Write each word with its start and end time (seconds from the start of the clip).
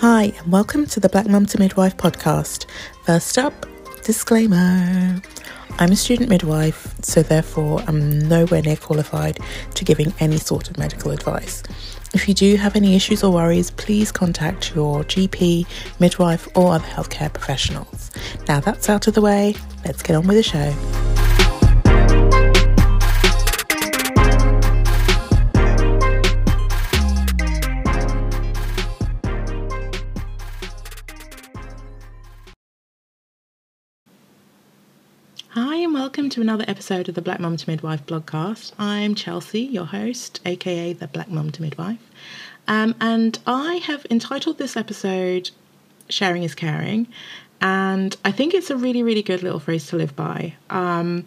Hi, 0.00 0.32
and 0.38 0.52
welcome 0.52 0.86
to 0.86 1.00
the 1.00 1.08
Black 1.08 1.26
Mum 1.26 1.44
to 1.46 1.58
Midwife 1.58 1.96
podcast. 1.96 2.66
First 3.02 3.36
up, 3.36 3.66
disclaimer 4.04 5.20
I'm 5.80 5.90
a 5.90 5.96
student 5.96 6.28
midwife, 6.28 6.94
so 7.02 7.20
therefore 7.20 7.82
I'm 7.88 8.20
nowhere 8.20 8.62
near 8.62 8.76
qualified 8.76 9.40
to 9.74 9.84
giving 9.84 10.14
any 10.20 10.36
sort 10.36 10.70
of 10.70 10.78
medical 10.78 11.10
advice. 11.10 11.64
If 12.14 12.28
you 12.28 12.34
do 12.34 12.54
have 12.54 12.76
any 12.76 12.94
issues 12.94 13.24
or 13.24 13.32
worries, 13.32 13.72
please 13.72 14.12
contact 14.12 14.72
your 14.72 15.02
GP, 15.02 15.66
midwife, 15.98 16.46
or 16.54 16.74
other 16.74 16.86
healthcare 16.86 17.32
professionals. 17.32 18.12
Now 18.46 18.60
that's 18.60 18.88
out 18.88 19.08
of 19.08 19.14
the 19.14 19.20
way, 19.20 19.56
let's 19.84 20.04
get 20.04 20.14
on 20.14 20.28
with 20.28 20.36
the 20.36 20.44
show. 20.44 21.07
Welcome 36.28 36.44
to 36.44 36.52
another 36.52 36.64
episode 36.68 37.08
of 37.08 37.14
the 37.14 37.22
Black 37.22 37.40
Mum 37.40 37.56
to 37.56 37.70
Midwife 37.70 38.04
blogcast. 38.04 38.72
I'm 38.78 39.14
Chelsea, 39.14 39.62
your 39.62 39.86
host, 39.86 40.40
aka 40.44 40.92
the 40.92 41.06
Black 41.06 41.30
Mum 41.30 41.50
to 41.52 41.62
Midwife. 41.62 42.06
Um, 42.66 42.94
and 43.00 43.38
I 43.46 43.76
have 43.76 44.04
entitled 44.10 44.58
this 44.58 44.76
episode 44.76 45.50
Sharing 46.10 46.42
is 46.42 46.54
Caring. 46.54 47.08
And 47.62 48.14
I 48.26 48.30
think 48.30 48.52
it's 48.52 48.68
a 48.68 48.76
really, 48.76 49.02
really 49.02 49.22
good 49.22 49.42
little 49.42 49.58
phrase 49.58 49.86
to 49.86 49.96
live 49.96 50.14
by. 50.16 50.52
Um, 50.68 51.24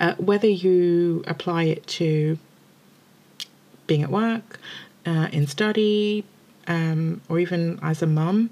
uh, 0.00 0.14
whether 0.14 0.48
you 0.48 1.22
apply 1.28 1.64
it 1.66 1.86
to 1.98 2.36
being 3.86 4.02
at 4.02 4.10
work, 4.10 4.58
uh, 5.06 5.28
in 5.30 5.46
study, 5.46 6.24
um, 6.66 7.20
or 7.28 7.38
even 7.38 7.78
as 7.80 8.02
a 8.02 8.08
mum, 8.08 8.50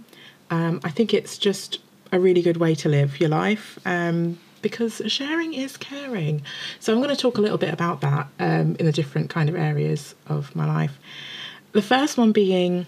um, 0.50 0.80
I 0.84 0.90
think 0.90 1.12
it's 1.12 1.36
just 1.36 1.80
a 2.12 2.20
really 2.20 2.42
good 2.42 2.58
way 2.58 2.76
to 2.76 2.88
live 2.88 3.18
your 3.18 3.30
life. 3.30 3.76
Um, 3.84 4.38
because 4.64 5.02
sharing 5.08 5.52
is 5.52 5.76
caring. 5.76 6.40
So 6.80 6.90
I'm 6.90 6.98
going 7.00 7.14
to 7.14 7.20
talk 7.20 7.36
a 7.36 7.42
little 7.42 7.58
bit 7.58 7.72
about 7.72 8.00
that 8.00 8.28
um, 8.40 8.76
in 8.80 8.86
the 8.86 8.92
different 8.92 9.28
kind 9.28 9.50
of 9.50 9.54
areas 9.54 10.14
of 10.26 10.56
my 10.56 10.64
life. 10.66 10.98
The 11.72 11.82
first 11.82 12.16
one 12.16 12.32
being 12.32 12.86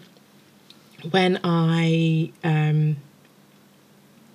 when 1.10 1.38
I 1.44 2.32
um, 2.42 2.96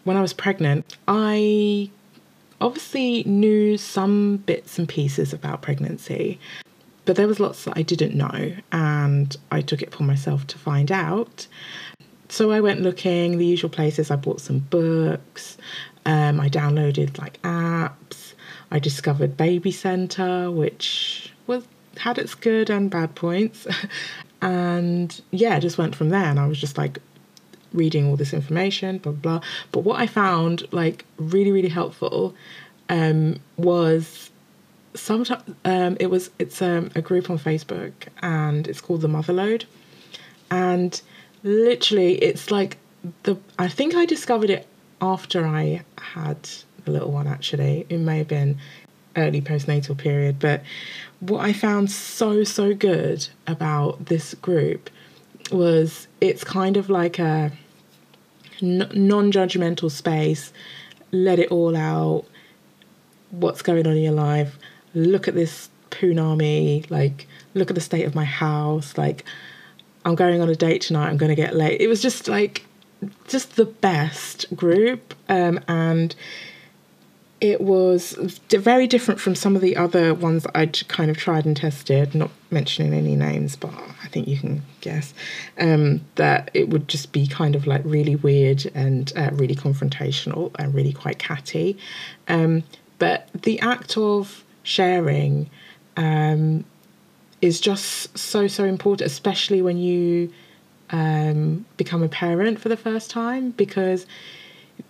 when 0.04 0.18
I 0.18 0.22
was 0.22 0.34
pregnant, 0.34 0.96
I 1.08 1.90
obviously 2.62 3.24
knew 3.24 3.76
some 3.76 4.38
bits 4.38 4.78
and 4.78 4.88
pieces 4.88 5.34
about 5.34 5.64
pregnancy, 5.64 6.40
but 7.06 7.16
there 7.16 7.28
was 7.28 7.40
lots 7.40 7.64
that 7.64 7.76
I 7.76 7.82
didn't 7.82 8.14
know, 8.14 8.56
and 8.72 9.36
I 9.50 9.62
took 9.62 9.82
it 9.82 9.88
upon 9.88 10.06
myself 10.06 10.46
to 10.48 10.60
find 10.60 10.92
out. 10.92 11.48
So 12.30 12.52
I 12.52 12.62
went 12.62 12.82
looking 12.82 13.40
the 13.40 13.46
usual 13.48 13.72
places. 13.72 14.12
I 14.12 14.16
bought 14.16 14.42
some 14.42 14.60
books. 14.60 15.58
Um, 16.06 16.40
I 16.40 16.50
downloaded 16.50 17.20
like 17.20 17.42
apps. 17.42 18.34
I 18.72 18.80
discovered 18.80 19.38
Baby 19.38 19.72
Center, 19.72 20.50
which 20.50 21.32
was 21.48 21.66
had 21.98 22.18
its 22.18 22.36
good 22.36 22.70
and 22.70 22.90
bad 22.90 23.16
points. 23.16 23.68
and 24.42 25.22
yeah, 25.32 25.60
just 25.60 25.78
went 25.78 25.96
from 25.96 26.10
there. 26.10 26.26
And 26.26 26.40
I 26.40 26.48
was 26.48 26.60
just 26.60 26.78
like 26.78 27.00
reading 27.74 28.08
all 28.08 28.16
this 28.16 28.34
information, 28.34 28.98
blah 28.98 29.12
blah. 29.12 29.42
But 29.72 29.82
what 29.82 30.00
I 30.00 30.08
found 30.08 30.68
like 30.72 31.06
really 31.18 31.52
really 31.52 31.70
helpful 31.70 32.36
um, 32.90 33.40
was 33.58 34.30
sometimes 34.94 35.44
um, 35.66 35.98
it 36.00 36.08
was 36.08 36.30
it's 36.40 36.62
um, 36.62 36.92
a 36.96 37.02
group 37.02 37.30
on 37.30 37.38
Facebook 37.38 37.94
and 38.22 38.68
it's 38.68 38.82
called 38.82 39.02
the 39.02 39.08
Motherload, 39.08 39.66
and 40.50 41.02
literally 41.44 42.16
it's 42.22 42.52
like 42.52 42.78
the 43.24 43.38
I 43.58 43.68
think 43.68 43.96
I 43.96 44.06
discovered 44.06 44.50
it 44.50 44.68
after 45.02 45.46
I 45.46 45.84
had 45.98 46.50
the 46.86 46.92
little 46.92 47.12
one, 47.12 47.28
actually. 47.28 47.86
It 47.90 47.98
may 47.98 48.20
have 48.20 48.28
been 48.28 48.58
early 49.16 49.42
postnatal 49.42 49.98
period, 49.98 50.40
but 50.40 50.64
what 51.20 51.42
I 51.42 51.54
found 51.54 51.92
so, 51.92 52.44
so 52.44 52.74
good 52.74 53.28
about 53.48 54.06
this 54.06 54.34
group 54.36 54.90
was 55.52 56.08
it's 56.22 56.44
kind 56.44 56.78
of 56.78 56.90
like 56.90 57.20
a 57.20 57.52
non 58.62 59.32
judgmental 59.32 59.92
space, 59.92 60.54
let 61.12 61.40
it 61.40 61.52
all 61.52 61.76
out, 61.76 62.26
what's 63.32 63.62
going 63.62 63.86
on 63.86 63.94
in 63.94 64.04
your 64.04 64.14
life, 64.14 64.58
look 64.94 65.28
at 65.28 65.36
this 65.36 65.70
punami, 65.90 66.90
like, 66.90 67.28
look 67.54 67.70
at 67.70 67.76
the 67.76 67.82
state 67.82 68.06
of 68.06 68.16
my 68.16 68.26
house, 68.26 68.98
like, 68.98 69.26
I'm 70.06 70.16
going 70.16 70.42
on 70.42 70.50
a 70.50 70.56
date 70.56 70.82
tonight, 70.82 71.10
I'm 71.10 71.18
going 71.18 71.30
to 71.30 71.36
get 71.36 71.56
late. 71.56 71.80
It 71.80 71.88
was 71.88 72.02
just 72.02 72.28
like, 72.28 72.66
just 73.28 73.56
the 73.56 73.66
best 73.66 74.56
group, 74.56 75.14
um, 75.30 75.60
and 75.68 76.16
it 77.40 77.60
was 77.60 78.14
very 78.50 78.86
different 78.86 79.20
from 79.20 79.34
some 79.34 79.56
of 79.56 79.64
the 79.64 79.76
other 79.76 80.14
ones 80.14 80.44
that 80.44 80.56
I'd 80.56 80.88
kind 80.88 81.10
of 81.10 81.18
tried 81.18 81.46
and 81.46 81.58
tested. 81.58 82.14
Not 82.14 82.30
mentioning 82.52 82.94
any 82.94 83.16
names, 83.16 83.56
but 83.56 83.74
I 84.04 84.08
think 84.08 84.28
you 84.28 84.38
can 84.38 84.62
guess 84.82 85.14
um, 85.60 86.02
that 86.16 86.52
it 86.54 86.70
would 86.70 86.88
just 86.88 87.12
be 87.12 87.26
kind 87.26 87.56
of 87.56 87.66
like 87.66 87.82
really 87.84 88.16
weird 88.16 88.70
and 88.76 89.12
uh, 89.16 89.32
really 89.34 89.56
confrontational 89.56 90.52
and 90.60 90.74
really 90.76 90.94
quite 90.94 91.18
catty. 91.18 91.78
Um, 92.28 92.64
but 93.00 93.28
the 93.34 93.60
act 93.62 93.98
of 93.98 94.44
sharing 94.62 95.50
um, 95.98 96.64
is 97.42 97.60
just 97.60 98.16
so 98.16 98.48
so 98.48 98.66
important, 98.66 99.10
especially 99.10 99.64
when 99.64 99.78
you 99.78 100.32
um, 100.92 101.66
become 101.78 102.04
a 102.04 102.10
parent 102.10 102.60
for 102.60 102.70
the 102.70 102.78
first 102.78 103.10
time 103.10 103.52
because 103.52 104.06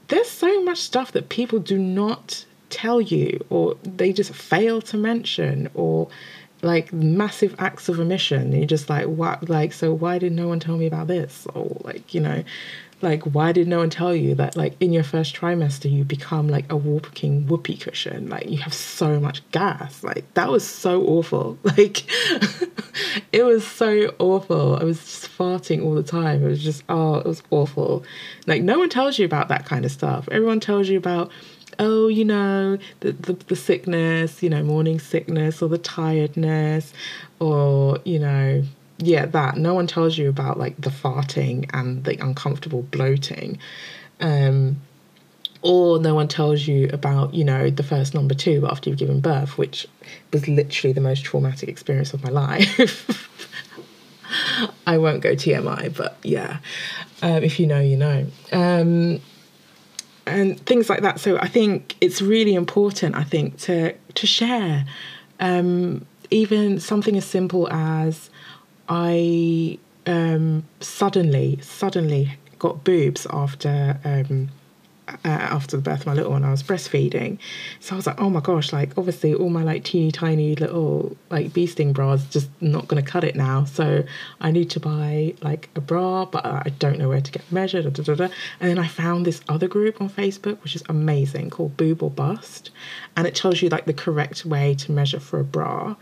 there's 0.07 0.29
so 0.29 0.63
much 0.63 0.79
stuff 0.79 1.11
that 1.11 1.29
people 1.29 1.59
do 1.59 1.77
not 1.77 2.45
tell 2.69 3.01
you 3.01 3.43
or 3.49 3.75
they 3.83 4.13
just 4.13 4.33
fail 4.33 4.81
to 4.81 4.97
mention 4.97 5.69
or 5.73 6.07
like 6.61 6.93
massive 6.93 7.55
acts 7.59 7.89
of 7.89 7.99
omission. 7.99 8.51
You're 8.51 8.65
just 8.65 8.89
like 8.89 9.05
what 9.05 9.49
like 9.49 9.73
so 9.73 9.93
why 9.93 10.19
did 10.19 10.31
no 10.31 10.47
one 10.47 10.59
tell 10.59 10.77
me 10.77 10.87
about 10.87 11.07
this? 11.07 11.47
Or 11.53 11.77
like 11.83 12.13
you 12.13 12.21
know 12.21 12.43
like 13.01 13.23
why 13.23 13.51
did 13.51 13.67
no 13.67 13.79
one 13.79 13.89
tell 13.89 14.15
you 14.15 14.35
that 14.35 14.55
like 14.55 14.75
in 14.79 14.93
your 14.93 15.03
first 15.03 15.35
trimester 15.35 15.91
you 15.91 16.03
become 16.03 16.47
like 16.47 16.71
a 16.71 16.75
walking 16.75 17.47
whoopee 17.47 17.77
cushion? 17.77 18.29
Like 18.29 18.49
you 18.49 18.57
have 18.57 18.73
so 18.73 19.19
much 19.19 19.47
gas. 19.51 20.03
Like 20.03 20.31
that 20.33 20.49
was 20.49 20.67
so 20.67 21.03
awful. 21.03 21.57
Like 21.71 22.03
it 23.31 23.43
was 23.43 23.65
so 23.65 24.13
awful. 24.19 24.75
I 24.75 24.83
was 24.83 24.97
just 24.97 25.37
farting 25.37 25.83
all 25.83 25.95
the 25.95 26.03
time. 26.03 26.43
It 26.43 26.47
was 26.47 26.63
just 26.63 26.83
oh 26.89 27.15
it 27.15 27.25
was 27.25 27.41
awful. 27.49 28.03
Like 28.45 28.61
no 28.61 28.77
one 28.77 28.89
tells 28.89 29.17
you 29.17 29.25
about 29.25 29.47
that 29.47 29.65
kind 29.65 29.85
of 29.85 29.91
stuff. 29.91 30.27
Everyone 30.31 30.59
tells 30.59 30.89
you 30.89 30.97
about 30.97 31.31
oh 31.79 32.07
you 32.09 32.25
know 32.25 32.77
the, 32.99 33.13
the, 33.13 33.33
the 33.47 33.55
sickness 33.55 34.43
you 34.43 34.49
know 34.49 34.61
morning 34.61 34.99
sickness 34.99 35.61
or 35.61 35.69
the 35.69 35.77
tiredness 35.77 36.93
or 37.39 37.97
you 38.03 38.19
know 38.19 38.63
yeah, 39.01 39.25
that. 39.27 39.57
No 39.57 39.73
one 39.73 39.87
tells 39.87 40.17
you 40.17 40.29
about 40.29 40.59
like 40.59 40.79
the 40.79 40.89
farting 40.89 41.69
and 41.73 42.03
the 42.03 42.21
uncomfortable 42.23 42.83
bloating. 42.83 43.57
Um, 44.19 44.81
or 45.63 45.99
no 45.99 46.15
one 46.15 46.27
tells 46.27 46.67
you 46.67 46.89
about, 46.91 47.33
you 47.33 47.43
know, 47.43 47.69
the 47.69 47.83
first 47.83 48.13
number 48.13 48.33
two 48.33 48.67
after 48.67 48.89
you've 48.89 48.99
given 48.99 49.19
birth, 49.19 49.57
which 49.57 49.87
was 50.33 50.47
literally 50.47 50.93
the 50.93 51.01
most 51.01 51.23
traumatic 51.23 51.69
experience 51.69 52.13
of 52.13 52.23
my 52.23 52.29
life. 52.31 53.27
I 54.87 54.97
won't 54.97 55.21
go 55.21 55.35
TMI, 55.35 55.95
but 55.95 56.17
yeah, 56.23 56.59
um, 57.21 57.43
if 57.43 57.59
you 57.59 57.67
know, 57.67 57.81
you 57.81 57.97
know. 57.97 58.25
Um, 58.51 59.19
and 60.25 60.59
things 60.65 60.89
like 60.89 61.01
that. 61.01 61.19
So 61.19 61.37
I 61.37 61.47
think 61.47 61.95
it's 61.99 62.21
really 62.21 62.53
important, 62.53 63.15
I 63.15 63.23
think, 63.23 63.57
to 63.59 63.93
to 63.93 64.27
share. 64.27 64.85
Um, 65.39 66.05
even 66.29 66.79
something 66.79 67.17
as 67.17 67.25
simple 67.25 67.67
as 67.71 68.29
I 68.93 69.77
um, 70.05 70.65
suddenly, 70.81 71.59
suddenly 71.61 72.37
got 72.59 72.83
boobs 72.83 73.25
after 73.29 73.97
um, 74.03 74.49
uh, 75.07 75.15
after 75.27 75.77
the 75.77 75.81
birth 75.81 76.01
of 76.01 76.07
my 76.07 76.13
little 76.13 76.31
one. 76.33 76.43
I 76.43 76.51
was 76.51 76.61
breastfeeding, 76.61 77.37
so 77.79 77.95
I 77.95 77.95
was 77.95 78.05
like, 78.05 78.19
oh 78.19 78.29
my 78.29 78.41
gosh! 78.41 78.73
Like 78.73 78.97
obviously, 78.97 79.33
all 79.33 79.49
my 79.49 79.63
like 79.63 79.85
teeny 79.85 80.11
tiny 80.11 80.55
little 80.55 81.15
like 81.29 81.53
bee 81.53 81.67
sting 81.67 81.93
bras 81.93 82.25
just 82.25 82.49
not 82.59 82.89
going 82.89 83.01
to 83.01 83.09
cut 83.09 83.23
it 83.23 83.33
now. 83.33 83.63
So 83.63 84.03
I 84.41 84.51
need 84.51 84.69
to 84.71 84.81
buy 84.81 85.35
like 85.41 85.69
a 85.77 85.81
bra, 85.81 86.25
but 86.25 86.45
I 86.45 86.73
don't 86.77 86.99
know 86.99 87.07
where 87.07 87.21
to 87.21 87.31
get 87.31 87.49
measured. 87.49 87.93
Da, 87.93 88.03
da, 88.03 88.15
da, 88.15 88.27
and 88.59 88.69
then 88.69 88.77
I 88.77 88.89
found 88.89 89.25
this 89.25 89.39
other 89.47 89.69
group 89.69 90.01
on 90.01 90.09
Facebook, 90.09 90.61
which 90.63 90.75
is 90.75 90.83
amazing, 90.89 91.49
called 91.49 91.77
Boob 91.77 92.03
or 92.03 92.11
Bust, 92.11 92.71
and 93.15 93.25
it 93.25 93.35
tells 93.35 93.61
you 93.61 93.69
like 93.69 93.85
the 93.85 93.93
correct 93.93 94.45
way 94.45 94.75
to 94.75 94.91
measure 94.91 95.21
for 95.21 95.39
a 95.39 95.45
bra. 95.45 95.95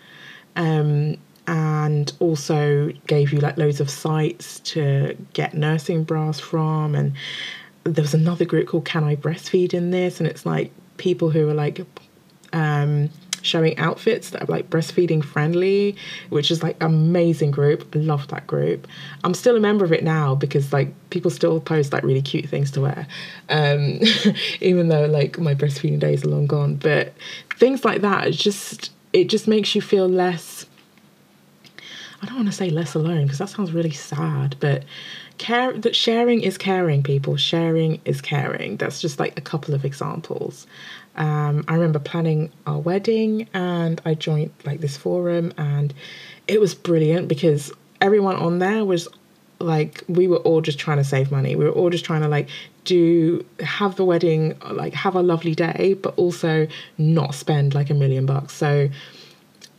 Um, 0.56 1.18
and 1.50 2.14
also 2.20 2.92
gave 3.08 3.34
you 3.34 3.40
like 3.40 3.58
loads 3.58 3.80
of 3.80 3.90
sites 3.90 4.60
to 4.60 5.18
get 5.34 5.54
nursing 5.54 6.04
bras 6.04 6.40
from 6.40 6.94
and 6.96 7.14
there 7.86 8.04
was 8.04 8.14
another 8.14 8.46
group 8.46 8.68
called 8.68 8.86
can 8.86 9.04
i 9.04 9.16
breastfeed 9.16 9.74
in 9.74 9.90
this 9.90 10.20
and 10.20 10.30
it's 10.30 10.46
like 10.46 10.72
people 10.98 11.32
who 11.32 11.50
are 11.50 11.54
like 11.56 11.82
um, 12.54 13.10
showing 13.42 13.78
outfits 13.78 14.32
that 14.32 14.44
are 14.44 14.52
like 14.52 14.70
breastfeeding 14.70 15.24
friendly, 15.24 15.96
which 16.30 16.52
is 16.52 16.62
like 16.62 16.76
amazing 16.82 17.52
group. 17.52 17.96
I 17.96 18.00
love 18.00 18.28
that 18.28 18.46
group. 18.48 18.88
I'm 19.24 19.34
still 19.34 19.56
a 19.56 19.60
member 19.60 19.86
of 19.86 19.92
it 19.92 20.04
now 20.04 20.36
because 20.36 20.72
like 20.72 20.94
people 21.10 21.32
still 21.32 21.60
post 21.60 21.94
like 21.94 22.04
really 22.04 22.22
cute 22.22 22.48
things 22.48 22.72
to 22.72 22.82
wear, 22.82 23.08
um, 23.50 24.00
even 24.62 24.90
though 24.90 25.06
like 25.06 25.40
my 25.40 25.56
breastfeeding 25.56 26.00
days 26.00 26.24
are 26.24 26.30
long 26.30 26.48
gone. 26.48 26.76
But 26.76 27.14
things 27.58 27.86
like 27.86 28.02
that, 28.02 28.32
just 28.34 28.92
it 29.14 29.26
just 29.26 29.48
makes 29.48 29.74
you 29.74 29.82
feel 29.82 30.08
less. 30.08 30.59
I 32.22 32.26
don't 32.26 32.36
want 32.36 32.48
to 32.48 32.54
say 32.54 32.70
less 32.70 32.96
alone 32.96 33.24
because 33.24 33.38
that 33.38 33.50
sounds 33.50 33.72
really 33.72 33.92
sad, 33.92 34.56
but 34.60 34.84
care 35.38 35.74
that 35.74 35.96
sharing 35.96 36.42
is 36.42 36.58
caring. 36.58 37.02
People 37.02 37.38
sharing 37.38 38.02
is 38.06 38.22
caring. 38.22 38.78
That's 38.78 39.02
just 39.02 39.20
like 39.20 39.38
a 39.38 39.42
couple 39.42 39.74
of 39.74 39.86
examples. 39.86 40.68
Um, 41.16 41.64
I 41.68 41.76
remember 41.76 42.00
planning 42.00 42.52
our 42.68 42.80
wedding 42.80 43.48
and 43.54 44.02
I 44.06 44.14
joined 44.14 44.52
like 44.66 44.80
this 44.80 44.98
forum 44.98 45.54
and 45.58 45.94
it 46.48 46.60
was 46.60 46.76
brilliant 46.76 47.28
because 47.28 47.72
everyone 48.02 48.36
on 48.36 48.60
there 48.60 48.86
was 48.86 49.08
like 49.60 50.04
we 50.08 50.28
were 50.28 50.38
all 50.38 50.62
just 50.62 50.80
trying 50.80 50.98
to 50.98 51.04
save 51.04 51.32
money. 51.32 51.56
We 51.56 51.66
were 51.66 51.72
all 51.72 51.90
just 51.90 52.06
trying 52.06 52.22
to 52.22 52.28
like 52.28 52.50
do 52.86 53.46
have 53.60 53.96
the 53.96 54.06
wedding, 54.06 54.58
like 54.72 54.94
have 54.94 55.16
a 55.16 55.22
lovely 55.22 55.56
day, 55.56 55.96
but 56.02 56.18
also 56.18 56.68
not 56.98 57.36
spend 57.36 57.76
like 57.76 57.90
a 57.90 57.94
million 57.94 58.26
bucks. 58.26 58.54
So 58.54 58.90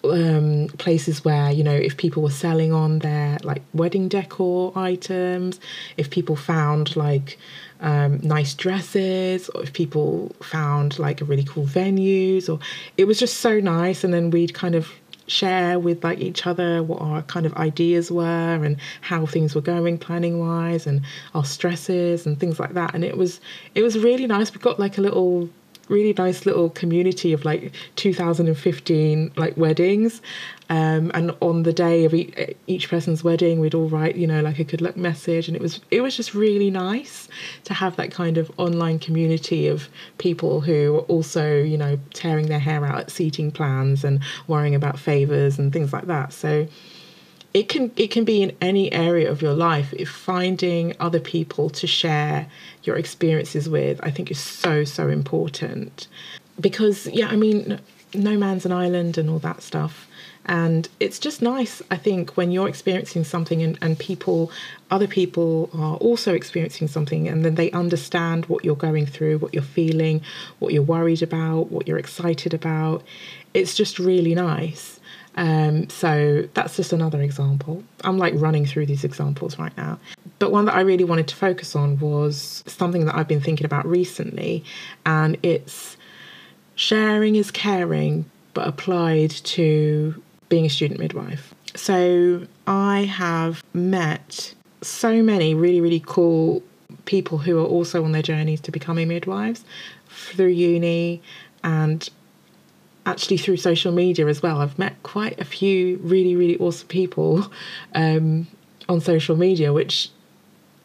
um, 0.04 0.68
places 0.78 1.24
where 1.24 1.50
you 1.50 1.62
know 1.62 1.74
if 1.74 1.96
people 1.96 2.22
were 2.22 2.30
selling 2.30 2.72
on 2.72 3.00
their 3.00 3.38
like 3.42 3.62
wedding 3.74 4.08
decor 4.08 4.72
items, 4.76 5.60
if 5.96 6.10
people 6.10 6.36
found 6.36 6.96
like 6.96 7.38
um, 7.80 8.20
nice 8.22 8.54
dresses, 8.54 9.48
or 9.50 9.62
if 9.62 9.72
people 9.72 10.34
found 10.42 10.98
like 10.98 11.20
a 11.20 11.24
really 11.24 11.44
cool 11.44 11.64
venues, 11.64 12.48
or 12.48 12.58
it 12.96 13.04
was 13.04 13.18
just 13.18 13.38
so 13.38 13.60
nice. 13.60 14.04
And 14.04 14.12
then 14.12 14.30
we'd 14.30 14.54
kind 14.54 14.74
of 14.74 14.92
share 15.30 15.78
with 15.78 16.02
like 16.02 16.18
each 16.18 16.46
other 16.46 16.82
what 16.82 17.00
our 17.00 17.22
kind 17.22 17.46
of 17.46 17.54
ideas 17.54 18.10
were 18.10 18.24
and 18.64 18.76
how 19.00 19.24
things 19.24 19.54
were 19.54 19.60
going 19.60 19.96
planning 19.96 20.40
wise 20.40 20.86
and 20.86 21.02
our 21.34 21.44
stresses 21.44 22.26
and 22.26 22.40
things 22.40 22.58
like 22.58 22.74
that 22.74 22.92
and 22.94 23.04
it 23.04 23.16
was 23.16 23.40
it 23.76 23.82
was 23.82 23.96
really 23.96 24.26
nice 24.26 24.52
we 24.52 24.60
got 24.60 24.80
like 24.80 24.98
a 24.98 25.00
little 25.00 25.48
really 25.90 26.14
nice 26.16 26.46
little 26.46 26.70
community 26.70 27.32
of 27.32 27.44
like 27.44 27.72
2015 27.96 29.32
like 29.36 29.56
weddings. 29.56 30.22
Um, 30.68 31.10
and 31.14 31.34
on 31.40 31.64
the 31.64 31.72
day 31.72 32.04
of 32.04 32.14
each, 32.14 32.56
each 32.68 32.88
person's 32.88 33.24
wedding 33.24 33.58
we'd 33.58 33.74
all 33.74 33.88
write 33.88 34.14
you 34.14 34.26
know 34.26 34.40
like 34.40 34.58
a 34.58 34.64
good 34.64 34.80
luck 34.80 34.96
message. 34.96 35.48
And 35.48 35.56
it 35.56 35.62
was 35.62 35.80
it 35.90 36.00
was 36.00 36.16
just 36.16 36.34
really 36.34 36.70
nice 36.70 37.28
to 37.64 37.74
have 37.74 37.96
that 37.96 38.10
kind 38.10 38.38
of 38.38 38.50
online 38.56 38.98
community 38.98 39.66
of 39.66 39.88
people 40.18 40.60
who 40.60 40.96
are 40.96 41.00
also 41.00 41.60
you 41.60 41.76
know 41.76 41.98
tearing 42.14 42.46
their 42.46 42.60
hair 42.60 42.86
out 42.86 43.00
at 43.00 43.10
seating 43.10 43.50
plans 43.50 44.04
and 44.04 44.20
worrying 44.46 44.74
about 44.74 44.98
favors 44.98 45.58
and 45.58 45.72
things 45.72 45.92
like 45.92 46.06
that. 46.06 46.32
So 46.32 46.68
it 47.52 47.68
can 47.68 47.90
it 47.96 48.10
can 48.10 48.24
be 48.24 48.42
in 48.42 48.56
any 48.60 48.92
area 48.92 49.30
of 49.30 49.42
your 49.42 49.54
life. 49.54 49.92
If 49.94 50.08
finding 50.08 50.94
other 51.00 51.20
people 51.20 51.68
to 51.70 51.86
share 51.86 52.46
your 52.84 52.96
experiences 52.96 53.68
with 53.68 54.00
i 54.02 54.10
think 54.10 54.30
is 54.30 54.38
so 54.38 54.84
so 54.84 55.08
important. 55.08 56.08
Because 56.60 57.06
yeah 57.08 57.28
i 57.28 57.36
mean 57.36 57.80
no 58.14 58.36
man's 58.36 58.66
an 58.66 58.72
island 58.72 59.16
and 59.18 59.30
all 59.30 59.38
that 59.38 59.62
stuff. 59.62 60.06
And 60.46 60.88
it's 60.98 61.18
just 61.18 61.42
nice 61.42 61.82
i 61.90 61.96
think 61.96 62.36
when 62.36 62.50
you're 62.50 62.68
experiencing 62.68 63.24
something 63.24 63.62
and, 63.62 63.78
and 63.82 63.98
people 63.98 64.50
other 64.90 65.06
people 65.06 65.70
are 65.74 65.96
also 65.96 66.34
experiencing 66.34 66.88
something 66.88 67.28
and 67.28 67.44
then 67.44 67.54
they 67.54 67.70
understand 67.72 68.46
what 68.46 68.64
you're 68.64 68.74
going 68.74 69.06
through 69.06 69.38
what 69.38 69.52
you're 69.54 69.62
feeling 69.62 70.22
what 70.58 70.72
you're 70.72 70.82
worried 70.82 71.22
about 71.22 71.70
what 71.70 71.86
you're 71.86 71.98
excited 71.98 72.54
about. 72.54 73.02
It's 73.52 73.74
just 73.74 73.98
really 73.98 74.34
nice 74.34 74.99
um, 75.36 75.88
so 75.88 76.48
that's 76.54 76.76
just 76.76 76.92
another 76.92 77.22
example. 77.22 77.82
I'm 78.02 78.18
like 78.18 78.34
running 78.36 78.66
through 78.66 78.86
these 78.86 79.04
examples 79.04 79.58
right 79.58 79.76
now. 79.76 79.98
But 80.38 80.50
one 80.52 80.64
that 80.64 80.74
I 80.74 80.80
really 80.80 81.04
wanted 81.04 81.28
to 81.28 81.36
focus 81.36 81.76
on 81.76 81.98
was 81.98 82.64
something 82.66 83.04
that 83.06 83.14
I've 83.14 83.28
been 83.28 83.40
thinking 83.40 83.64
about 83.64 83.86
recently, 83.86 84.64
and 85.06 85.36
it's 85.42 85.96
sharing 86.74 87.36
is 87.36 87.50
caring, 87.50 88.24
but 88.54 88.66
applied 88.66 89.30
to 89.30 90.20
being 90.48 90.66
a 90.66 90.70
student 90.70 90.98
midwife. 90.98 91.54
So 91.76 92.46
I 92.66 93.04
have 93.04 93.62
met 93.72 94.54
so 94.82 95.22
many 95.22 95.54
really, 95.54 95.80
really 95.80 96.02
cool 96.04 96.62
people 97.04 97.38
who 97.38 97.58
are 97.58 97.66
also 97.66 98.04
on 98.04 98.12
their 98.12 98.22
journeys 98.22 98.60
to 98.62 98.72
becoming 98.72 99.08
midwives 99.08 99.64
through 100.08 100.48
uni 100.48 101.22
and 101.62 102.08
actually 103.10 103.36
through 103.36 103.56
social 103.58 103.92
media 103.92 104.26
as 104.26 104.42
well. 104.42 104.60
I've 104.60 104.78
met 104.78 105.02
quite 105.02 105.38
a 105.40 105.44
few 105.44 105.98
really, 106.02 106.36
really 106.36 106.56
awesome 106.58 106.88
people 106.88 107.50
um, 107.94 108.46
on 108.88 109.00
social 109.00 109.36
media, 109.36 109.72
which 109.72 110.10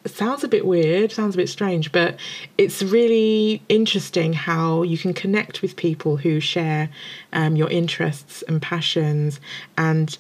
sounds 0.06 0.44
a 0.44 0.48
bit 0.48 0.66
weird, 0.66 1.12
sounds 1.12 1.36
a 1.36 1.38
bit 1.38 1.50
strange, 1.50 1.92
but 1.92 2.18
it's 2.58 2.84
really 2.84 3.62
interesting 3.70 4.34
how 4.34 4.84
you 4.84 4.98
can 4.98 5.14
connect 5.14 5.62
with 5.62 5.76
people 5.76 6.18
who 6.18 6.40
share 6.40 6.90
um, 7.34 7.56
your 7.56 7.70
interests 7.70 8.44
and 8.48 8.62
passions 8.62 9.40
and 9.78 10.18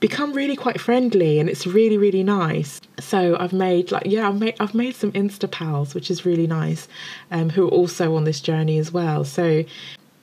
become 0.00 0.34
really 0.34 0.56
quite 0.56 0.78
friendly 0.78 1.38
and 1.38 1.48
it's 1.48 1.66
really 1.66 1.96
really 1.96 2.22
nice 2.22 2.78
so 3.00 3.38
i've 3.40 3.54
made 3.54 3.90
like 3.90 4.02
yeah 4.04 4.28
i've 4.28 4.38
made 4.38 4.54
i've 4.60 4.74
made 4.74 4.94
some 4.94 5.10
insta 5.12 5.50
pals 5.50 5.94
which 5.94 6.10
is 6.10 6.26
really 6.26 6.46
nice 6.46 6.88
um, 7.30 7.48
who 7.48 7.66
are 7.66 7.70
also 7.70 8.14
on 8.14 8.24
this 8.24 8.38
journey 8.38 8.76
as 8.76 8.92
well 8.92 9.24
so 9.24 9.64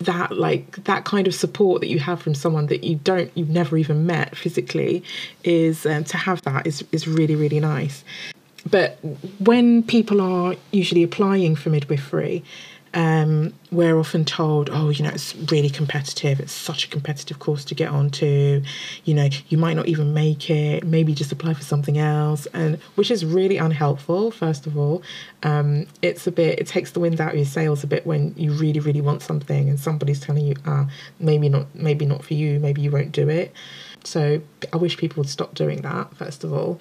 that 0.02 0.38
like 0.38 0.84
that 0.84 1.06
kind 1.06 1.28
of 1.28 1.36
support 1.36 1.82
that 1.82 1.88
you 1.88 2.00
have 2.00 2.22
from 2.22 2.36
someone 2.36 2.68
that 2.68 2.84
you 2.84 2.96
don't 2.96 3.32
you've 3.36 3.50
never 3.50 3.78
even 3.78 4.06
met 4.06 4.36
physically 4.36 5.04
is 5.44 5.86
um, 5.86 6.04
to 6.04 6.18
have 6.18 6.42
that 6.44 6.68
is 6.68 6.84
is 6.92 7.08
really 7.08 7.36
really 7.36 7.60
nice. 7.60 8.04
But 8.70 9.00
when 9.40 9.82
people 9.84 10.22
are 10.22 10.56
usually 10.72 11.04
applying 11.04 11.56
for 11.56 11.70
midwifery 11.70 12.44
um, 12.94 13.54
we're 13.72 13.98
often 13.98 14.26
told, 14.26 14.70
oh, 14.72 14.90
you 14.90 15.04
know, 15.04 15.10
it's 15.10 15.34
really 15.52 15.70
competitive. 15.70 16.40
It's 16.40 16.52
such 16.52 16.86
a 16.86 16.88
competitive 16.90 17.40
course 17.40 17.64
to 17.66 17.76
get 17.76 17.90
onto. 17.90 18.62
You 19.06 19.14
know, 19.14 19.30
you 19.48 19.58
might 19.58 19.76
not 19.76 19.88
even 19.88 20.14
make 20.14 20.50
it. 20.50 20.84
Maybe 20.84 21.14
just 21.14 21.32
apply 21.32 21.54
for 21.54 21.64
something 21.64 21.98
else, 21.98 22.48
and 22.48 22.78
which 22.96 23.10
is 23.10 23.26
really 23.26 23.58
unhelpful. 23.58 24.32
First 24.32 24.68
of 24.68 24.78
all, 24.78 25.04
um, 25.44 25.88
it's 26.02 26.28
a 26.28 26.32
bit. 26.32 26.60
It 26.60 26.68
takes 26.68 26.92
the 26.92 27.00
wind 27.00 27.22
out 27.22 27.32
of 27.32 27.38
your 27.38 27.46
sails 27.46 27.84
a 27.84 27.88
bit 27.88 28.06
when 28.06 28.34
you 28.36 28.52
really, 28.52 28.80
really 28.80 29.02
want 29.02 29.22
something, 29.22 29.70
and 29.70 29.80
somebody's 29.80 30.20
telling 30.20 30.46
you, 30.46 30.56
ah, 30.66 30.90
maybe 31.20 31.48
not, 31.48 31.74
maybe 31.74 32.06
not 32.06 32.26
for 32.26 32.34
you. 32.34 32.60
Maybe 32.60 32.82
you 32.82 32.92
won't 32.92 33.14
do 33.14 33.30
it. 33.30 33.54
So 34.04 34.42
I 34.74 34.78
wish 34.78 34.98
people 34.98 35.22
would 35.22 35.30
stop 35.30 35.54
doing 35.54 35.82
that, 35.82 36.16
first 36.16 36.44
of 36.44 36.52
all. 36.52 36.80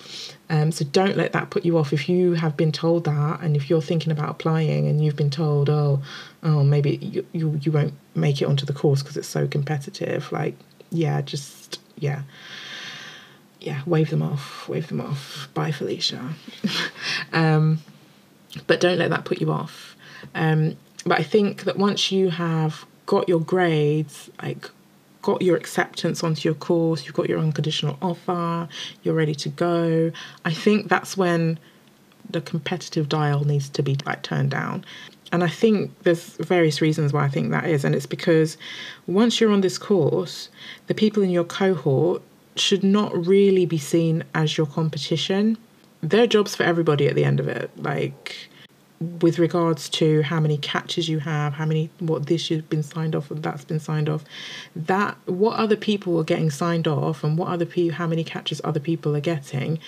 Um, 0.48 0.72
so 0.72 0.84
don't 0.84 1.16
let 1.16 1.32
that 1.32 1.50
put 1.50 1.64
you 1.64 1.76
off. 1.76 1.92
If 1.92 2.08
you 2.08 2.34
have 2.34 2.56
been 2.56 2.72
told 2.72 3.04
that, 3.04 3.40
and 3.40 3.56
if 3.56 3.68
you're 3.68 3.82
thinking 3.82 4.10
about 4.10 4.30
applying 4.30 4.88
and 4.88 5.04
you've 5.04 5.16
been 5.16 5.30
told, 5.30 5.68
oh, 5.68 6.02
oh, 6.42 6.64
maybe 6.64 6.96
you, 6.96 7.26
you, 7.32 7.60
you 7.62 7.72
won't 7.72 7.94
make 8.14 8.40
it 8.40 8.46
onto 8.46 8.64
the 8.64 8.72
course 8.72 9.02
because 9.02 9.16
it's 9.16 9.28
so 9.28 9.46
competitive, 9.46 10.32
like, 10.32 10.54
yeah, 10.90 11.20
just, 11.20 11.80
yeah. 11.98 12.22
Yeah, 13.60 13.82
wave 13.84 14.08
them 14.08 14.22
off, 14.22 14.66
wave 14.68 14.88
them 14.88 15.02
off. 15.02 15.48
Bye, 15.52 15.72
Felicia. 15.72 16.34
um, 17.34 17.80
but 18.66 18.80
don't 18.80 18.98
let 18.98 19.10
that 19.10 19.26
put 19.26 19.40
you 19.40 19.52
off. 19.52 19.96
Um, 20.34 20.76
but 21.04 21.18
I 21.18 21.22
think 21.22 21.64
that 21.64 21.76
once 21.76 22.10
you 22.10 22.30
have 22.30 22.86
got 23.06 23.28
your 23.28 23.40
grades, 23.40 24.30
like 24.42 24.70
got 25.22 25.42
your 25.42 25.56
acceptance 25.56 26.24
onto 26.24 26.48
your 26.48 26.54
course, 26.54 27.04
you've 27.04 27.14
got 27.14 27.28
your 27.28 27.38
unconditional 27.38 27.98
offer, 28.00 28.68
you're 29.02 29.14
ready 29.14 29.34
to 29.34 29.48
go. 29.48 30.10
I 30.44 30.52
think 30.52 30.88
that's 30.88 31.16
when 31.16 31.58
the 32.28 32.40
competitive 32.40 33.08
dial 33.08 33.44
needs 33.44 33.68
to 33.70 33.82
be 33.82 33.96
like 34.06 34.22
turned 34.22 34.50
down. 34.50 34.84
And 35.32 35.44
I 35.44 35.48
think 35.48 35.92
there's 36.02 36.36
various 36.36 36.80
reasons 36.80 37.12
why 37.12 37.24
I 37.24 37.28
think 37.28 37.50
that 37.50 37.66
is. 37.66 37.84
And 37.84 37.94
it's 37.94 38.06
because 38.06 38.56
once 39.06 39.40
you're 39.40 39.52
on 39.52 39.60
this 39.60 39.78
course, 39.78 40.48
the 40.88 40.94
people 40.94 41.22
in 41.22 41.30
your 41.30 41.44
cohort 41.44 42.22
should 42.56 42.82
not 42.82 43.26
really 43.26 43.64
be 43.64 43.78
seen 43.78 44.24
as 44.34 44.58
your 44.58 44.66
competition. 44.66 45.56
There 46.02 46.24
are 46.24 46.26
jobs 46.26 46.56
for 46.56 46.64
everybody 46.64 47.06
at 47.06 47.14
the 47.14 47.24
end 47.24 47.38
of 47.38 47.46
it. 47.46 47.70
Like, 47.76 48.49
with 49.00 49.38
regards 49.38 49.88
to 49.88 50.22
how 50.22 50.38
many 50.40 50.58
catches 50.58 51.08
you 51.08 51.20
have, 51.20 51.54
how 51.54 51.64
many 51.64 51.88
what 52.00 52.26
this 52.26 52.50
you've 52.50 52.68
been 52.68 52.82
signed 52.82 53.16
off 53.16 53.30
and 53.30 53.42
that's 53.42 53.64
been 53.64 53.80
signed 53.80 54.10
off, 54.10 54.24
that 54.76 55.16
what 55.24 55.56
other 55.56 55.76
people 55.76 56.18
are 56.18 56.24
getting 56.24 56.50
signed 56.50 56.86
off 56.86 57.24
and 57.24 57.38
what 57.38 57.48
other 57.48 57.64
people 57.64 57.96
how 57.96 58.06
many 58.06 58.22
catches 58.22 58.60
other 58.62 58.80
people 58.80 59.16
are 59.16 59.20
getting 59.20 59.78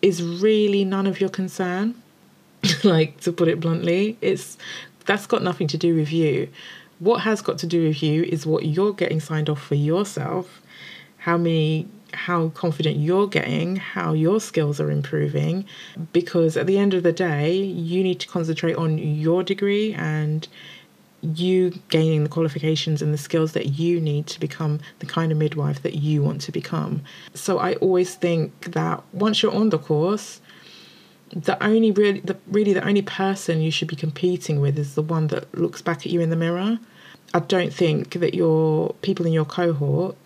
is 0.00 0.22
really 0.22 0.84
none 0.84 1.06
of 1.06 1.20
your 1.20 1.28
concern. 1.30 1.94
like 2.84 3.20
to 3.20 3.32
put 3.32 3.48
it 3.48 3.60
bluntly, 3.60 4.16
it's 4.20 4.56
that's 5.04 5.26
got 5.26 5.42
nothing 5.42 5.66
to 5.68 5.76
do 5.76 5.94
with 5.94 6.12
you. 6.12 6.48
What 6.98 7.22
has 7.22 7.42
got 7.42 7.58
to 7.58 7.66
do 7.66 7.88
with 7.88 8.02
you 8.02 8.22
is 8.22 8.46
what 8.46 8.64
you're 8.64 8.92
getting 8.92 9.20
signed 9.20 9.50
off 9.50 9.60
for 9.60 9.74
yourself, 9.74 10.62
how 11.18 11.36
many 11.36 11.88
how 12.12 12.48
confident 12.50 12.96
you're 12.98 13.26
getting, 13.26 13.76
how 13.76 14.12
your 14.12 14.40
skills 14.40 14.80
are 14.80 14.90
improving, 14.90 15.64
because 16.12 16.56
at 16.56 16.66
the 16.66 16.78
end 16.78 16.94
of 16.94 17.02
the 17.02 17.12
day, 17.12 17.54
you 17.56 18.02
need 18.02 18.20
to 18.20 18.28
concentrate 18.28 18.76
on 18.76 18.98
your 18.98 19.42
degree 19.42 19.94
and 19.94 20.48
you 21.22 21.70
gaining 21.88 22.24
the 22.24 22.28
qualifications 22.28 23.00
and 23.00 23.14
the 23.14 23.18
skills 23.18 23.52
that 23.52 23.78
you 23.78 24.00
need 24.00 24.26
to 24.26 24.40
become 24.40 24.80
the 24.98 25.06
kind 25.06 25.30
of 25.30 25.38
midwife 25.38 25.82
that 25.82 25.94
you 25.94 26.22
want 26.22 26.40
to 26.40 26.52
become. 26.52 27.02
So 27.32 27.58
I 27.58 27.74
always 27.74 28.16
think 28.16 28.72
that 28.72 29.02
once 29.12 29.42
you're 29.42 29.54
on 29.54 29.70
the 29.70 29.78
course, 29.78 30.40
the 31.34 31.62
only 31.64 31.92
really 31.92 32.20
the 32.20 32.36
really 32.48 32.72
the 32.74 32.86
only 32.86 33.02
person 33.02 33.62
you 33.62 33.70
should 33.70 33.88
be 33.88 33.96
competing 33.96 34.60
with 34.60 34.78
is 34.78 34.94
the 34.94 35.02
one 35.02 35.28
that 35.28 35.52
looks 35.56 35.80
back 35.80 36.04
at 36.04 36.12
you 36.12 36.20
in 36.20 36.30
the 36.30 36.36
mirror. 36.36 36.78
I 37.32 37.38
don't 37.38 37.72
think 37.72 38.20
that 38.20 38.34
your 38.34 38.94
people 39.00 39.24
in 39.24 39.32
your 39.32 39.46
cohort 39.46 40.16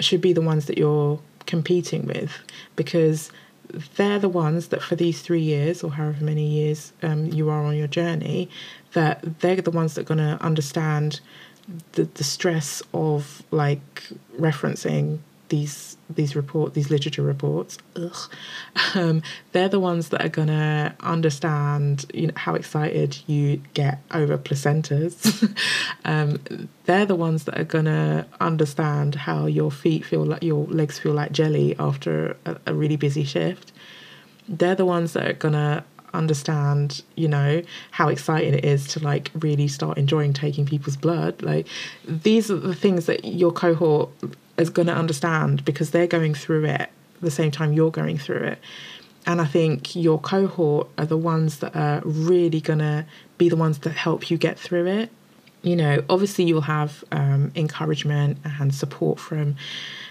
should 0.00 0.20
be 0.20 0.32
the 0.32 0.40
ones 0.40 0.66
that 0.66 0.78
you're 0.78 1.20
competing 1.46 2.06
with 2.06 2.32
because 2.76 3.30
they're 3.96 4.18
the 4.18 4.28
ones 4.28 4.68
that 4.68 4.82
for 4.82 4.96
these 4.96 5.20
three 5.20 5.40
years 5.40 5.82
or 5.82 5.92
however 5.92 6.24
many 6.24 6.46
years 6.46 6.92
um, 7.02 7.26
you 7.26 7.50
are 7.50 7.64
on 7.64 7.76
your 7.76 7.86
journey 7.86 8.48
that 8.92 9.40
they're 9.40 9.56
the 9.56 9.70
ones 9.70 9.94
that 9.94 10.02
are 10.02 10.14
going 10.14 10.18
to 10.18 10.42
understand 10.42 11.20
the, 11.92 12.04
the 12.04 12.24
stress 12.24 12.82
of 12.94 13.42
like 13.50 14.08
referencing 14.38 15.18
these 15.48 15.96
these 16.10 16.34
report 16.34 16.74
these 16.74 16.90
literature 16.90 17.22
reports 17.22 17.78
ugh, 17.96 18.30
um, 18.94 19.22
they're 19.52 19.68
the 19.68 19.80
ones 19.80 20.08
that 20.08 20.24
are 20.24 20.28
gonna 20.28 20.94
understand 21.00 22.06
you 22.14 22.28
know 22.28 22.32
how 22.36 22.54
excited 22.54 23.18
you 23.26 23.60
get 23.74 24.00
over 24.12 24.38
placentas. 24.38 25.54
Um, 26.04 26.38
they're 26.86 27.04
the 27.04 27.14
ones 27.14 27.44
that 27.44 27.60
are 27.60 27.64
gonna 27.64 28.26
understand 28.40 29.14
how 29.14 29.44
your 29.44 29.70
feet 29.70 30.06
feel 30.06 30.24
like 30.24 30.42
your 30.42 30.64
legs 30.66 30.98
feel 30.98 31.12
like 31.12 31.32
jelly 31.32 31.76
after 31.78 32.36
a, 32.46 32.56
a 32.66 32.74
really 32.74 32.96
busy 32.96 33.24
shift. 33.24 33.72
They're 34.48 34.74
the 34.74 34.86
ones 34.86 35.12
that 35.12 35.28
are 35.28 35.34
gonna 35.34 35.84
understand 36.14 37.02
you 37.14 37.28
know 37.28 37.62
how 37.90 38.08
exciting 38.08 38.54
it 38.54 38.64
is 38.64 38.86
to 38.88 39.00
like 39.00 39.30
really 39.34 39.68
start 39.68 39.98
enjoying 39.98 40.32
taking 40.32 40.64
people's 40.64 40.96
blood. 40.96 41.42
Like 41.42 41.66
these 42.06 42.50
are 42.50 42.56
the 42.56 42.74
things 42.74 43.06
that 43.06 43.24
your 43.24 43.52
cohort 43.52 44.10
is 44.58 44.70
going 44.70 44.88
to 44.88 44.94
understand 44.94 45.64
because 45.64 45.90
they're 45.90 46.06
going 46.06 46.34
through 46.34 46.64
it 46.64 46.90
the 47.20 47.30
same 47.30 47.50
time 47.50 47.72
you're 47.72 47.90
going 47.90 48.16
through 48.16 48.42
it 48.42 48.58
and 49.26 49.40
i 49.40 49.44
think 49.44 49.96
your 49.96 50.20
cohort 50.20 50.88
are 50.98 51.06
the 51.06 51.16
ones 51.16 51.58
that 51.58 51.74
are 51.74 52.00
really 52.04 52.60
going 52.60 52.78
to 52.78 53.04
be 53.38 53.48
the 53.48 53.56
ones 53.56 53.78
that 53.80 53.90
help 53.90 54.30
you 54.30 54.36
get 54.36 54.58
through 54.58 54.86
it 54.86 55.10
you 55.62 55.74
know 55.74 56.02
obviously 56.08 56.44
you'll 56.44 56.60
have 56.60 57.02
um, 57.10 57.50
encouragement 57.56 58.38
and 58.44 58.74
support 58.74 59.18
from 59.18 59.56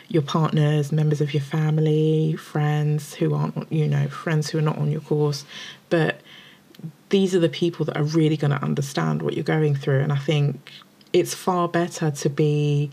your 0.09 0.21
partners, 0.21 0.91
members 0.91 1.21
of 1.21 1.33
your 1.33 1.43
family, 1.43 2.35
friends 2.35 3.15
who 3.15 3.33
aren't, 3.33 3.71
you 3.71 3.87
know, 3.87 4.07
friends 4.07 4.49
who 4.49 4.57
are 4.57 4.61
not 4.61 4.77
on 4.77 4.91
your 4.91 5.01
course. 5.01 5.45
But 5.89 6.21
these 7.09 7.35
are 7.35 7.39
the 7.39 7.49
people 7.49 7.85
that 7.85 7.97
are 7.97 8.03
really 8.03 8.37
going 8.37 8.51
to 8.51 8.63
understand 8.63 9.21
what 9.21 9.33
you're 9.33 9.43
going 9.43 9.75
through. 9.75 9.99
And 9.99 10.13
I 10.13 10.17
think 10.17 10.71
it's 11.13 11.33
far 11.33 11.67
better 11.67 12.11
to 12.11 12.29
be 12.29 12.89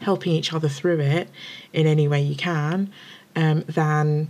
helping 0.00 0.32
each 0.32 0.52
other 0.52 0.68
through 0.68 1.00
it 1.00 1.28
in 1.72 1.86
any 1.86 2.08
way 2.08 2.20
you 2.20 2.36
can 2.36 2.92
um, 3.34 3.62
than 3.62 4.28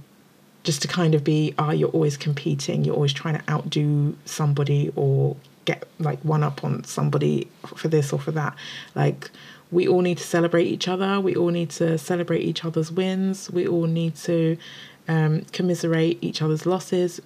just 0.62 0.82
to 0.82 0.88
kind 0.88 1.14
of 1.14 1.22
be, 1.22 1.54
ah, 1.58 1.68
oh, 1.68 1.70
you're 1.70 1.90
always 1.90 2.16
competing, 2.16 2.84
you're 2.84 2.94
always 2.94 3.12
trying 3.12 3.38
to 3.38 3.50
outdo 3.50 4.16
somebody 4.24 4.92
or 4.96 5.36
get 5.64 5.86
like 5.98 6.18
one 6.20 6.42
up 6.42 6.64
on 6.64 6.82
somebody 6.84 7.48
for 7.76 7.88
this 7.88 8.12
or 8.12 8.18
for 8.18 8.32
that. 8.32 8.56
Like, 8.94 9.30
we 9.70 9.86
all 9.86 10.00
need 10.00 10.18
to 10.18 10.24
celebrate 10.24 10.66
each 10.66 10.88
other. 10.88 11.20
We 11.20 11.34
all 11.36 11.50
need 11.50 11.70
to 11.70 11.98
celebrate 11.98 12.42
each 12.42 12.64
other's 12.64 12.90
wins. 12.90 13.50
We 13.50 13.66
all 13.66 13.86
need 13.86 14.16
to 14.16 14.56
um, 15.08 15.42
commiserate 15.52 16.18
each 16.20 16.42
other's 16.42 16.66
losses. 16.66 17.20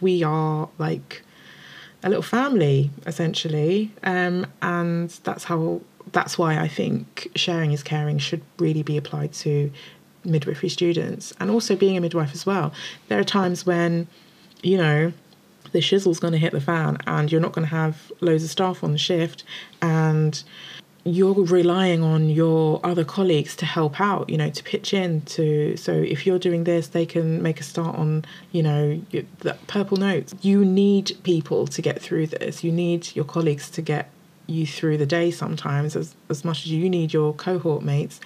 We 0.00 0.22
are 0.22 0.68
like 0.78 1.22
a 2.02 2.08
little 2.08 2.22
family 2.22 2.90
essentially, 3.06 3.92
um, 4.02 4.46
and 4.60 5.10
that's 5.24 5.44
how. 5.44 5.80
That's 6.10 6.36
why 6.36 6.58
I 6.58 6.68
think 6.68 7.30
sharing 7.36 7.72
is 7.72 7.82
caring 7.82 8.18
should 8.18 8.42
really 8.58 8.82
be 8.82 8.96
applied 8.96 9.32
to 9.34 9.70
midwifery 10.24 10.68
students 10.68 11.32
and 11.40 11.50
also 11.50 11.76
being 11.76 11.96
a 11.96 12.00
midwife 12.00 12.34
as 12.34 12.44
well. 12.44 12.72
There 13.08 13.18
are 13.18 13.24
times 13.24 13.66
when, 13.66 14.06
you 14.62 14.76
know, 14.76 15.12
the 15.72 15.80
shizzle's 15.80 16.20
going 16.20 16.32
to 16.32 16.38
hit 16.38 16.52
the 16.52 16.60
fan 16.60 16.98
and 17.06 17.30
you're 17.30 17.40
not 17.40 17.52
going 17.52 17.66
to 17.66 17.74
have 17.74 18.12
loads 18.20 18.44
of 18.44 18.50
staff 18.50 18.84
on 18.84 18.92
the 18.92 18.98
shift 18.98 19.44
and 19.80 20.42
you're 21.04 21.34
relying 21.34 22.02
on 22.02 22.30
your 22.30 22.80
other 22.84 23.04
colleagues 23.04 23.56
to 23.56 23.66
help 23.66 24.00
out 24.00 24.30
you 24.30 24.36
know 24.36 24.48
to 24.50 24.62
pitch 24.62 24.94
in 24.94 25.20
to 25.22 25.76
so 25.76 25.92
if 25.92 26.24
you're 26.26 26.38
doing 26.38 26.62
this 26.62 26.88
they 26.88 27.04
can 27.04 27.42
make 27.42 27.58
a 27.58 27.62
start 27.64 27.96
on 27.96 28.24
you 28.52 28.62
know 28.62 29.00
the 29.10 29.56
purple 29.66 29.96
notes 29.96 30.32
you 30.42 30.64
need 30.64 31.16
people 31.24 31.66
to 31.66 31.82
get 31.82 32.00
through 32.00 32.26
this 32.26 32.62
you 32.62 32.70
need 32.70 33.16
your 33.16 33.24
colleagues 33.24 33.68
to 33.68 33.82
get 33.82 34.10
you 34.52 34.66
through 34.66 34.96
the 34.96 35.06
day 35.06 35.30
sometimes 35.30 35.96
as, 35.96 36.14
as 36.28 36.44
much 36.44 36.64
as 36.64 36.70
you 36.70 36.88
need 36.88 37.12
your 37.12 37.32
cohort 37.34 37.82
mates 37.82 38.20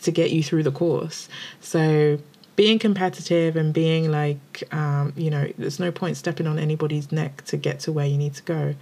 to 0.00 0.10
get 0.10 0.30
you 0.30 0.42
through 0.42 0.62
the 0.62 0.72
course 0.72 1.28
so 1.60 2.18
being 2.56 2.78
competitive 2.78 3.56
and 3.56 3.74
being 3.74 4.10
like 4.10 4.62
um, 4.72 5.12
you 5.16 5.28
know 5.28 5.50
there's 5.58 5.80
no 5.80 5.90
point 5.90 6.16
stepping 6.16 6.46
on 6.46 6.58
anybody's 6.58 7.10
neck 7.10 7.44
to 7.44 7.56
get 7.56 7.80
to 7.80 7.90
where 7.92 8.06
you 8.06 8.16
need 8.16 8.34
to 8.34 8.42
go 8.44 8.74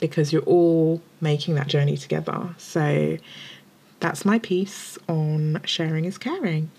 because 0.00 0.32
you're 0.32 0.42
all 0.42 1.00
making 1.20 1.54
that 1.56 1.66
journey 1.66 1.96
together. 1.96 2.54
So 2.56 3.18
that's 4.00 4.24
my 4.24 4.38
piece 4.38 4.98
on 5.08 5.60
sharing 5.64 6.04
is 6.04 6.18
caring. 6.18 6.70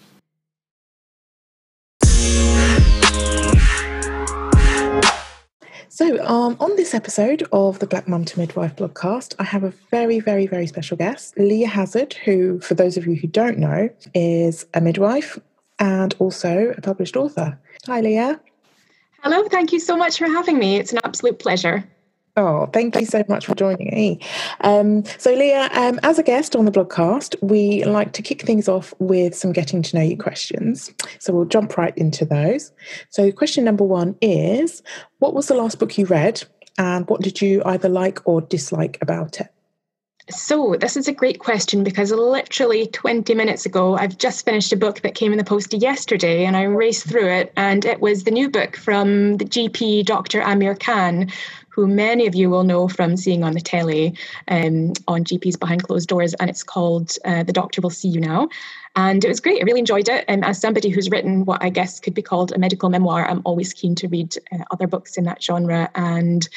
So, 5.99 6.17
um, 6.25 6.55
on 6.61 6.77
this 6.77 6.93
episode 6.93 7.43
of 7.51 7.79
the 7.79 7.85
Black 7.85 8.07
Mum 8.07 8.23
to 8.23 8.39
Midwife 8.39 8.77
podcast, 8.77 9.35
I 9.37 9.43
have 9.43 9.65
a 9.65 9.73
very, 9.91 10.21
very, 10.21 10.47
very 10.47 10.65
special 10.65 10.95
guest, 10.95 11.37
Leah 11.37 11.67
Hazard, 11.67 12.13
who, 12.13 12.61
for 12.61 12.73
those 12.73 12.95
of 12.95 13.05
you 13.05 13.15
who 13.15 13.27
don't 13.27 13.57
know, 13.57 13.89
is 14.13 14.65
a 14.73 14.79
midwife 14.79 15.37
and 15.77 16.15
also 16.19 16.73
a 16.77 16.79
published 16.79 17.17
author. 17.17 17.59
Hi, 17.85 17.99
Leah. 17.99 18.39
Hello, 19.23 19.43
thank 19.49 19.73
you 19.73 19.79
so 19.81 19.97
much 19.97 20.19
for 20.19 20.27
having 20.27 20.57
me. 20.57 20.77
It's 20.77 20.93
an 20.93 20.99
absolute 21.03 21.37
pleasure. 21.37 21.83
Oh, 22.37 22.67
thank 22.67 22.95
you 22.95 23.05
so 23.05 23.23
much 23.27 23.45
for 23.45 23.55
joining 23.55 23.87
me. 23.93 24.19
Um, 24.61 25.03
so, 25.17 25.33
Leah, 25.33 25.69
um, 25.73 25.99
as 26.03 26.19
a 26.19 26.23
guest 26.23 26.55
on 26.55 26.65
the 26.65 26.71
blogcast, 26.71 27.35
we 27.41 27.83
like 27.83 28.13
to 28.13 28.21
kick 28.21 28.43
things 28.43 28.69
off 28.69 28.93
with 28.99 29.35
some 29.35 29.51
getting 29.51 29.81
to 29.81 29.97
know 29.97 30.03
you 30.03 30.17
questions. 30.17 30.93
So, 31.19 31.33
we'll 31.33 31.45
jump 31.45 31.77
right 31.77 31.97
into 31.97 32.25
those. 32.25 32.71
So, 33.09 33.31
question 33.31 33.63
number 33.63 33.83
one 33.83 34.15
is 34.21 34.83
What 35.17 35.33
was 35.33 35.47
the 35.47 35.55
last 35.55 35.79
book 35.79 35.97
you 35.97 36.05
read, 36.05 36.43
and 36.77 37.07
what 37.09 37.21
did 37.21 37.41
you 37.41 37.61
either 37.65 37.89
like 37.89 38.19
or 38.25 38.41
dislike 38.41 38.97
about 39.01 39.41
it? 39.41 39.49
So, 40.31 40.75
this 40.79 40.95
is 40.95 41.07
a 41.07 41.11
great 41.11 41.39
question 41.39 41.83
because 41.83 42.11
literally 42.11 42.85
20 42.85 43.33
minutes 43.33 43.65
ago, 43.65 43.95
I've 43.95 44.15
just 44.15 44.45
finished 44.45 44.71
a 44.71 44.77
book 44.77 45.01
that 45.01 45.15
came 45.15 45.31
in 45.31 45.39
the 45.39 45.43
post 45.43 45.73
yesterday 45.73 46.45
and 46.45 46.55
I 46.55 46.63
raced 46.63 47.07
through 47.07 47.27
it. 47.29 47.51
And 47.57 47.83
it 47.83 47.99
was 47.99 48.23
the 48.23 48.31
new 48.31 48.47
book 48.47 48.75
from 48.75 49.37
the 49.37 49.45
GP, 49.45 50.05
Dr. 50.05 50.41
Amir 50.41 50.75
Khan, 50.75 51.31
who 51.69 51.87
many 51.87 52.27
of 52.27 52.35
you 52.35 52.49
will 52.49 52.63
know 52.63 52.87
from 52.87 53.17
seeing 53.17 53.43
on 53.43 53.53
the 53.53 53.61
telly 53.61 54.15
um, 54.47 54.93
on 55.07 55.23
GPs 55.23 55.59
Behind 55.59 55.83
Closed 55.83 56.09
Doors, 56.09 56.33
and 56.35 56.49
it's 56.49 56.63
called 56.63 57.15
uh, 57.25 57.43
The 57.43 57.53
Doctor 57.53 57.81
Will 57.81 57.89
See 57.89 58.09
You 58.09 58.19
Now. 58.19 58.49
And 58.95 59.23
it 59.23 59.27
was 59.27 59.39
great. 59.39 59.61
I 59.61 59.65
really 59.65 59.79
enjoyed 59.79 60.09
it. 60.09 60.25
And 60.27 60.43
as 60.43 60.59
somebody 60.59 60.89
who's 60.89 61.09
written 61.09 61.45
what 61.45 61.63
I 61.63 61.69
guess 61.69 61.99
could 61.99 62.13
be 62.13 62.21
called 62.21 62.51
a 62.51 62.57
medical 62.57 62.89
memoir, 62.89 63.29
I'm 63.29 63.41
always 63.45 63.73
keen 63.73 63.95
to 63.95 64.07
read 64.07 64.35
uh, 64.51 64.63
other 64.71 64.87
books 64.87 65.17
in 65.17 65.23
that 65.25 65.41
genre. 65.43 65.89
And 65.95 66.47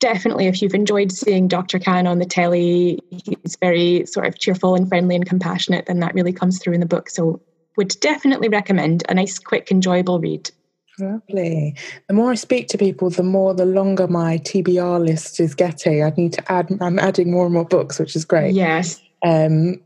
definitely, 0.00 0.46
if 0.46 0.60
you've 0.60 0.74
enjoyed 0.74 1.12
seeing 1.12 1.46
Dr. 1.46 1.78
Khan 1.78 2.06
on 2.06 2.18
the 2.18 2.24
telly, 2.24 3.00
he's 3.10 3.56
very 3.60 4.04
sort 4.06 4.26
of 4.26 4.38
cheerful 4.38 4.74
and 4.74 4.88
friendly 4.88 5.14
and 5.14 5.26
compassionate, 5.26 5.86
then 5.86 6.00
that 6.00 6.14
really 6.14 6.32
comes 6.32 6.58
through 6.58 6.74
in 6.74 6.80
the 6.80 6.86
book. 6.86 7.08
So, 7.08 7.40
would 7.76 7.94
definitely 8.00 8.48
recommend 8.48 9.04
a 9.08 9.14
nice, 9.14 9.38
quick, 9.38 9.70
enjoyable 9.70 10.18
read. 10.18 10.50
Lovely. 10.98 11.74
The 12.08 12.14
more 12.14 12.32
I 12.32 12.34
speak 12.34 12.68
to 12.68 12.78
people, 12.78 13.10
the 13.10 13.22
more 13.22 13.54
the 13.54 13.64
longer 13.64 14.06
my 14.06 14.38
TBR 14.38 15.04
list 15.04 15.40
is 15.40 15.54
getting. 15.54 16.02
I 16.02 16.12
need 16.16 16.32
to 16.34 16.52
add. 16.52 16.70
I'm 16.80 16.98
adding 16.98 17.30
more 17.30 17.46
and 17.46 17.54
more 17.54 17.64
books, 17.64 17.98
which 17.98 18.16
is 18.16 18.24
great. 18.24 18.54
Yes. 18.54 19.00
Um, 19.24 19.80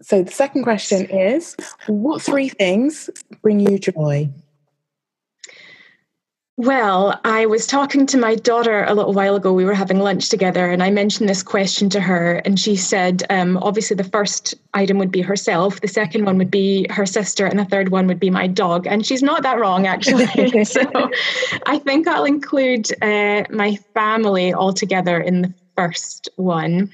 so 0.00 0.22
the 0.22 0.30
second 0.30 0.62
question 0.62 1.06
is, 1.06 1.56
what 1.86 2.22
three 2.22 2.48
things 2.48 3.10
bring 3.42 3.60
you 3.60 3.78
joy? 3.78 4.30
Well, 6.58 7.20
I 7.22 7.46
was 7.46 7.68
talking 7.68 8.04
to 8.06 8.18
my 8.18 8.34
daughter 8.34 8.82
a 8.82 8.92
little 8.92 9.12
while 9.12 9.36
ago. 9.36 9.52
We 9.52 9.64
were 9.64 9.74
having 9.74 10.00
lunch 10.00 10.28
together, 10.28 10.68
and 10.68 10.82
I 10.82 10.90
mentioned 10.90 11.28
this 11.28 11.40
question 11.40 11.88
to 11.90 12.00
her, 12.00 12.42
and 12.44 12.58
she 12.58 12.74
said, 12.74 13.22
um, 13.30 13.58
obviously, 13.58 13.94
the 13.94 14.02
first 14.02 14.56
item 14.74 14.98
would 14.98 15.12
be 15.12 15.22
herself, 15.22 15.80
the 15.80 15.86
second 15.86 16.24
one 16.24 16.36
would 16.36 16.50
be 16.50 16.84
her 16.90 17.06
sister, 17.06 17.46
and 17.46 17.60
the 17.60 17.64
third 17.64 17.90
one 17.90 18.08
would 18.08 18.18
be 18.18 18.28
my 18.28 18.48
dog. 18.48 18.88
And 18.88 19.06
she's 19.06 19.22
not 19.22 19.44
that 19.44 19.60
wrong, 19.60 19.86
actually. 19.86 20.26
so 20.64 20.82
I 21.66 21.78
think 21.78 22.08
I'll 22.08 22.24
include 22.24 22.90
uh, 23.04 23.44
my 23.50 23.76
family 23.94 24.52
altogether 24.52 25.20
in 25.20 25.42
the 25.42 25.54
first 25.76 26.28
one. 26.34 26.90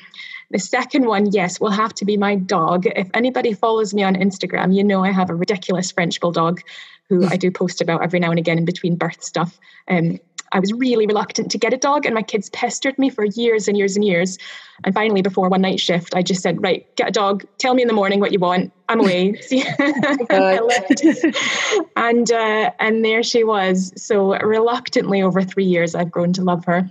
The 0.50 0.58
second 0.58 1.06
one, 1.06 1.32
yes, 1.32 1.58
will 1.58 1.70
have 1.70 1.94
to 1.94 2.04
be 2.04 2.18
my 2.18 2.34
dog. 2.34 2.84
If 2.84 3.08
anybody 3.14 3.54
follows 3.54 3.94
me 3.94 4.02
on 4.02 4.14
Instagram, 4.14 4.76
you 4.76 4.84
know 4.84 5.02
I 5.02 5.10
have 5.10 5.30
a 5.30 5.34
ridiculous 5.34 5.90
French 5.90 6.20
bulldog 6.20 6.60
who 7.08 7.26
I 7.26 7.36
do 7.36 7.50
post 7.50 7.80
about 7.80 8.02
every 8.02 8.20
now 8.20 8.30
and 8.30 8.38
again 8.38 8.58
in 8.58 8.64
between 8.64 8.96
birth 8.96 9.22
stuff. 9.22 9.58
Um, 9.88 10.18
I 10.52 10.60
was 10.60 10.72
really 10.72 11.06
reluctant 11.06 11.50
to 11.50 11.58
get 11.58 11.72
a 11.72 11.76
dog, 11.76 12.06
and 12.06 12.14
my 12.14 12.22
kids 12.22 12.48
pestered 12.50 12.96
me 12.96 13.10
for 13.10 13.24
years 13.24 13.66
and 13.66 13.76
years 13.76 13.96
and 13.96 14.04
years. 14.04 14.38
And 14.84 14.94
finally, 14.94 15.20
before 15.20 15.48
one 15.48 15.62
night 15.62 15.80
shift, 15.80 16.14
I 16.14 16.22
just 16.22 16.42
said, 16.42 16.62
"Right, 16.62 16.86
get 16.96 17.08
a 17.08 17.10
dog. 17.10 17.44
Tell 17.58 17.74
me 17.74 17.82
in 17.82 17.88
the 17.88 17.94
morning 17.94 18.20
what 18.20 18.32
you 18.32 18.38
want. 18.38 18.72
I'm 18.88 19.00
away." 19.00 19.34
See, 19.40 19.64
I 20.30 20.60
left, 20.60 21.04
and 21.96 22.30
uh, 22.30 22.70
and 22.78 23.04
there 23.04 23.22
she 23.22 23.42
was. 23.42 23.92
So 23.96 24.38
reluctantly, 24.38 25.22
over 25.22 25.42
three 25.42 25.64
years, 25.64 25.94
I've 25.94 26.10
grown 26.10 26.32
to 26.34 26.42
love 26.42 26.64
her. 26.66 26.88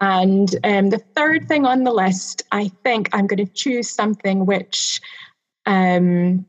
And 0.00 0.54
um, 0.64 0.90
the 0.90 0.98
third 1.14 1.46
thing 1.46 1.64
on 1.64 1.84
the 1.84 1.92
list, 1.92 2.42
I 2.50 2.68
think 2.82 3.08
I'm 3.12 3.26
going 3.26 3.44
to 3.44 3.52
choose 3.52 3.88
something 3.88 4.44
which 4.44 5.00
um, 5.66 6.44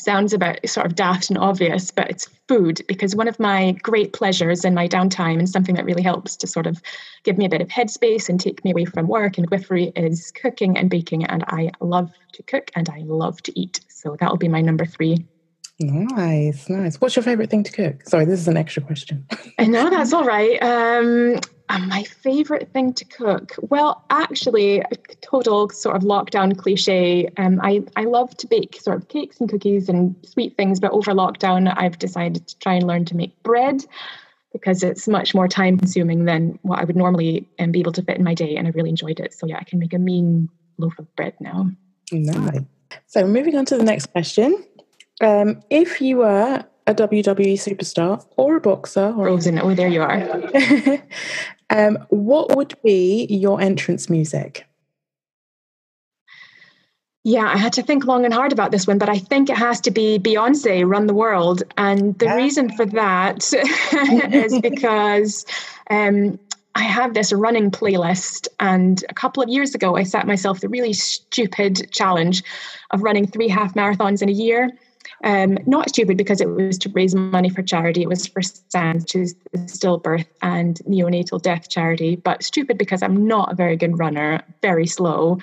sounds 0.00 0.32
a 0.32 0.38
bit 0.38 0.68
sort 0.68 0.86
of 0.86 0.94
daft 0.94 1.30
and 1.30 1.38
obvious, 1.38 1.90
but 1.90 2.10
it's 2.10 2.28
food 2.48 2.80
because 2.88 3.16
one 3.16 3.28
of 3.28 3.38
my 3.38 3.72
great 3.82 4.12
pleasures 4.12 4.64
in 4.64 4.74
my 4.74 4.88
downtime 4.88 5.38
and 5.38 5.48
something 5.48 5.74
that 5.74 5.84
really 5.84 6.02
helps 6.02 6.36
to 6.36 6.46
sort 6.46 6.66
of 6.66 6.80
give 7.24 7.38
me 7.38 7.44
a 7.44 7.48
bit 7.48 7.60
of 7.60 7.68
headspace 7.68 8.28
and 8.28 8.40
take 8.40 8.64
me 8.64 8.70
away 8.70 8.84
from 8.84 9.08
work 9.08 9.36
and 9.36 9.48
midwifery 9.50 9.92
is 9.96 10.32
cooking 10.32 10.76
and 10.76 10.90
baking. 10.90 11.24
And 11.24 11.44
I 11.48 11.70
love 11.80 12.12
to 12.32 12.42
cook 12.42 12.70
and 12.74 12.88
I 12.88 13.00
love 13.00 13.42
to 13.42 13.58
eat. 13.58 13.80
So 13.88 14.16
that'll 14.18 14.36
be 14.36 14.48
my 14.48 14.60
number 14.60 14.84
three. 14.84 15.26
Nice, 15.78 16.70
nice. 16.70 17.00
What's 17.00 17.16
your 17.16 17.22
favorite 17.22 17.50
thing 17.50 17.62
to 17.64 17.72
cook? 17.72 18.08
Sorry, 18.08 18.24
this 18.24 18.40
is 18.40 18.48
an 18.48 18.56
extra 18.56 18.82
question. 18.82 19.26
I 19.58 19.66
know 19.66 19.90
that's 19.90 20.12
all 20.12 20.24
right. 20.24 20.62
Um, 20.62 21.38
and 21.68 21.88
my 21.88 22.04
favorite 22.04 22.72
thing 22.72 22.92
to 22.94 23.04
cook? 23.04 23.54
Well, 23.60 24.04
actually, 24.10 24.80
a 24.80 24.96
total 25.20 25.68
sort 25.70 25.96
of 25.96 26.02
lockdown 26.02 26.56
cliche. 26.56 27.28
Um, 27.36 27.60
I, 27.62 27.82
I 27.96 28.04
love 28.04 28.36
to 28.38 28.46
bake 28.46 28.80
sort 28.80 28.96
of 28.96 29.08
cakes 29.08 29.40
and 29.40 29.48
cookies 29.48 29.88
and 29.88 30.14
sweet 30.24 30.56
things, 30.56 30.80
but 30.80 30.92
over 30.92 31.12
lockdown, 31.12 31.72
I've 31.76 31.98
decided 31.98 32.46
to 32.46 32.58
try 32.58 32.74
and 32.74 32.86
learn 32.86 33.04
to 33.06 33.16
make 33.16 33.42
bread 33.42 33.84
because 34.52 34.82
it's 34.82 35.06
much 35.06 35.34
more 35.34 35.48
time 35.48 35.78
consuming 35.78 36.24
than 36.24 36.58
what 36.62 36.78
I 36.78 36.84
would 36.84 36.96
normally 36.96 37.48
um, 37.58 37.72
be 37.72 37.80
able 37.80 37.92
to 37.92 38.02
fit 38.02 38.16
in 38.16 38.24
my 38.24 38.34
day. 38.34 38.56
And 38.56 38.66
I 38.66 38.70
really 38.70 38.90
enjoyed 38.90 39.20
it. 39.20 39.34
So, 39.34 39.46
yeah, 39.46 39.58
I 39.58 39.64
can 39.64 39.78
make 39.78 39.92
a 39.92 39.98
mean 39.98 40.48
loaf 40.78 40.98
of 40.98 41.14
bread 41.16 41.34
now. 41.40 41.70
Nice. 42.12 42.60
So, 43.06 43.26
moving 43.26 43.56
on 43.56 43.64
to 43.66 43.76
the 43.76 43.84
next 43.84 44.06
question. 44.06 44.64
Um, 45.20 45.62
if 45.70 46.00
you 46.00 46.18
were 46.18 46.64
a 46.86 46.94
WWE 46.94 47.54
superstar 47.54 48.24
or 48.36 48.56
a 48.56 48.60
boxer 48.60 49.08
or 49.08 49.24
Frozen, 49.24 49.58
oh, 49.58 49.74
there 49.74 49.88
you 49.88 50.02
are. 50.02 50.18
Um, 51.70 51.98
what 52.10 52.56
would 52.56 52.74
be 52.82 53.26
your 53.26 53.60
entrance 53.60 54.08
music? 54.08 54.66
Yeah, 57.24 57.50
I 57.52 57.56
had 57.56 57.72
to 57.72 57.82
think 57.82 58.04
long 58.04 58.24
and 58.24 58.32
hard 58.32 58.52
about 58.52 58.70
this 58.70 58.86
one, 58.86 58.98
but 58.98 59.08
I 59.08 59.18
think 59.18 59.50
it 59.50 59.56
has 59.56 59.80
to 59.80 59.90
be 59.90 60.16
Beyonce, 60.16 60.86
Run 60.86 61.08
the 61.08 61.14
World. 61.14 61.64
And 61.76 62.16
the 62.20 62.26
yeah. 62.26 62.36
reason 62.36 62.70
for 62.76 62.86
that 62.86 63.52
is 64.32 64.60
because 64.62 65.44
um, 65.90 66.38
I 66.76 66.82
have 66.82 67.14
this 67.14 67.32
running 67.32 67.72
playlist. 67.72 68.46
And 68.60 69.04
a 69.08 69.14
couple 69.14 69.42
of 69.42 69.48
years 69.48 69.74
ago, 69.74 69.96
I 69.96 70.04
set 70.04 70.24
myself 70.28 70.60
the 70.60 70.68
really 70.68 70.92
stupid 70.92 71.90
challenge 71.90 72.44
of 72.92 73.02
running 73.02 73.26
three 73.26 73.48
half 73.48 73.74
marathons 73.74 74.22
in 74.22 74.28
a 74.28 74.32
year. 74.32 74.70
Um, 75.26 75.58
not 75.66 75.88
stupid 75.88 76.16
because 76.16 76.40
it 76.40 76.48
was 76.48 76.78
to 76.78 76.88
raise 76.90 77.12
money 77.12 77.50
for 77.50 77.60
charity. 77.60 78.02
It 78.02 78.08
was 78.08 78.28
for 78.28 78.42
Sands, 78.42 79.02
which 79.02 79.16
is 79.16 79.34
the 79.50 79.58
stillbirth 79.58 80.26
and 80.40 80.76
neonatal 80.88 81.42
death 81.42 81.68
charity. 81.68 82.14
But 82.14 82.44
stupid 82.44 82.78
because 82.78 83.02
I'm 83.02 83.26
not 83.26 83.50
a 83.50 83.56
very 83.56 83.76
good 83.76 83.98
runner, 83.98 84.40
very 84.62 84.86
slow. 84.86 85.40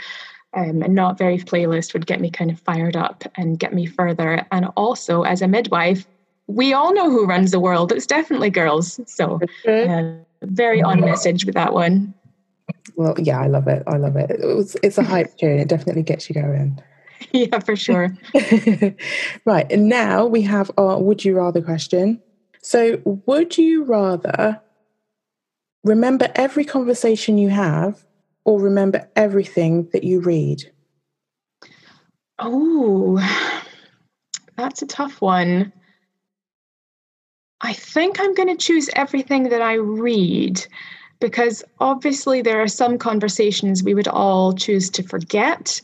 Um, 0.54 0.84
and 0.84 0.96
not 0.96 1.18
very 1.18 1.38
playlist 1.38 1.94
would 1.94 2.06
get 2.06 2.22
me 2.22 2.30
kind 2.30 2.50
of 2.50 2.60
fired 2.62 2.96
up 2.96 3.26
and 3.36 3.60
get 3.60 3.74
me 3.74 3.86
further. 3.86 4.46
And 4.52 4.68
also, 4.78 5.24
as 5.24 5.42
a 5.42 5.48
midwife, 5.48 6.08
we 6.48 6.74
all 6.74 6.94
know 6.94 7.10
who 7.10 7.26
runs 7.26 7.52
the 7.52 7.60
world. 7.60 7.92
It's 7.92 8.06
definitely 8.06 8.52
girls. 8.52 9.02
So, 9.06 9.42
uh, 9.68 10.14
very 10.44 10.82
on 10.82 11.02
message 11.02 11.46
with 11.46 11.56
that 11.56 11.74
one. 11.74 12.14
Well, 12.96 13.16
yeah, 13.20 13.42
I 13.42 13.48
love 13.48 13.68
it. 13.68 13.84
I 13.88 13.98
love 13.98 14.16
it. 14.16 14.30
it 14.30 14.46
was, 14.56 14.78
it's 14.84 14.98
a 14.98 15.04
hype 15.04 15.36
tune. 15.38 15.60
It 15.60 15.68
definitely 15.68 16.04
gets 16.04 16.30
you 16.30 16.36
going. 16.36 16.80
yeah, 17.32 17.60
for 17.60 17.76
sure. 17.76 18.16
right. 19.46 19.72
And 19.72 19.90
now 19.90 20.26
we 20.26 20.42
have 20.44 20.72
our 20.78 21.02
would 21.02 21.24
you 21.24 21.36
rather 21.38 21.62
question. 21.62 22.22
So, 22.62 23.02
would 23.26 23.58
you 23.58 23.84
rather 23.84 24.62
remember 25.84 26.32
every 26.36 26.64
conversation 26.64 27.38
you 27.38 27.50
have 27.50 28.06
or 28.46 28.60
remember 28.60 29.10
everything 29.16 29.90
that 29.92 30.04
you 30.04 30.22
read? 30.22 30.72
Oh, 32.40 33.20
that's 34.58 34.82
a 34.82 34.88
tough 34.88 35.22
one. 35.22 35.72
I 37.62 37.74
think 37.74 38.20
I'm 38.20 38.34
going 38.34 38.50
to 38.50 38.58
choose 38.58 38.90
everything 38.94 39.44
that 39.50 39.62
I 39.62 39.76
read 39.76 40.66
because 41.20 41.64
obviously 41.80 42.42
there 42.42 42.62
are 42.62 42.68
some 42.68 42.98
conversations 42.98 43.82
we 43.82 43.94
would 43.94 44.10
all 44.10 44.52
choose 44.52 44.90
to 44.90 45.04
forget. 45.04 45.82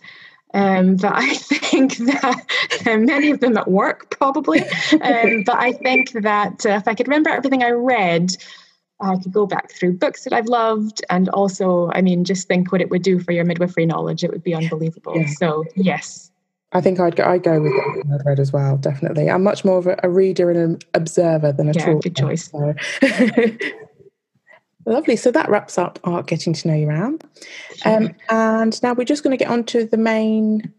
Um, 0.53 0.95
but 0.95 1.13
I 1.15 1.33
think 1.35 1.97
that 1.97 2.45
many 2.85 3.31
of 3.31 3.39
them 3.39 3.57
at 3.57 3.69
work, 3.69 4.09
probably. 4.09 4.61
Um, 5.01 5.43
but 5.43 5.57
I 5.57 5.73
think 5.73 6.11
that 6.13 6.65
uh, 6.65 6.69
if 6.69 6.87
I 6.87 6.95
could 6.95 7.07
remember 7.07 7.29
everything 7.29 7.63
I 7.63 7.71
read, 7.71 8.35
I 9.01 9.15
could 9.17 9.31
go 9.31 9.45
back 9.45 9.71
through 9.71 9.93
books 9.93 10.23
that 10.23 10.33
I've 10.33 10.47
loved, 10.47 11.03
and 11.09 11.29
also, 11.29 11.89
I 11.93 12.01
mean, 12.01 12.25
just 12.25 12.47
think 12.47 12.71
what 12.71 12.81
it 12.81 12.89
would 12.89 13.01
do 13.01 13.19
for 13.19 13.31
your 13.31 13.45
midwifery 13.45 13.85
knowledge. 13.85 14.23
It 14.23 14.31
would 14.31 14.43
be 14.43 14.53
unbelievable. 14.53 15.15
Yeah. 15.15 15.27
So, 15.27 15.65
yes. 15.75 16.31
I 16.71 16.81
think 16.81 16.99
I'd 16.99 17.15
go, 17.15 17.23
I'd 17.23 17.41
go 17.41 17.61
with 17.61 17.73
I've 18.13 18.25
read 18.25 18.39
as 18.39 18.51
well, 18.51 18.77
definitely. 18.77 19.29
I'm 19.29 19.41
much 19.41 19.65
more 19.65 19.77
of 19.77 19.87
a, 19.87 19.99
a 20.03 20.09
reader 20.09 20.51
and 20.51 20.59
an 20.59 20.79
observer 20.93 21.51
than 21.51 21.69
a 21.69 21.73
yeah, 21.73 21.85
talker. 21.85 22.09
good 22.09 22.15
choice. 22.15 22.51
So. 22.51 22.75
Lovely. 24.85 25.15
So 25.15 25.31
that 25.31 25.49
wraps 25.49 25.77
up 25.77 25.99
our 26.03 26.23
getting 26.23 26.53
to 26.53 26.67
know 26.67 26.73
you 26.73 26.87
round. 26.87 27.23
Um, 27.85 28.15
and 28.29 28.81
now 28.81 28.93
we're 28.93 29.03
just 29.03 29.23
going 29.23 29.37
to 29.37 29.43
get 29.43 29.51
on 29.51 29.63
to 29.65 29.85
the 29.85 29.97
main 29.97 30.73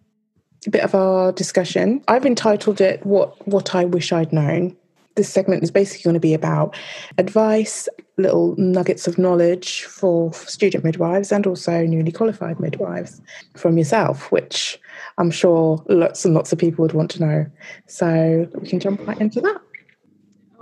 bit 0.68 0.82
of 0.82 0.94
our 0.94 1.32
discussion. 1.32 2.02
I've 2.08 2.26
entitled 2.26 2.80
it 2.80 3.04
"What 3.06 3.46
What 3.46 3.74
I 3.74 3.84
Wish 3.84 4.12
I'd 4.12 4.32
Known." 4.32 4.76
This 5.16 5.28
segment 5.28 5.62
is 5.62 5.70
basically 5.70 6.04
going 6.04 6.14
to 6.14 6.20
be 6.20 6.34
about 6.34 6.76
advice, 7.18 7.88
little 8.16 8.54
nuggets 8.56 9.08
of 9.08 9.18
knowledge 9.18 9.84
for 9.84 10.32
student 10.32 10.84
midwives 10.84 11.32
and 11.32 11.46
also 11.46 11.84
newly 11.84 12.12
qualified 12.12 12.60
midwives 12.60 13.20
from 13.56 13.76
yourself, 13.76 14.30
which 14.30 14.80
I'm 15.18 15.30
sure 15.30 15.84
lots 15.88 16.24
and 16.24 16.32
lots 16.32 16.52
of 16.52 16.58
people 16.58 16.82
would 16.82 16.92
want 16.92 17.10
to 17.12 17.20
know. 17.20 17.46
So 17.86 18.48
we 18.54 18.68
can 18.68 18.80
jump 18.80 19.06
right 19.06 19.20
into 19.20 19.40
that. 19.40 19.60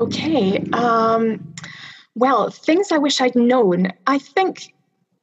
Okay. 0.01 0.64
Um, 0.72 1.55
well, 2.14 2.51
things 2.51 2.90
I 2.92 2.99
wish 2.99 3.21
I'd 3.21 3.37
known. 3.37 3.92
I 4.07 4.18
think, 4.18 4.75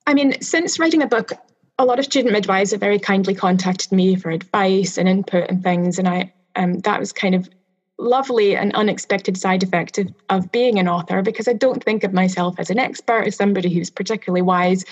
I 0.08 0.14
mean, 0.14 0.40
since 0.42 0.80
writing 0.80 1.02
a 1.02 1.08
book, 1.08 1.32
a 1.78 1.86
lot 1.86 2.00
of 2.00 2.06
student 2.06 2.34
midwives 2.34 2.72
have 2.72 2.80
very 2.80 3.00
kindly 3.00 3.36
contacted 3.36 3.92
me 3.92 4.16
for 4.16 4.30
advice 4.30 4.98
and 4.98 5.10
input 5.10 5.50
and 5.50 5.62
things, 5.62 6.00
and 6.00 6.08
I 6.08 6.34
um, 6.56 6.80
that 6.80 7.00
was 7.00 7.12
kind 7.12 7.36
of 7.36 7.50
lovely 7.98 8.56
and 8.56 8.74
unexpected 8.76 9.38
side 9.38 9.64
effect 9.64 9.98
of, 9.98 10.14
of 10.30 10.52
being 10.52 10.80
an 10.80 10.88
author 10.88 11.22
because 11.22 11.48
I 11.48 11.54
don't 11.54 11.84
think 11.84 12.04
of 12.04 12.14
myself 12.14 12.56
as 12.60 12.70
an 12.70 12.80
expert, 12.80 13.28
as 13.28 13.36
somebody 13.36 13.74
who's 13.74 13.90
particularly 13.90 14.42
wise. 14.42 14.86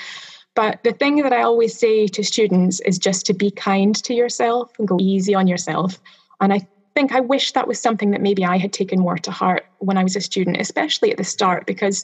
But 0.55 0.83
the 0.83 0.93
thing 0.93 1.17
that 1.23 1.33
I 1.33 1.41
always 1.41 1.77
say 1.77 2.07
to 2.07 2.23
students 2.23 2.79
is 2.81 2.97
just 2.97 3.25
to 3.25 3.33
be 3.33 3.49
kind 3.51 3.95
to 4.03 4.13
yourself 4.13 4.71
and 4.77 4.87
go 4.87 4.97
easy 4.99 5.33
on 5.33 5.47
yourself. 5.47 5.99
And 6.39 6.53
I 6.53 6.67
think 6.95 7.11
I 7.11 7.19
wish 7.19 7.51
that 7.51 7.67
was 7.67 7.79
something 7.79 8.11
that 8.11 8.21
maybe 8.21 8.45
I 8.45 8.57
had 8.57 8.73
taken 8.73 8.99
more 8.99 9.17
to 9.17 9.31
heart 9.31 9.65
when 9.79 9.97
I 9.97 10.03
was 10.03 10.15
a 10.15 10.21
student, 10.21 10.57
especially 10.57 11.11
at 11.11 11.17
the 11.17 11.23
start, 11.23 11.65
because 11.65 12.03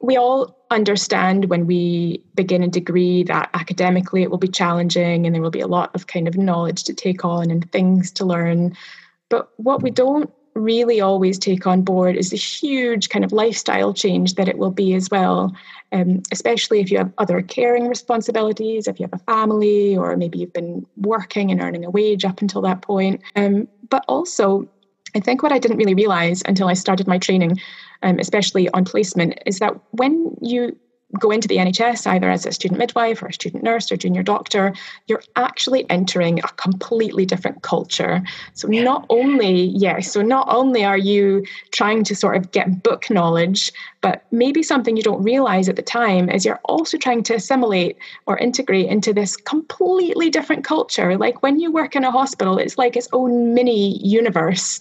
we 0.00 0.16
all 0.16 0.56
understand 0.70 1.46
when 1.46 1.66
we 1.66 2.24
begin 2.34 2.62
a 2.62 2.68
degree 2.68 3.22
that 3.24 3.50
academically 3.54 4.22
it 4.22 4.30
will 4.30 4.38
be 4.38 4.48
challenging 4.48 5.24
and 5.24 5.34
there 5.34 5.42
will 5.42 5.50
be 5.50 5.60
a 5.60 5.66
lot 5.66 5.94
of 5.94 6.08
kind 6.08 6.26
of 6.26 6.36
knowledge 6.36 6.82
to 6.84 6.94
take 6.94 7.24
on 7.24 7.50
and 7.50 7.70
things 7.70 8.10
to 8.12 8.24
learn. 8.24 8.76
But 9.28 9.50
what 9.56 9.82
we 9.82 9.90
don't 9.90 10.30
really 10.54 11.00
always 11.00 11.38
take 11.38 11.66
on 11.66 11.82
board 11.82 12.16
is 12.16 12.30
the 12.30 12.36
huge 12.36 13.08
kind 13.08 13.24
of 13.24 13.32
lifestyle 13.32 13.94
change 13.94 14.34
that 14.34 14.48
it 14.48 14.58
will 14.58 14.70
be 14.70 14.94
as 14.94 15.08
well, 15.08 15.54
um, 15.92 16.22
especially 16.32 16.80
if 16.80 16.90
you 16.90 16.98
have 16.98 17.12
other 17.18 17.42
caring 17.42 17.88
responsibilities, 17.88 18.88
if 18.88 18.98
you 18.98 19.04
have 19.04 19.20
a 19.20 19.24
family, 19.24 19.96
or 19.96 20.16
maybe 20.16 20.38
you've 20.38 20.52
been 20.52 20.86
working 20.96 21.50
and 21.50 21.62
earning 21.62 21.84
a 21.84 21.90
wage 21.90 22.24
up 22.24 22.40
until 22.40 22.62
that 22.62 22.82
point. 22.82 23.20
Um, 23.36 23.68
but 23.88 24.04
also, 24.08 24.68
I 25.14 25.20
think 25.20 25.42
what 25.42 25.52
I 25.52 25.58
didn't 25.58 25.76
really 25.76 25.94
realize 25.94 26.42
until 26.46 26.68
I 26.68 26.74
started 26.74 27.06
my 27.06 27.18
training, 27.18 27.60
um, 28.02 28.18
especially 28.18 28.68
on 28.70 28.84
placement, 28.84 29.38
is 29.46 29.58
that 29.58 29.74
when 29.90 30.36
you 30.40 30.76
go 31.18 31.30
into 31.30 31.48
the 31.48 31.56
NHS 31.56 32.06
either 32.06 32.30
as 32.30 32.46
a 32.46 32.52
student 32.52 32.78
midwife 32.78 33.22
or 33.22 33.26
a 33.26 33.32
student 33.32 33.62
nurse 33.62 33.90
or 33.92 33.96
junior 33.96 34.22
doctor, 34.22 34.72
you're 35.06 35.22
actually 35.36 35.88
entering 35.90 36.38
a 36.40 36.48
completely 36.56 37.26
different 37.26 37.62
culture. 37.62 38.22
So 38.54 38.70
yeah. 38.70 38.82
not 38.82 39.06
only, 39.10 39.64
yes, 39.64 39.82
yeah, 39.82 40.00
so 40.00 40.22
not 40.22 40.46
only 40.48 40.84
are 40.84 40.98
you 40.98 41.44
trying 41.72 42.04
to 42.04 42.16
sort 42.16 42.36
of 42.36 42.50
get 42.52 42.82
book 42.82 43.10
knowledge, 43.10 43.72
but 44.00 44.24
maybe 44.30 44.62
something 44.62 44.96
you 44.96 45.02
don't 45.02 45.22
realize 45.22 45.68
at 45.68 45.76
the 45.76 45.82
time 45.82 46.28
is 46.30 46.44
you're 46.44 46.60
also 46.64 46.96
trying 46.96 47.22
to 47.24 47.34
assimilate 47.34 47.96
or 48.26 48.38
integrate 48.38 48.86
into 48.86 49.12
this 49.12 49.36
completely 49.36 50.30
different 50.30 50.64
culture. 50.64 51.16
Like 51.16 51.42
when 51.42 51.60
you 51.60 51.70
work 51.70 51.94
in 51.94 52.04
a 52.04 52.10
hospital, 52.10 52.58
it's 52.58 52.78
like 52.78 52.96
its 52.96 53.08
own 53.12 53.54
mini 53.54 53.98
universe 53.98 54.80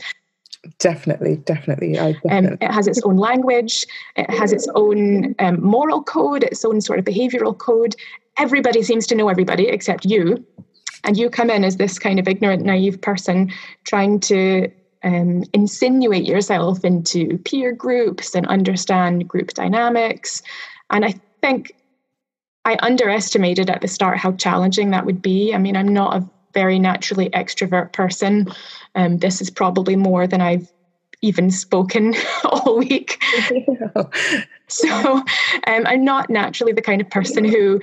Definitely, 0.78 1.38
definitely. 1.38 1.98
I 1.98 2.12
definitely. 2.14 2.50
Um, 2.50 2.58
it 2.62 2.72
has 2.72 2.88
its 2.88 3.02
own 3.04 3.18
language, 3.18 3.86
it 4.16 4.30
has 4.30 4.52
its 4.52 4.68
own 4.76 5.34
um, 5.40 5.62
moral 5.62 6.04
code, 6.04 6.44
its 6.44 6.64
own 6.64 6.82
sort 6.82 7.00
of 7.00 7.06
behavioral 7.06 7.58
code. 7.58 7.96
Everybody 8.38 8.84
seems 8.84 9.08
to 9.08 9.16
know 9.16 9.28
everybody 9.28 9.68
except 9.68 10.06
you. 10.06 10.46
And 11.04 11.18
you 11.18 11.30
come 11.32 11.50
in 11.50 11.64
as 11.64 11.78
this 11.78 11.98
kind 11.98 12.20
of 12.20 12.28
ignorant, 12.28 12.64
naive 12.64 13.02
person 13.02 13.52
trying 13.86 14.20
to 14.22 14.72
um, 15.04 15.44
insinuate 15.54 16.26
yourself 16.26 16.86
into 16.86 17.40
peer 17.40 17.72
groups 17.72 18.36
and 18.36 18.46
understand 18.48 19.28
group 19.28 19.50
dynamics. 19.50 20.44
And 20.92 21.04
I 21.04 21.16
think 21.42 21.72
I 22.66 22.78
underestimated 22.82 23.70
at 23.70 23.82
the 23.82 23.88
start 23.88 24.20
how 24.20 24.34
challenging 24.34 24.92
that 24.92 25.06
would 25.06 25.22
be. 25.22 25.56
I 25.56 25.58
mean, 25.58 25.76
I'm 25.76 25.92
not 25.92 26.18
a 26.18 26.30
very 26.54 26.80
naturally 26.80 27.30
extrovert 27.30 27.94
person. 27.94 28.48
Um, 28.96 29.18
this 29.18 29.42
is 29.42 29.50
probably 29.50 29.96
more 29.96 30.28
than 30.28 30.42
I've 30.42 30.72
even 31.22 31.52
spoken 31.52 32.16
all 32.44 32.78
week. 32.78 33.22
so 34.68 35.18
um, 35.18 35.24
I'm 35.86 36.04
not 36.04 36.30
naturally 36.30 36.74
the 36.74 36.82
kind 36.82 37.02
of 37.02 37.10
person 37.10 37.46
who 37.46 37.80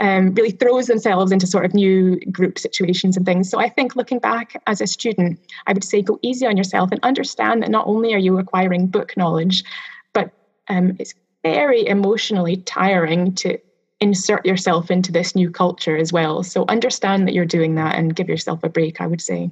um, 0.00 0.34
really 0.34 0.50
throws 0.50 0.86
themselves 0.86 1.30
into 1.30 1.46
sort 1.46 1.64
of 1.64 1.74
new 1.74 2.18
group 2.32 2.58
situations 2.58 3.16
and 3.16 3.24
things. 3.24 3.48
So 3.48 3.60
I 3.60 3.68
think 3.68 3.96
looking 3.96 4.18
back 4.18 4.60
as 4.66 4.80
a 4.80 4.86
student, 4.86 5.38
I 5.66 5.72
would 5.72 5.84
say 5.84 6.02
go 6.02 6.18
easy 6.22 6.46
on 6.46 6.56
yourself 6.56 6.90
and 6.90 7.00
understand 7.02 7.62
that 7.62 7.70
not 7.70 7.86
only 7.86 8.12
are 8.12 8.18
you 8.18 8.38
acquiring 8.38 8.88
book 8.88 9.16
knowledge, 9.16 9.64
but 10.12 10.32
um, 10.68 10.96
it's 10.98 11.14
very 11.42 11.86
emotionally 11.86 12.56
tiring 12.56 13.34
to 13.34 13.58
insert 14.04 14.44
yourself 14.44 14.90
into 14.90 15.10
this 15.10 15.34
new 15.34 15.50
culture 15.50 15.96
as 15.96 16.12
well. 16.12 16.42
So 16.42 16.66
understand 16.68 17.26
that 17.26 17.32
you're 17.32 17.46
doing 17.46 17.74
that 17.76 17.94
and 17.94 18.14
give 18.14 18.28
yourself 18.28 18.62
a 18.62 18.68
break, 18.68 19.00
I 19.00 19.06
would 19.06 19.22
say. 19.22 19.50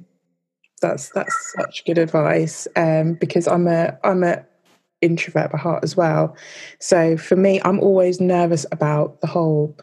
That's 0.79 1.09
that's 1.09 1.53
such 1.57 1.83
good 1.85 1.97
advice 1.97 2.67
um, 2.75 3.15
because 3.15 3.47
I'm 3.47 3.67
a 3.67 3.97
I'm 4.03 4.23
a 4.23 4.45
introvert 5.01 5.51
by 5.51 5.57
heart 5.57 5.83
as 5.83 5.97
well. 5.97 6.37
So 6.79 7.17
for 7.17 7.35
me, 7.35 7.59
I'm 7.65 7.79
always 7.79 8.21
nervous 8.21 8.65
about 8.71 9.21
the 9.21 9.27
whole 9.27 9.75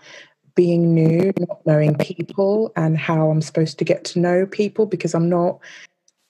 being 0.55 0.95
new, 0.95 1.33
not 1.39 1.67
knowing 1.67 1.97
people, 1.97 2.73
and 2.77 2.97
how 2.97 3.29
I'm 3.29 3.43
supposed 3.43 3.77
to 3.81 3.85
get 3.85 4.05
to 4.05 4.21
know 4.21 4.47
people 4.47 4.87
because 4.87 5.15
I'm 5.15 5.29
not 5.29 5.59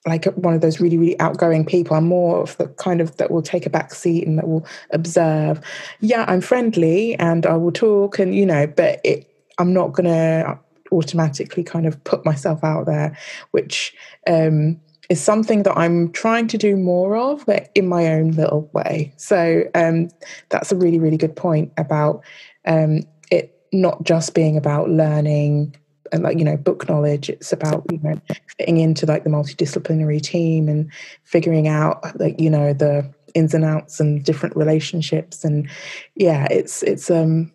like 0.07 0.25
one 0.37 0.55
of 0.55 0.61
those 0.61 0.81
really 0.81 0.97
really 0.97 1.21
outgoing 1.21 1.65
people. 1.65 1.97
I'm 1.97 2.07
more 2.07 2.43
of 2.43 2.57
the 2.57 2.69
kind 2.69 3.01
of 3.01 3.17
that 3.19 3.31
will 3.31 3.43
take 3.43 3.67
a 3.67 3.71
back 3.71 3.95
seat 3.95 4.27
and 4.27 4.39
that 4.39 4.49
will 4.49 4.67
observe 4.91 5.61
yeah 6.01 6.25
i'm 6.29 6.41
friendly 6.41 7.15
and 7.17 7.47
i 7.47 7.57
will 7.57 7.73
talk 7.73 8.19
and 8.19 8.35
you 8.35 8.47
know 8.47 8.67
but 8.67 9.01
it, 9.05 9.29
i'm 9.59 9.73
not 9.73 9.93
going 9.93 10.07
to 10.07 10.59
automatically 10.93 11.63
kind 11.63 11.87
of 11.87 12.03
put 12.05 12.25
myself 12.25 12.65
out 12.65 12.87
there 12.87 13.17
which 13.53 13.95
um, 14.27 14.81
is 15.09 15.21
something 15.21 15.63
that 15.63 15.77
i'm 15.77 16.11
trying 16.13 16.47
to 16.49 16.59
do 16.59 16.77
more 16.77 17.17
of 17.17 17.45
but 17.47 17.71
in 17.75 17.87
my 17.87 18.07
own 18.07 18.33
little 18.33 18.69
way. 18.73 19.13
So 19.17 19.65
um, 19.75 20.09
that's 20.49 20.73
a 20.73 20.77
really 20.77 20.99
really 20.99 21.17
good 21.17 21.37
point 21.37 21.73
about 21.77 22.23
um, 22.67 23.03
it 23.31 23.57
not 23.73 24.03
just 24.05 24.35
being 24.35 24.57
about 24.57 24.89
learning 24.89 25.77
and 26.13 26.23
like 26.23 26.39
you 26.39 26.45
know 26.45 26.57
book 26.57 26.89
knowledge 26.89 27.29
it's 27.29 27.53
about 27.53 27.85
you 27.91 27.99
know 28.03 28.21
fitting 28.59 28.79
into 28.79 29.07
like 29.07 29.25
the 29.25 29.31
multidisciplinary 29.31 30.21
team 30.21 30.69
and 30.69 30.91
figuring 31.25 31.69
out 31.69 32.19
like 32.19 32.39
you 32.41 32.51
know 32.51 32.73
the 32.73 33.09
ins 33.35 33.55
and 33.55 33.65
outs 33.65 34.01
and 34.01 34.25
different 34.25 34.57
relationships. 34.57 35.45
And 35.45 35.69
yeah 36.15 36.47
it's 36.51 36.83
it's 36.83 37.11
um 37.11 37.53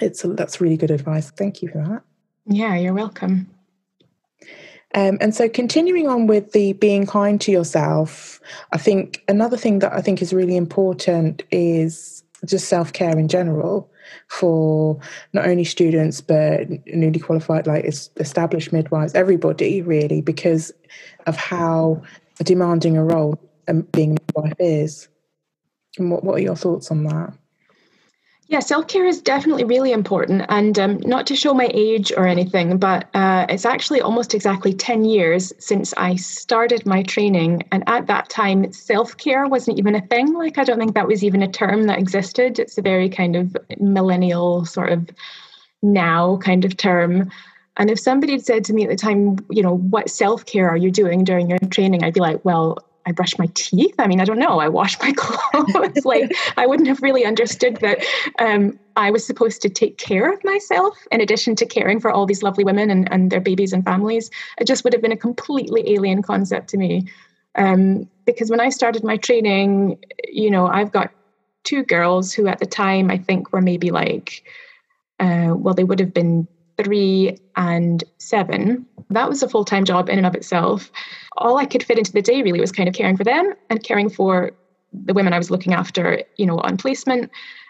it's 0.00 0.24
a, 0.24 0.28
that's 0.28 0.60
really 0.60 0.76
good 0.76 0.90
advice. 0.90 1.30
Thank 1.30 1.62
you 1.62 1.68
for 1.68 1.78
that. 1.78 2.02
Yeah 2.46 2.76
you're 2.76 2.94
welcome. 2.94 3.48
Um, 4.94 5.18
and 5.20 5.34
so 5.34 5.48
continuing 5.48 6.08
on 6.08 6.26
with 6.26 6.52
the 6.52 6.72
being 6.74 7.06
kind 7.06 7.40
to 7.40 7.50
yourself 7.50 8.40
i 8.72 8.78
think 8.78 9.24
another 9.26 9.56
thing 9.56 9.80
that 9.80 9.92
i 9.92 10.00
think 10.00 10.22
is 10.22 10.32
really 10.32 10.56
important 10.56 11.42
is 11.50 12.22
just 12.46 12.68
self-care 12.68 13.18
in 13.18 13.26
general 13.26 13.90
for 14.28 14.98
not 15.32 15.46
only 15.46 15.64
students 15.64 16.20
but 16.20 16.68
newly 16.86 17.18
qualified 17.18 17.66
like 17.66 17.84
established 17.84 18.72
midwives 18.72 19.14
everybody 19.14 19.82
really 19.82 20.20
because 20.20 20.72
of 21.26 21.36
how 21.36 22.00
demanding 22.44 22.96
a 22.96 23.04
role 23.04 23.40
being 23.92 24.12
a 24.12 24.20
midwife 24.20 24.56
is. 24.58 25.08
And 25.98 26.10
what, 26.10 26.24
what 26.24 26.36
are 26.36 26.42
your 26.42 26.56
thoughts 26.56 26.90
on 26.90 27.04
that 27.04 27.32
yeah, 28.48 28.60
self 28.60 28.86
care 28.86 29.04
is 29.04 29.20
definitely 29.20 29.64
really 29.64 29.90
important. 29.90 30.44
And 30.48 30.78
um, 30.78 30.98
not 31.00 31.26
to 31.26 31.36
show 31.36 31.52
my 31.52 31.68
age 31.74 32.12
or 32.16 32.26
anything, 32.26 32.78
but 32.78 33.08
uh, 33.12 33.46
it's 33.48 33.64
actually 33.64 34.00
almost 34.00 34.34
exactly 34.34 34.72
10 34.72 35.04
years 35.04 35.52
since 35.58 35.92
I 35.96 36.14
started 36.14 36.86
my 36.86 37.02
training. 37.02 37.64
And 37.72 37.82
at 37.88 38.06
that 38.06 38.28
time, 38.28 38.72
self 38.72 39.16
care 39.16 39.48
wasn't 39.48 39.78
even 39.78 39.96
a 39.96 40.00
thing. 40.00 40.32
Like, 40.34 40.58
I 40.58 40.64
don't 40.64 40.78
think 40.78 40.94
that 40.94 41.08
was 41.08 41.24
even 41.24 41.42
a 41.42 41.48
term 41.48 41.84
that 41.84 41.98
existed. 41.98 42.60
It's 42.60 42.78
a 42.78 42.82
very 42.82 43.08
kind 43.08 43.34
of 43.34 43.56
millennial, 43.80 44.64
sort 44.64 44.92
of 44.92 45.10
now 45.82 46.36
kind 46.36 46.64
of 46.64 46.76
term. 46.76 47.30
And 47.78 47.90
if 47.90 47.98
somebody 47.98 48.32
had 48.32 48.46
said 48.46 48.64
to 48.66 48.72
me 48.72 48.84
at 48.84 48.90
the 48.90 48.96
time, 48.96 49.38
you 49.50 49.62
know, 49.62 49.76
what 49.76 50.08
self 50.08 50.46
care 50.46 50.68
are 50.68 50.76
you 50.76 50.92
doing 50.92 51.24
during 51.24 51.50
your 51.50 51.58
training? 51.70 52.04
I'd 52.04 52.14
be 52.14 52.20
like, 52.20 52.44
well, 52.44 52.78
I 53.06 53.12
brush 53.12 53.38
my 53.38 53.48
teeth. 53.54 53.94
I 53.98 54.08
mean, 54.08 54.20
I 54.20 54.24
don't 54.24 54.38
know. 54.38 54.58
I 54.58 54.68
wash 54.68 54.98
my 55.00 55.12
clothes. 55.16 56.04
like 56.04 56.34
I 56.56 56.66
wouldn't 56.66 56.88
have 56.88 57.02
really 57.02 57.24
understood 57.24 57.76
that 57.76 58.04
um, 58.38 58.78
I 58.96 59.10
was 59.10 59.24
supposed 59.24 59.62
to 59.62 59.68
take 59.68 59.96
care 59.96 60.30
of 60.32 60.42
myself 60.44 60.98
in 61.12 61.20
addition 61.20 61.54
to 61.56 61.66
caring 61.66 62.00
for 62.00 62.10
all 62.10 62.26
these 62.26 62.42
lovely 62.42 62.64
women 62.64 62.90
and, 62.90 63.10
and 63.12 63.30
their 63.30 63.40
babies 63.40 63.72
and 63.72 63.84
families. 63.84 64.30
It 64.58 64.66
just 64.66 64.82
would 64.84 64.92
have 64.92 65.02
been 65.02 65.12
a 65.12 65.16
completely 65.16 65.94
alien 65.94 66.22
concept 66.22 66.68
to 66.70 66.76
me. 66.76 67.06
Um, 67.54 68.08
because 68.26 68.50
when 68.50 68.60
I 68.60 68.70
started 68.70 69.04
my 69.04 69.16
training, 69.16 69.98
you 70.28 70.50
know, 70.50 70.66
I've 70.66 70.90
got 70.90 71.12
two 71.64 71.84
girls 71.84 72.32
who 72.32 72.48
at 72.48 72.58
the 72.58 72.66
time 72.66 73.10
I 73.10 73.18
think 73.18 73.52
were 73.52 73.62
maybe 73.62 73.90
like, 73.90 74.42
uh, 75.20 75.54
well, 75.56 75.74
they 75.74 75.84
would 75.84 76.00
have 76.00 76.12
been 76.12 76.48
three 76.82 77.36
and 77.56 78.04
seven. 78.18 78.86
That 79.10 79.28
was 79.28 79.42
a 79.42 79.48
full 79.48 79.64
time 79.64 79.84
job 79.84 80.08
in 80.08 80.18
and 80.18 80.26
of 80.26 80.34
itself 80.34 80.90
all 81.38 81.58
I 81.58 81.66
could 81.66 81.82
fit 81.82 81.98
into 81.98 82.12
the 82.12 82.22
day 82.22 82.42
really 82.42 82.60
was 82.60 82.72
kind 82.72 82.88
of 82.88 82.94
caring 82.94 83.16
for 83.16 83.24
them 83.24 83.52
and 83.70 83.82
caring 83.82 84.08
for 84.08 84.52
the 84.92 85.14
women 85.14 85.32
I 85.32 85.38
was 85.38 85.50
looking 85.50 85.74
after, 85.74 86.22
you 86.36 86.46
know, 86.46 86.58
on 86.58 86.76
placement 86.76 87.24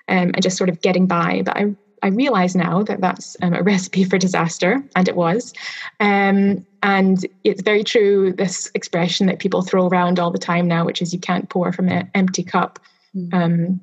um, 0.08 0.30
and 0.34 0.42
just 0.42 0.56
sort 0.56 0.70
of 0.70 0.80
getting 0.80 1.06
by. 1.06 1.42
But 1.44 1.56
I, 1.56 1.74
I 2.02 2.08
realize 2.08 2.54
now 2.54 2.82
that 2.84 3.00
that's 3.00 3.36
um, 3.42 3.54
a 3.54 3.62
recipe 3.64 4.04
for 4.04 4.18
disaster, 4.18 4.82
and 4.94 5.08
it 5.08 5.16
was. 5.16 5.52
Um, 5.98 6.64
and 6.82 7.26
it's 7.42 7.62
very 7.62 7.82
true, 7.82 8.32
this 8.32 8.70
expression 8.74 9.26
that 9.26 9.40
people 9.40 9.62
throw 9.62 9.88
around 9.88 10.20
all 10.20 10.30
the 10.30 10.38
time 10.38 10.68
now, 10.68 10.84
which 10.84 11.02
is 11.02 11.12
you 11.12 11.18
can't 11.18 11.48
pour 11.48 11.72
from 11.72 11.88
an 11.88 12.08
empty 12.14 12.44
cup. 12.44 12.78
Mm. 13.16 13.80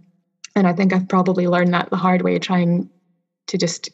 and 0.56 0.68
I 0.68 0.74
think 0.74 0.94
I've 0.94 1.10
probably 1.10 1.48
learned 1.48 1.74
that 1.74 1.90
the 1.90 1.98
hard 1.98 2.22
way, 2.22 2.38
trying 2.38 2.88
to 3.48 3.58
just 3.58 3.90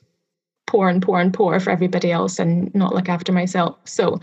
pour 0.70 0.88
and 0.88 1.02
pour 1.02 1.20
and 1.20 1.34
pour 1.34 1.60
for 1.60 1.72
everybody 1.72 2.12
else 2.12 2.38
and 2.38 2.74
not 2.76 2.94
look 2.94 3.10
after 3.10 3.32
myself. 3.32 3.76
So 3.86 4.20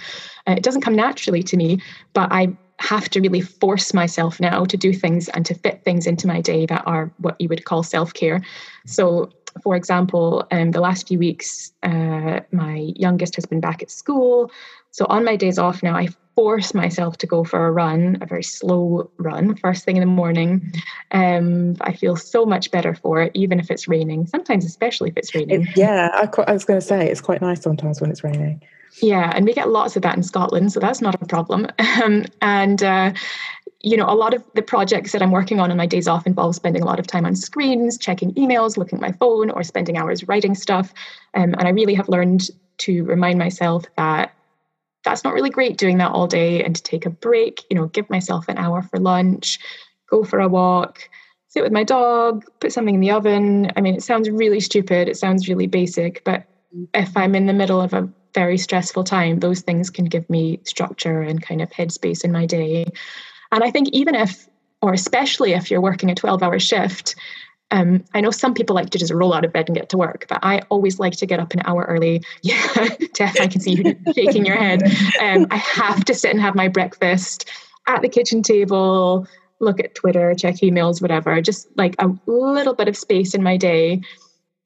uh, 0.47 0.55
it 0.57 0.63
doesn't 0.63 0.83
come 0.83 0.95
naturally 0.95 1.43
to 1.43 1.57
me, 1.57 1.83
but 2.13 2.31
I 2.31 2.57
have 2.79 3.09
to 3.11 3.21
really 3.21 3.41
force 3.41 3.93
myself 3.93 4.39
now 4.39 4.65
to 4.65 4.77
do 4.77 4.93
things 4.93 5.29
and 5.31 5.45
to 5.47 5.55
fit 5.55 5.83
things 5.83 6.07
into 6.07 6.29
my 6.29 6.41
day 6.41 6.65
that 6.67 6.85
are 6.87 7.11
what 7.19 7.35
you 7.41 7.49
would 7.49 7.65
call 7.65 7.83
self 7.83 8.15
care. 8.15 8.41
So, 8.87 9.31
for 9.63 9.75
example, 9.75 10.47
um, 10.53 10.71
the 10.71 10.81
last 10.81 11.09
few 11.09 11.19
weeks, 11.19 11.73
uh, 11.83 12.41
my 12.53 12.93
youngest 12.95 13.35
has 13.37 13.47
been 13.47 13.61
back 13.61 13.83
at 13.83 13.91
school. 13.91 14.51
So, 14.93 15.05
on 15.09 15.25
my 15.25 15.35
days 15.35 15.59
off 15.59 15.83
now, 15.83 15.97
I 15.97 16.09
force 16.37 16.75
myself 16.75 17.17
to 17.17 17.27
go 17.27 17.43
for 17.43 17.67
a 17.67 17.73
run, 17.73 18.19
a 18.21 18.27
very 18.27 18.45
slow 18.45 19.11
run, 19.17 19.57
first 19.57 19.85
thing 19.85 19.97
in 19.97 20.01
the 20.01 20.07
morning. 20.07 20.73
Um, 21.11 21.77
I 21.81 21.95
feel 21.95 22.15
so 22.15 22.45
much 22.45 22.71
better 22.71 22.95
for 22.95 23.23
it, 23.23 23.33
even 23.35 23.59
if 23.59 23.71
it's 23.71 23.89
raining. 23.89 24.27
Sometimes, 24.27 24.65
especially 24.65 25.09
if 25.09 25.17
it's 25.17 25.35
raining. 25.35 25.63
It, 25.63 25.77
yeah, 25.77 26.11
I, 26.13 26.29
I 26.47 26.53
was 26.53 26.65
going 26.65 26.79
to 26.79 26.87
say 26.87 27.09
it's 27.11 27.23
quite 27.23 27.41
nice 27.41 27.63
sometimes 27.63 28.01
when 28.01 28.11
it's 28.11 28.23
raining. 28.23 28.63
Yeah, 29.03 29.33
and 29.35 29.45
we 29.45 29.53
get 29.53 29.71
lots 29.71 29.97
of 29.97 30.03
that 30.03 30.17
in 30.17 30.23
Scotland, 30.23 30.73
so 30.73 30.81
that's 30.81 31.01
not 31.01 31.21
a 31.21 31.27
problem. 31.27 31.67
Um, 32.05 32.27
and 32.43 32.83
uh, 32.83 33.15
you 33.81 33.97
know, 33.97 34.05
a 34.05 34.15
lot 34.15 34.35
of 34.35 34.45
the 34.55 34.61
projects 34.61 35.13
that 35.13 35.23
I'm 35.23 35.31
working 35.31 35.61
on 35.61 35.71
on 35.71 35.79
my 35.79 35.87
days 35.87 36.07
off 36.07 36.27
involve 36.27 36.55
spending 36.55 36.83
a 36.83 36.85
lot 36.85 37.01
of 37.01 37.07
time 37.07 37.25
on 37.25 37.35
screens, 37.35 37.97
checking 37.97 38.35
emails, 38.35 38.77
looking 38.77 38.99
at 38.99 39.01
my 39.01 39.13
phone, 39.13 39.49
or 39.51 39.63
spending 39.63 39.97
hours 39.97 40.29
writing 40.29 40.55
stuff. 40.55 40.93
Um, 41.33 41.55
and 41.55 41.63
I 41.63 41.71
really 41.71 41.95
have 41.95 42.09
learned 42.11 42.51
to 42.79 43.05
remind 43.05 43.39
myself 43.39 43.85
that 43.97 44.36
that's 45.17 45.25
not 45.25 45.33
really 45.33 45.49
great 45.49 45.79
doing 45.79 45.97
that 45.97 46.13
all 46.13 46.27
day 46.27 46.63
and 46.63 46.77
to 46.77 46.83
take 46.83 47.07
a 47.07 47.11
break, 47.11 47.65
you 47.71 47.75
know, 47.75 47.87
give 47.87 48.11
myself 48.11 48.49
an 48.49 48.59
hour 48.59 48.83
for 48.83 48.99
lunch, 48.99 49.59
go 50.11 50.23
for 50.23 50.41
a 50.41 50.47
walk, 50.47 51.09
sit 51.49 51.63
with 51.63 51.73
my 51.73 51.85
dog, 51.85 52.45
put 52.61 52.71
something 52.71 52.97
in 52.97 53.01
the 53.01 53.13
oven. 53.13 53.73
I 53.75 53.81
mean, 53.81 53.95
it 53.95 54.03
sounds 54.03 54.29
really 54.29 54.61
stupid, 54.61 55.09
it 55.09 55.17
sounds 55.17 55.49
really 55.49 55.69
basic, 55.69 56.23
but 56.25 56.45
if 56.93 57.17
I'm 57.17 57.35
in 57.35 57.47
the 57.47 57.55
middle 57.55 57.81
of 57.81 57.95
a 57.95 58.07
very 58.35 58.59
stressful 58.59 59.05
time, 59.05 59.41
those 59.41 59.63
things 59.63 59.89
can 59.89 60.05
give 60.05 60.29
me 60.29 60.61
structure 60.65 61.23
and 61.23 61.41
kind 61.41 61.63
of 61.63 61.71
headspace 61.71 62.23
in 62.23 62.31
my 62.31 62.45
day. 62.45 62.85
And 63.53 63.65
I 63.65 63.71
think 63.71 63.89
even 63.93 64.15
if, 64.15 64.47
or 64.83 64.93
especially 64.93 65.55
if 65.55 65.71
you're 65.71 65.81
working 65.81 66.11
a 66.11 66.15
12 66.15 66.43
hour 66.43 66.59
shift, 66.59 67.15
um, 67.71 68.05
I 68.15 68.21
know 68.21 68.31
some 68.31 68.55
people 68.55 68.77
like 68.77 68.91
to 68.91 68.99
just 68.99 69.13
roll 69.13 69.35
out 69.35 69.45
of 69.45 69.53
bed 69.53 69.69
and 69.69 69.77
get 69.77 69.89
to 69.91 69.99
work, 69.99 70.27
but 70.29 70.39
I 70.43 70.61
always 70.69 71.01
like 71.01 71.15
to 71.15 71.27
get 71.27 71.41
up 71.41 71.53
an 71.53 71.63
hour 71.65 71.85
early. 71.89 72.23
Yeah, 72.43 72.57
Tef, 73.17 73.41
I 73.41 73.49
can 73.49 73.61
see 73.61 73.73
you 73.73 73.97
shaking 74.15 74.47
your 74.47 74.57
head. 74.57 74.83
Um, 75.21 75.47
I 75.51 75.57
have 75.57 76.05
to 76.05 76.15
sit 76.15 76.31
and 76.31 76.41
have 76.41 76.55
my 76.55 76.69
breakfast. 76.69 77.49
at 77.89 78.03
the 78.03 78.09
kitchen 78.09 78.43
table, 78.43 79.27
look 79.61 79.81
at 79.81 79.95
Twitter, 79.95 80.35
check 80.35 80.57
emails, 80.57 81.03
whatever, 81.03 81.41
just 81.41 81.69
like 81.77 81.97
a 81.99 82.13
little 82.27 82.75
bit 82.75 82.89
of 82.89 82.97
space 82.97 83.35
in 83.35 83.43
my 83.43 83.57
day. 83.57 84.01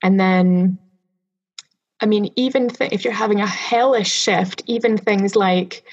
And 0.03 0.21
then, 0.21 0.79
I 2.01 2.07
mean, 2.07 2.33
even 2.37 2.69
th- 2.69 2.93
if 2.93 3.05
you're 3.05 3.13
having 3.15 3.41
a 3.41 3.47
hellish 3.47 4.11
shift, 4.13 4.63
even 4.67 4.99
things 4.99 5.37
like 5.37 5.85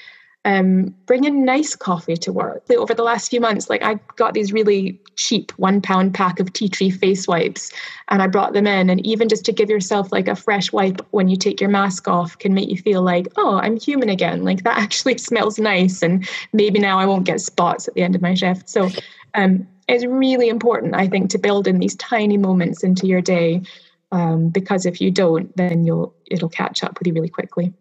um, 0.48 0.94
bringing 1.04 1.44
nice 1.44 1.76
coffee 1.76 2.16
to 2.16 2.32
work. 2.32 2.62
Over 2.70 2.94
the 2.94 3.02
last 3.02 3.28
few 3.28 3.38
months, 3.38 3.68
like 3.68 3.82
I 3.82 3.96
got 4.16 4.32
these 4.32 4.50
really 4.50 4.98
cheap 5.14 5.52
one 5.58 5.82
pound 5.82 6.14
pack 6.14 6.40
of 6.40 6.50
tea 6.54 6.70
tree 6.70 6.88
face 6.88 7.28
wipes 7.28 7.70
and 8.08 8.22
I 8.22 8.28
brought 8.28 8.54
them 8.54 8.66
in. 8.66 8.88
And 8.88 9.04
even 9.04 9.28
just 9.28 9.44
to 9.44 9.52
give 9.52 9.68
yourself 9.68 10.10
like 10.10 10.26
a 10.26 10.34
fresh 10.34 10.72
wipe 10.72 11.06
when 11.10 11.28
you 11.28 11.36
take 11.36 11.60
your 11.60 11.68
mask 11.68 12.08
off 12.08 12.38
can 12.38 12.54
make 12.54 12.70
you 12.70 12.78
feel 12.78 13.02
like, 13.02 13.28
oh, 13.36 13.60
I'm 13.62 13.78
human 13.78 14.08
again. 14.08 14.42
Like 14.42 14.62
that 14.62 14.78
actually 14.84 15.18
smells 15.18 15.58
nice. 15.58 16.00
And 16.00 16.26
maybe 16.54 16.78
now 16.78 16.98
I 16.98 17.04
won't 17.04 17.26
get 17.26 17.42
spots 17.42 17.86
at 17.86 17.92
the 17.92 18.02
end 18.02 18.14
of 18.14 18.22
my 18.22 18.32
shift. 18.32 18.70
So 18.70 18.88
um, 19.34 19.68
it's 19.86 20.06
really 20.06 20.48
important, 20.48 20.94
I 20.94 21.08
think, 21.08 21.28
to 21.30 21.38
build 21.38 21.68
in 21.68 21.78
these 21.78 21.96
tiny 21.96 22.38
moments 22.38 22.82
into 22.82 23.06
your 23.06 23.20
day. 23.20 23.60
Um, 24.12 24.48
because 24.48 24.86
if 24.86 24.98
you 25.02 25.10
don't, 25.10 25.54
then 25.58 25.84
you'll 25.84 26.14
it'll 26.30 26.48
catch 26.48 26.82
up 26.82 26.98
with 26.98 27.06
you 27.06 27.12
really 27.12 27.28
quickly. 27.28 27.74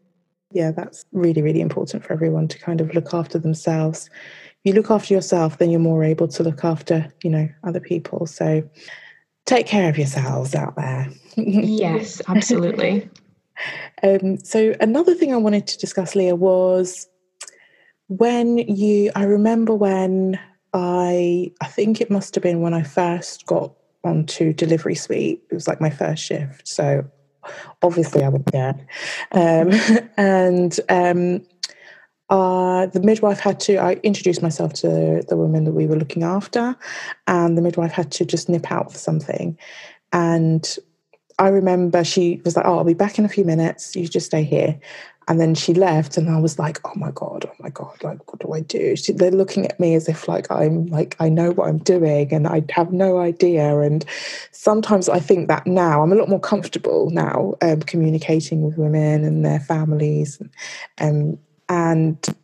Yeah, 0.57 0.71
that's 0.71 1.05
really, 1.11 1.43
really 1.43 1.61
important 1.61 2.03
for 2.03 2.13
everyone 2.13 2.47
to 2.47 2.57
kind 2.57 2.81
of 2.81 2.91
look 2.95 3.13
after 3.13 3.37
themselves. 3.37 4.09
If 4.15 4.57
you 4.63 4.73
look 4.73 4.89
after 4.89 5.13
yourself, 5.13 5.59
then 5.59 5.69
you're 5.69 5.79
more 5.79 6.03
able 6.03 6.27
to 6.29 6.41
look 6.41 6.65
after, 6.65 7.13
you 7.23 7.29
know, 7.29 7.47
other 7.63 7.79
people. 7.79 8.25
So 8.25 8.67
take 9.45 9.67
care 9.67 9.87
of 9.87 9.99
yourselves 9.99 10.55
out 10.55 10.75
there. 10.75 11.09
yes, 11.35 12.23
absolutely. 12.27 13.07
um, 14.03 14.37
so 14.37 14.73
another 14.81 15.13
thing 15.13 15.31
I 15.31 15.37
wanted 15.37 15.67
to 15.67 15.77
discuss, 15.77 16.15
Leah, 16.15 16.35
was 16.35 17.07
when 18.07 18.57
you 18.57 19.11
I 19.13 19.25
remember 19.25 19.75
when 19.75 20.39
I 20.73 21.51
I 21.61 21.67
think 21.67 22.01
it 22.01 22.09
must 22.09 22.33
have 22.33 22.41
been 22.41 22.61
when 22.61 22.73
I 22.73 22.81
first 22.81 23.45
got 23.45 23.73
onto 24.03 24.53
delivery 24.53 24.95
suite. 24.95 25.43
It 25.51 25.53
was 25.53 25.67
like 25.67 25.79
my 25.79 25.91
first 25.91 26.23
shift. 26.23 26.67
So 26.67 27.05
obviously 27.81 28.23
I 28.23 28.29
was 28.29 28.41
scared. 28.47 28.85
Um, 29.31 30.09
and 30.17 30.79
um, 30.89 31.45
uh, 32.29 32.87
the 32.87 33.01
midwife 33.01 33.39
had 33.39 33.59
to, 33.61 33.77
I 33.77 33.93
introduced 34.03 34.41
myself 34.41 34.73
to 34.73 35.23
the 35.27 35.37
woman 35.37 35.63
that 35.63 35.71
we 35.71 35.87
were 35.87 35.95
looking 35.95 36.23
after, 36.23 36.75
and 37.27 37.57
the 37.57 37.61
midwife 37.61 37.91
had 37.91 38.11
to 38.13 38.25
just 38.25 38.49
nip 38.49 38.71
out 38.71 38.91
for 38.91 38.97
something. 38.97 39.57
And 40.11 40.77
I 41.39 41.49
remember 41.49 42.03
she 42.03 42.41
was 42.43 42.55
like, 42.55 42.65
Oh, 42.65 42.77
I'll 42.77 42.83
be 42.83 42.93
back 42.93 43.19
in 43.19 43.25
a 43.25 43.29
few 43.29 43.45
minutes. 43.45 43.95
You 43.95 44.07
just 44.07 44.25
stay 44.25 44.43
here. 44.43 44.79
And 45.29 45.39
then 45.41 45.55
she 45.55 45.73
left, 45.73 46.17
and 46.17 46.29
I 46.29 46.39
was 46.39 46.57
like, 46.57 46.79
"Oh 46.85 46.93
my 46.95 47.11
god, 47.11 47.45
oh 47.47 47.53
my 47.59 47.69
god! 47.69 48.01
Like, 48.03 48.31
what 48.31 48.39
do 48.39 48.53
I 48.53 48.61
do?" 48.61 48.95
She, 48.95 49.11
they're 49.11 49.31
looking 49.31 49.65
at 49.65 49.79
me 49.79 49.93
as 49.95 50.07
if 50.07 50.27
like 50.27 50.49
I'm 50.49 50.85
like 50.87 51.15
I 51.19 51.27
know 51.27 51.51
what 51.51 51.67
I'm 51.67 51.79
doing, 51.79 52.33
and 52.33 52.47
I 52.47 52.63
have 52.71 52.93
no 52.93 53.19
idea. 53.19 53.79
And 53.79 54.05
sometimes 54.51 55.09
I 55.09 55.19
think 55.19 55.49
that 55.49 55.67
now 55.67 56.01
I'm 56.01 56.13
a 56.13 56.15
lot 56.15 56.29
more 56.29 56.39
comfortable 56.39 57.09
now 57.09 57.55
um, 57.61 57.81
communicating 57.81 58.61
with 58.61 58.77
women 58.77 59.25
and 59.25 59.45
their 59.45 59.59
families, 59.59 60.41
and, 60.97 61.33
um, 61.33 61.39
and 61.69 62.35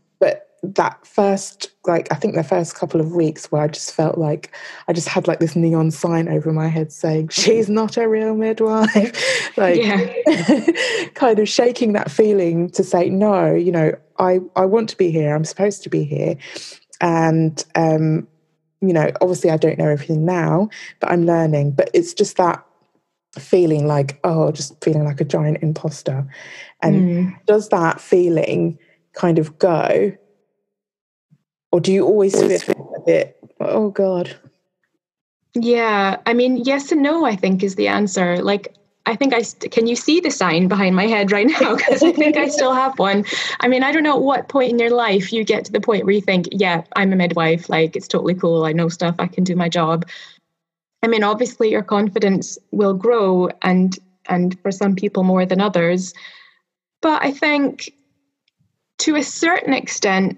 that 0.64 1.06
first 1.06 1.72
like 1.86 2.10
i 2.12 2.16
think 2.16 2.36
the 2.36 2.44
first 2.44 2.74
couple 2.76 3.02
of 3.02 3.12
weeks 3.12 3.52
where 3.52 3.62
i 3.62 3.68
just 3.68 3.94
felt 3.94 4.18
like 4.18 4.56
i 4.88 4.94
just 4.94 5.10
had 5.10 5.28
like 5.28 5.40
this 5.40 5.58
neon 5.58 5.92
sign 5.92 6.30
over 6.30 6.54
my 6.54 6.70
head 6.70 6.90
saying 6.92 7.28
she's 7.28 7.70
not 7.70 7.98
a 7.98 8.08
real 8.08 8.36
midwife. 8.36 9.40
Like 9.58 9.82
kind 11.14 11.38
of 11.38 11.48
shaking 11.48 11.94
that 11.94 12.10
feeling 12.10 12.70
to 12.72 12.84
say 12.84 13.10
no 13.10 13.54
you 13.54 13.72
know 13.72 13.92
i 14.18 14.40
i 14.56 14.66
want 14.66 14.90
to 14.90 14.98
be 14.98 15.12
here. 15.12 15.36
I'm 15.36 15.46
supposed 15.46 15.84
to 15.84 15.90
be 15.90 16.04
here. 16.04 16.38
And 17.02 17.64
um 17.76 18.28
you 18.82 18.94
know 18.94 19.12
obviously 19.22 19.52
i 19.52 19.58
don't 19.58 19.78
know 19.78 19.90
everything 19.90 20.26
now 20.26 20.70
but 21.02 21.12
i'm 21.12 21.26
learning. 21.26 21.72
But 21.72 21.92
it's 21.94 22.14
just 22.14 22.38
that 22.38 22.66
feeling 23.38 23.86
like 23.86 24.20
oh 24.24 24.52
just 24.52 24.84
feeling 24.84 25.04
like 25.04 25.22
a 25.22 25.26
giant 25.26 25.62
imposter. 25.62 26.26
And 26.82 26.96
mm. 26.96 27.46
does 27.46 27.70
that 27.70 28.02
feeling 28.02 28.80
kind 29.14 29.38
of 29.38 29.60
go 29.60 30.14
or 31.74 31.82
do 31.82 31.92
you 31.92 32.06
always 32.06 32.40
feel 32.40 32.94
a 32.96 33.02
bit, 33.02 33.36
oh 33.60 33.90
God? 33.90 34.36
Yeah, 35.56 36.18
I 36.28 36.34
mean, 36.36 36.58
yes 36.58 36.92
and 36.92 37.02
no, 37.02 37.26
I 37.26 37.36
think 37.36 37.64
is 37.64 37.74
the 37.74 37.88
answer. 37.88 38.38
Like, 38.44 38.76
I 39.08 39.16
think 39.16 39.34
I 39.34 39.42
st- 39.42 39.72
can 39.72 39.88
you 39.88 39.96
see 39.96 40.20
the 40.20 40.30
sign 40.30 40.68
behind 40.68 40.96
my 40.96 41.08
head 41.08 41.32
right 41.32 41.48
now? 41.60 41.76
Because 41.76 42.04
I 42.04 42.12
think 42.12 42.38
I 42.38 42.48
still 42.48 42.74
have 42.76 43.00
one. 43.00 43.26
I 43.60 43.68
mean, 43.68 43.82
I 43.82 43.92
don't 43.92 44.04
know 44.04 44.18
at 44.18 44.22
what 44.22 44.50
point 44.50 44.70
in 44.70 44.78
your 44.78 44.92
life 44.92 45.34
you 45.34 45.44
get 45.44 45.66
to 45.66 45.72
the 45.72 45.82
point 45.82 46.06
where 46.06 46.14
you 46.14 46.22
think, 46.22 46.48
yeah, 46.52 46.84
I'm 46.96 47.12
a 47.12 47.16
midwife. 47.16 47.70
Like, 47.70 47.96
it's 47.96 48.08
totally 48.08 48.36
cool. 48.36 48.66
I 48.66 48.72
know 48.72 48.88
stuff. 48.88 49.16
I 49.18 49.26
can 49.26 49.44
do 49.44 49.56
my 49.56 49.68
job. 49.68 50.08
I 51.02 51.08
mean, 51.08 51.24
obviously, 51.24 51.72
your 51.72 51.82
confidence 51.82 52.60
will 52.72 52.94
grow, 52.94 53.50
and 53.64 53.98
and 54.28 54.60
for 54.60 54.72
some 54.72 54.96
people 54.96 55.24
more 55.24 55.44
than 55.48 55.60
others. 55.60 56.14
But 57.02 57.24
I 57.24 57.32
think, 57.32 57.96
to 59.00 59.16
a 59.16 59.24
certain 59.24 59.74
extent, 59.74 60.38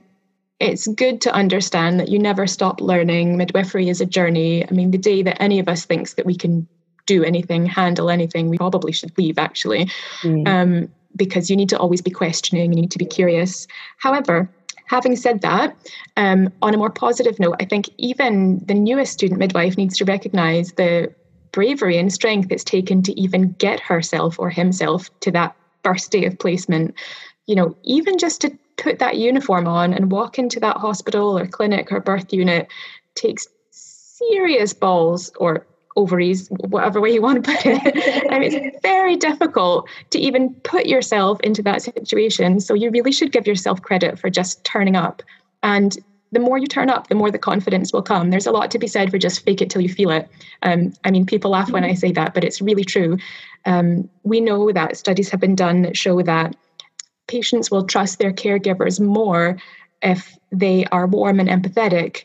it's 0.60 0.88
good 0.88 1.22
to 1.22 1.34
understand 1.34 2.00
that 2.00 2.10
you 2.10 2.18
never 2.18 2.48
stop 2.48 2.80
learning. 2.80 3.38
Midwifery 3.38 3.89
is 3.89 4.00
a 4.00 4.06
journey. 4.06 4.65
I 4.65 4.72
mean, 4.72 4.91
the 4.91 4.98
day 4.98 5.22
that 5.22 5.41
any 5.41 5.60
of 5.60 5.68
us 5.68 5.86
thinks 5.86 6.13
that 6.13 6.26
we 6.26 6.36
can 6.36 6.68
do 7.06 7.24
anything, 7.24 7.65
handle 7.65 8.10
anything, 8.10 8.50
we 8.50 8.58
probably 8.58 8.91
should 8.91 9.15
leave 9.18 9.38
actually, 9.38 9.89
mm. 10.22 10.48
um, 10.48 10.89
because 11.15 11.50
you 11.50 11.56
need 11.56 11.70
to 11.70 11.78
always 11.78 12.02
be 12.02 12.12
questioning, 12.12 12.74
you 12.74 12.82
need 12.82 12.91
to 12.91 12.98
be 12.98 13.06
curious. 13.06 13.68
However, 13.98 14.50
having 14.86 15.15
said 15.15 15.41
that, 15.41 15.76
um, 16.18 16.52
on 16.62 16.74
a 16.74 16.78
more 16.78 16.89
positive 16.89 17.39
note, 17.39 17.56
I 17.60 17.65
think 17.65 17.89
even 17.98 18.63
the 18.65 18.74
newest 18.74 19.13
student 19.13 19.39
midwife 19.39 19.78
needs 19.78 19.98
to 19.98 20.06
recognize 20.06 20.72
the 20.74 21.13
bravery 21.52 21.98
and 21.98 22.12
strength 22.12 22.52
it's 22.52 22.63
taken 22.63 23.02
to 23.02 23.20
even 23.20 23.54
get 23.54 23.80
herself 23.80 24.39
or 24.39 24.50
himself 24.50 25.10
to 25.22 25.32
that 25.32 25.56
first 25.84 26.12
day 26.12 26.26
of 26.26 26.38
placement. 26.39 26.94
You 27.47 27.55
know, 27.55 27.75
even 27.84 28.17
just 28.17 28.41
to 28.41 28.58
put 28.77 28.99
that 28.99 29.17
uniform 29.17 29.67
on 29.67 29.93
and 29.93 30.12
walk 30.12 30.38
into 30.38 30.60
that 30.60 30.77
hospital 30.77 31.38
or 31.38 31.47
clinic 31.47 31.91
or 31.91 31.99
birth 31.99 32.34
unit 32.34 32.67
takes 33.15 33.47
serious 33.71 34.73
balls 34.73 35.31
or 35.38 35.65
ovaries, 35.95 36.49
whatever 36.49 36.99
way 36.99 37.10
you 37.10 37.21
want 37.21 37.43
to 37.43 37.51
put 37.51 37.65
it. 37.65 38.27
I 38.31 38.39
mean, 38.39 38.53
it's 38.53 38.81
very 38.81 39.15
difficult 39.15 39.88
to 40.10 40.19
even 40.19 40.53
put 40.55 40.88
yourself 40.88 41.39
into 41.41 41.62
that 41.63 41.81
situation. 41.81 42.60
So 42.60 42.73
you 42.73 42.91
really 42.91 43.12
should 43.12 43.31
give 43.31 43.47
yourself 43.47 43.81
credit 43.81 44.19
for 44.19 44.29
just 44.29 44.63
turning 44.65 44.95
up. 44.95 45.23
And 45.63 45.97
the 46.31 46.39
more 46.39 46.58
you 46.58 46.67
turn 46.67 46.89
up, 46.89 47.08
the 47.08 47.15
more 47.15 47.31
the 47.31 47.39
confidence 47.39 47.93
will 47.93 48.01
come. 48.01 48.29
There's 48.29 48.47
a 48.47 48.51
lot 48.51 48.71
to 48.71 48.79
be 48.79 48.88
said 48.88 49.10
for 49.10 49.17
just 49.17 49.45
fake 49.45 49.62
it 49.62 49.69
till 49.69 49.81
you 49.81 49.89
feel 49.89 50.10
it. 50.10 50.29
Um, 50.63 50.93
I 51.05 51.12
mean, 51.12 51.25
people 51.25 51.51
laugh 51.51 51.71
when 51.71 51.86
I 51.86 51.93
say 51.93 52.12
that, 52.12 52.34
but 52.34 52.43
it's 52.43 52.62
really 52.62 52.84
true. 52.84 53.17
Um, 53.65 54.10
we 54.23 54.41
know 54.41 54.71
that 54.73 54.97
studies 54.97 55.29
have 55.29 55.39
been 55.39 55.55
done 55.55 55.81
that 55.84 55.95
show 55.95 56.21
that 56.21 56.55
patients 57.28 57.72
will 57.72 57.86
trust 57.86 58.20
their 58.20 58.34
caregivers 58.34 59.00
more 59.00 59.58
if 60.02 60.38
they 60.52 60.86
are 60.92 61.08
warm 61.08 61.40
and 61.40 61.50
empathetic 61.50 62.24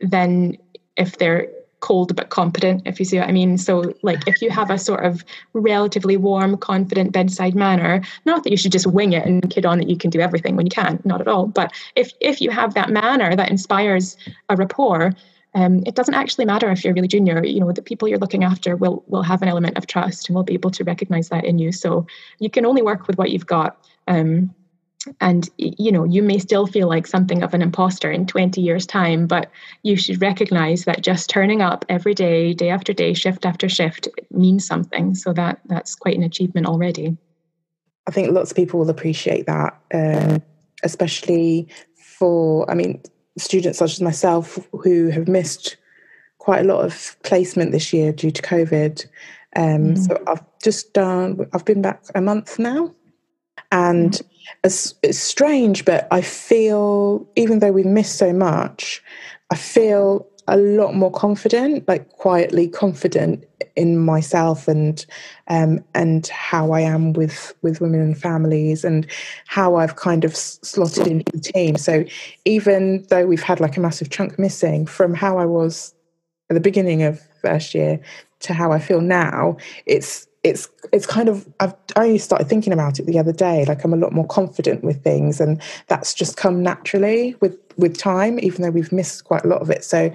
than 0.00 0.56
if 0.96 1.18
they're 1.18 1.48
cold 1.84 2.16
but 2.16 2.30
competent, 2.30 2.80
if 2.86 2.98
you 2.98 3.04
see 3.04 3.18
what 3.18 3.28
I 3.28 3.32
mean. 3.32 3.58
So, 3.58 3.92
like, 4.02 4.26
if 4.26 4.40
you 4.40 4.48
have 4.48 4.70
a 4.70 4.78
sort 4.78 5.04
of 5.04 5.22
relatively 5.52 6.16
warm, 6.16 6.56
confident 6.56 7.12
bedside 7.12 7.54
manner, 7.54 8.00
not 8.24 8.42
that 8.42 8.50
you 8.50 8.56
should 8.56 8.72
just 8.72 8.86
wing 8.86 9.12
it 9.12 9.26
and 9.26 9.50
kid 9.50 9.66
on 9.66 9.78
that 9.78 9.90
you 9.90 9.98
can 9.98 10.08
do 10.08 10.20
everything 10.20 10.56
when 10.56 10.64
you 10.64 10.70
can, 10.70 10.98
not 11.04 11.20
at 11.20 11.28
all. 11.28 11.46
But 11.46 11.72
if 11.94 12.10
if 12.20 12.40
you 12.40 12.50
have 12.50 12.72
that 12.72 12.88
manner 12.88 13.36
that 13.36 13.50
inspires 13.50 14.16
a 14.48 14.56
rapport, 14.56 15.12
um, 15.54 15.82
it 15.86 15.94
doesn't 15.94 16.14
actually 16.14 16.46
matter 16.46 16.70
if 16.70 16.84
you're 16.84 16.94
really 16.94 17.06
junior. 17.06 17.44
You 17.44 17.60
know, 17.60 17.70
the 17.70 17.82
people 17.82 18.08
you're 18.08 18.18
looking 18.18 18.44
after 18.44 18.76
will 18.76 19.04
will 19.06 19.22
have 19.22 19.42
an 19.42 19.48
element 19.48 19.76
of 19.76 19.86
trust 19.86 20.28
and 20.28 20.34
will 20.34 20.42
be 20.42 20.54
able 20.54 20.70
to 20.70 20.84
recognize 20.84 21.28
that 21.28 21.44
in 21.44 21.58
you. 21.58 21.70
So 21.70 22.06
you 22.38 22.48
can 22.48 22.64
only 22.64 22.80
work 22.80 23.06
with 23.06 23.18
what 23.18 23.30
you've 23.30 23.46
got. 23.46 23.76
Um, 24.06 24.54
and 25.20 25.48
you 25.58 25.92
know 25.92 26.04
you 26.04 26.22
may 26.22 26.38
still 26.38 26.66
feel 26.66 26.88
like 26.88 27.06
something 27.06 27.42
of 27.42 27.54
an 27.54 27.62
imposter 27.62 28.10
in 28.10 28.26
20 28.26 28.60
years 28.60 28.86
time 28.86 29.26
but 29.26 29.50
you 29.82 29.96
should 29.96 30.20
recognize 30.20 30.84
that 30.84 31.02
just 31.02 31.28
turning 31.28 31.62
up 31.62 31.84
every 31.88 32.14
day 32.14 32.54
day 32.54 32.70
after 32.70 32.92
day 32.92 33.12
shift 33.12 33.44
after 33.44 33.68
shift 33.68 34.08
means 34.30 34.66
something. 34.66 35.14
So 35.14 35.32
that 35.34 35.60
that's 35.66 35.94
quite 35.94 36.16
an 36.16 36.22
achievement 36.22 36.66
already. 36.66 37.16
I 38.06 38.10
think 38.10 38.32
lots 38.32 38.50
of 38.50 38.56
people 38.56 38.80
will 38.80 38.90
appreciate 38.90 39.46
that 39.46 39.78
uh, 39.92 40.38
especially 40.82 41.68
for 41.96 42.70
i 42.70 42.74
mean 42.74 43.02
students 43.36 43.78
such 43.78 43.92
as 43.92 44.00
myself 44.00 44.58
who 44.82 45.08
have 45.08 45.26
missed 45.26 45.76
quite 46.38 46.60
a 46.60 46.68
lot 46.68 46.84
of 46.84 47.16
placement 47.22 47.72
this 47.72 47.92
year 47.92 48.12
due 48.12 48.30
to 48.30 48.42
covid. 48.42 49.06
Um, 49.56 49.94
mm. 49.94 49.98
so 49.98 50.22
i've 50.26 50.44
just 50.62 50.92
done 50.92 51.48
i've 51.52 51.64
been 51.64 51.82
back 51.82 52.02
a 52.14 52.20
month 52.20 52.58
now 52.58 52.94
and 53.74 54.12
mm-hmm. 54.12 54.58
it's, 54.62 54.94
it's 55.02 55.18
strange, 55.18 55.84
but 55.84 56.06
I 56.10 56.20
feel, 56.20 57.26
even 57.34 57.58
though 57.58 57.72
we've 57.72 57.84
missed 57.84 58.16
so 58.16 58.32
much, 58.32 59.02
I 59.50 59.56
feel 59.56 60.26
a 60.46 60.56
lot 60.56 60.94
more 60.94 61.10
confident, 61.10 61.88
like 61.88 62.08
quietly 62.10 62.68
confident 62.68 63.44
in 63.76 63.98
myself 63.98 64.68
and 64.68 65.04
um, 65.48 65.82
and 65.94 66.26
how 66.28 66.72
I 66.72 66.80
am 66.80 67.14
with 67.14 67.54
with 67.62 67.80
women 67.80 68.00
and 68.00 68.16
families 68.16 68.84
and 68.84 69.06
how 69.46 69.76
I've 69.76 69.96
kind 69.96 70.24
of 70.24 70.36
slotted 70.36 71.06
into 71.06 71.32
the 71.32 71.40
team. 71.40 71.76
So 71.76 72.04
even 72.44 73.04
though 73.08 73.26
we've 73.26 73.42
had 73.42 73.58
like 73.58 73.76
a 73.76 73.80
massive 73.80 74.10
chunk 74.10 74.38
missing 74.38 74.86
from 74.86 75.14
how 75.14 75.38
I 75.38 75.46
was 75.46 75.94
at 76.50 76.54
the 76.54 76.60
beginning 76.60 77.02
of 77.02 77.20
first 77.40 77.74
year 77.74 77.98
to 78.40 78.52
how 78.52 78.70
I 78.70 78.78
feel 78.78 79.00
now, 79.00 79.56
it's 79.86 80.28
it's 80.44 80.68
it's 80.92 81.06
kind 81.06 81.28
of 81.28 81.48
I've 81.58 81.74
only 81.96 82.18
started 82.18 82.48
thinking 82.48 82.72
about 82.72 83.00
it 83.00 83.06
the 83.06 83.18
other 83.18 83.32
day. 83.32 83.64
Like 83.64 83.82
I'm 83.82 83.94
a 83.94 83.96
lot 83.96 84.12
more 84.12 84.26
confident 84.26 84.84
with 84.84 85.02
things, 85.02 85.40
and 85.40 85.60
that's 85.88 86.14
just 86.14 86.36
come 86.36 86.62
naturally 86.62 87.34
with 87.40 87.58
with 87.76 87.98
time, 87.98 88.38
even 88.38 88.62
though 88.62 88.70
we've 88.70 88.92
missed 88.92 89.24
quite 89.24 89.44
a 89.44 89.48
lot 89.48 89.62
of 89.62 89.70
it. 89.70 89.82
So 89.82 90.12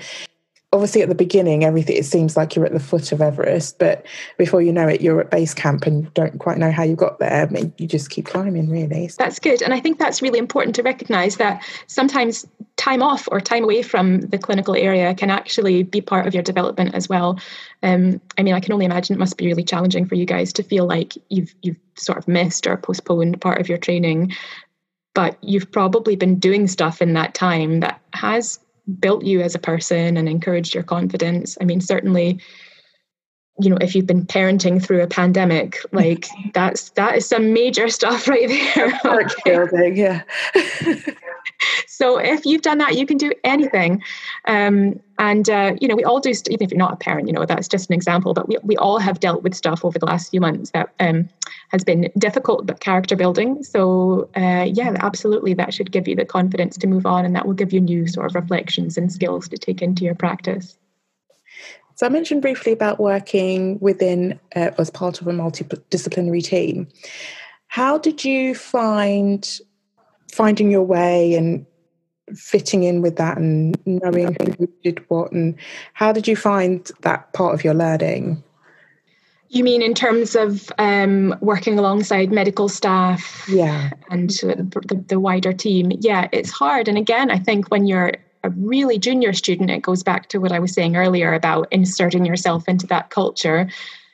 obviously 0.71 1.01
at 1.01 1.09
the 1.09 1.15
beginning 1.15 1.63
everything 1.63 1.97
it 1.97 2.05
seems 2.05 2.37
like 2.37 2.55
you're 2.55 2.65
at 2.65 2.73
the 2.73 2.79
foot 2.79 3.11
of 3.11 3.21
everest 3.21 3.79
but 3.79 4.05
before 4.37 4.61
you 4.61 4.71
know 4.71 4.87
it 4.87 5.01
you're 5.01 5.19
at 5.19 5.31
base 5.31 5.53
camp 5.53 5.87
and 5.87 6.03
you 6.03 6.11
don't 6.13 6.37
quite 6.37 6.59
know 6.59 6.71
how 6.71 6.83
you 6.83 6.95
got 6.95 7.17
there 7.17 7.47
I 7.47 7.49
mean, 7.49 7.73
you 7.77 7.87
just 7.87 8.11
keep 8.11 8.25
climbing 8.25 8.69
really. 8.69 9.09
That's 9.17 9.39
good 9.39 9.63
and 9.63 9.73
i 9.73 9.79
think 9.79 9.97
that's 9.97 10.21
really 10.21 10.37
important 10.37 10.75
to 10.75 10.83
recognize 10.83 11.37
that 11.37 11.63
sometimes 11.87 12.45
time 12.77 13.01
off 13.01 13.27
or 13.31 13.41
time 13.41 13.63
away 13.63 13.81
from 13.81 14.21
the 14.21 14.37
clinical 14.37 14.75
area 14.75 15.13
can 15.15 15.31
actually 15.31 15.83
be 15.83 16.01
part 16.01 16.27
of 16.27 16.33
your 16.33 16.43
development 16.43 16.93
as 16.93 17.09
well. 17.09 17.39
Um, 17.81 18.21
i 18.37 18.43
mean 18.43 18.53
i 18.53 18.59
can 18.59 18.73
only 18.73 18.85
imagine 18.85 19.15
it 19.15 19.19
must 19.19 19.37
be 19.37 19.47
really 19.47 19.63
challenging 19.63 20.05
for 20.05 20.15
you 20.15 20.25
guys 20.25 20.53
to 20.53 20.63
feel 20.63 20.85
like 20.85 21.13
you've 21.29 21.53
you've 21.63 21.79
sort 21.95 22.19
of 22.19 22.27
missed 22.27 22.67
or 22.67 22.77
postponed 22.77 23.41
part 23.41 23.59
of 23.59 23.69
your 23.69 23.77
training 23.79 24.33
but 25.15 25.37
you've 25.41 25.71
probably 25.71 26.15
been 26.15 26.37
doing 26.37 26.67
stuff 26.67 27.01
in 27.01 27.13
that 27.13 27.33
time 27.33 27.79
that 27.79 27.99
has 28.13 28.59
built 28.99 29.23
you 29.23 29.41
as 29.41 29.55
a 29.55 29.59
person 29.59 30.17
and 30.17 30.27
encouraged 30.27 30.73
your 30.73 30.83
confidence. 30.83 31.57
I 31.61 31.65
mean, 31.65 31.81
certainly, 31.81 32.39
you 33.59 33.69
know, 33.69 33.77
if 33.81 33.95
you've 33.95 34.07
been 34.07 34.25
parenting 34.25 34.83
through 34.83 35.01
a 35.01 35.07
pandemic, 35.07 35.79
like 35.91 36.27
that's 36.53 36.91
that 36.91 37.17
is 37.17 37.25
some 37.25 37.53
major 37.53 37.89
stuff 37.99 38.27
right 38.27 38.47
there. 38.47 38.99
okay. 39.05 39.93
yeah. 39.93 40.23
So 41.87 42.17
if 42.17 42.45
you've 42.45 42.61
done 42.61 42.77
that, 42.79 42.97
you 42.97 43.05
can 43.05 43.17
do 43.17 43.31
anything. 43.43 44.03
Um, 44.45 44.99
and 45.17 45.49
uh, 45.49 45.75
you 45.81 45.87
know, 45.87 45.95
we 45.95 46.03
all 46.03 46.19
do. 46.19 46.29
Even 46.29 46.63
if 46.63 46.71
you're 46.71 46.77
not 46.77 46.93
a 46.93 46.97
parent, 46.97 47.27
you 47.27 47.33
know, 47.33 47.45
that's 47.45 47.67
just 47.67 47.89
an 47.89 47.93
example. 47.93 48.33
But 48.33 48.47
we 48.47 48.57
we 48.63 48.77
all 48.77 48.99
have 48.99 49.19
dealt 49.19 49.43
with 49.43 49.53
stuff 49.53 49.83
over 49.83 49.99
the 49.99 50.05
last 50.05 50.31
few 50.31 50.41
months 50.41 50.71
that 50.71 50.93
um, 50.99 51.27
has 51.69 51.83
been 51.83 52.09
difficult, 52.17 52.65
but 52.65 52.79
character 52.79 53.15
building. 53.15 53.63
So 53.63 54.29
uh, 54.35 54.65
yeah, 54.71 54.95
absolutely, 54.99 55.53
that 55.55 55.73
should 55.73 55.91
give 55.91 56.07
you 56.07 56.15
the 56.15 56.25
confidence 56.25 56.77
to 56.77 56.87
move 56.87 57.05
on, 57.05 57.25
and 57.25 57.35
that 57.35 57.45
will 57.45 57.53
give 57.53 57.73
you 57.73 57.81
new 57.81 58.07
sort 58.07 58.27
of 58.27 58.35
reflections 58.35 58.97
and 58.97 59.11
skills 59.11 59.49
to 59.49 59.57
take 59.57 59.81
into 59.81 60.03
your 60.03 60.15
practice. 60.15 60.77
So 61.95 62.05
I 62.05 62.09
mentioned 62.09 62.41
briefly 62.41 62.71
about 62.71 62.97
working 62.97 63.77
within 63.79 64.39
uh, 64.55 64.71
as 64.77 64.89
part 64.89 65.19
of 65.19 65.27
a 65.27 65.31
multidisciplinary 65.31 66.41
team. 66.41 66.87
How 67.67 67.97
did 67.97 68.23
you 68.23 68.55
find 68.55 69.59
finding 70.31 70.71
your 70.71 70.83
way 70.83 71.35
and 71.35 71.65
fitting 72.35 72.83
in 72.83 73.01
with 73.01 73.15
that 73.17 73.37
and 73.37 73.77
knowing 73.85 74.35
who 74.57 74.67
did 74.83 75.03
what 75.09 75.31
and 75.31 75.55
how 75.93 76.11
did 76.11 76.27
you 76.27 76.35
find 76.35 76.91
that 77.01 77.31
part 77.33 77.53
of 77.53 77.63
your 77.63 77.73
learning? 77.73 78.43
You 79.49 79.63
mean 79.63 79.81
in 79.81 79.95
terms 79.95 80.35
of 80.35 80.71
um, 80.77 81.35
working 81.41 81.79
alongside 81.79 82.31
medical 82.31 82.69
staff 82.69 83.47
yeah. 83.49 83.89
and 84.11 84.29
the, 84.29 85.03
the 85.07 85.19
wider 85.19 85.53
team? 85.53 85.91
Yeah 85.99 86.27
it's 86.31 86.51
hard. 86.51 86.87
And 86.87 86.97
again 86.97 87.31
i 87.31 87.37
think 87.37 87.71
when 87.71 87.87
you're 87.87 88.13
a 88.43 88.49
really 88.51 88.97
junior 88.97 89.33
student 89.33 89.69
it 89.69 89.81
goes 89.81 90.01
back 90.01 90.29
to 90.29 90.39
what 90.39 90.51
i 90.51 90.59
was 90.59 90.73
saying 90.73 90.95
earlier 90.95 91.33
about 91.33 91.67
inserting 91.71 92.25
yourself 92.25 92.69
into 92.69 92.87
that 92.87 93.09
culture 93.09 93.69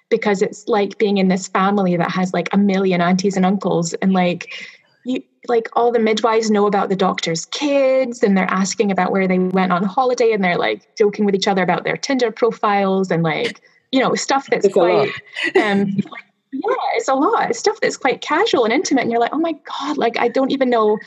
because 0.09 0.41
it's 0.41 0.67
like 0.67 0.97
being 0.97 1.17
in 1.17 1.27
this 1.27 1.47
family 1.47 1.97
that 1.97 2.11
has 2.11 2.33
like 2.33 2.49
a 2.51 2.57
million 2.57 3.01
aunties 3.01 3.35
and 3.35 3.45
uncles 3.45 3.93
and 3.95 4.13
like 4.13 4.65
you 5.05 5.23
like 5.47 5.69
all 5.73 5.91
the 5.91 5.99
midwives 5.99 6.49
know 6.49 6.65
about 6.65 6.89
the 6.89 6.95
doctor's 6.95 7.45
kids 7.45 8.23
and 8.23 8.35
they're 8.35 8.49
asking 8.49 8.91
about 8.91 9.11
where 9.11 9.27
they 9.27 9.37
went 9.37 9.71
on 9.71 9.83
holiday 9.83 10.31
and 10.31 10.43
they're 10.43 10.57
like 10.57 10.95
joking 10.97 11.25
with 11.25 11.35
each 11.35 11.47
other 11.47 11.61
about 11.61 11.83
their 11.83 11.95
Tinder 11.95 12.31
profiles 12.31 13.11
and 13.11 13.21
like, 13.23 13.61
you 13.91 13.99
know, 13.99 14.15
stuff 14.15 14.47
that's 14.49 14.65
it's 14.65 14.73
quite 14.73 15.11
um 15.55 15.97
yeah, 16.51 16.75
it's 16.95 17.07
a 17.07 17.13
lot. 17.13 17.49
It's 17.49 17.59
stuff 17.59 17.79
that's 17.81 17.97
quite 17.97 18.21
casual 18.21 18.63
and 18.63 18.73
intimate. 18.73 19.01
And 19.01 19.11
you're 19.11 19.19
like, 19.19 19.33
oh 19.33 19.39
my 19.39 19.53
God, 19.53 19.97
like 19.97 20.17
I 20.17 20.27
don't 20.27 20.51
even 20.51 20.69
know 20.69 20.97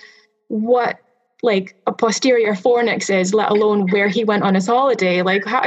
what 0.48 0.98
like 1.42 1.76
a 1.86 1.92
posterior 1.92 2.52
fornix 2.52 3.14
is, 3.14 3.32
let 3.32 3.50
alone 3.50 3.88
where 3.90 4.08
he 4.08 4.24
went 4.24 4.42
on 4.42 4.54
his 4.54 4.66
holiday. 4.66 5.22
Like 5.22 5.44
how 5.44 5.62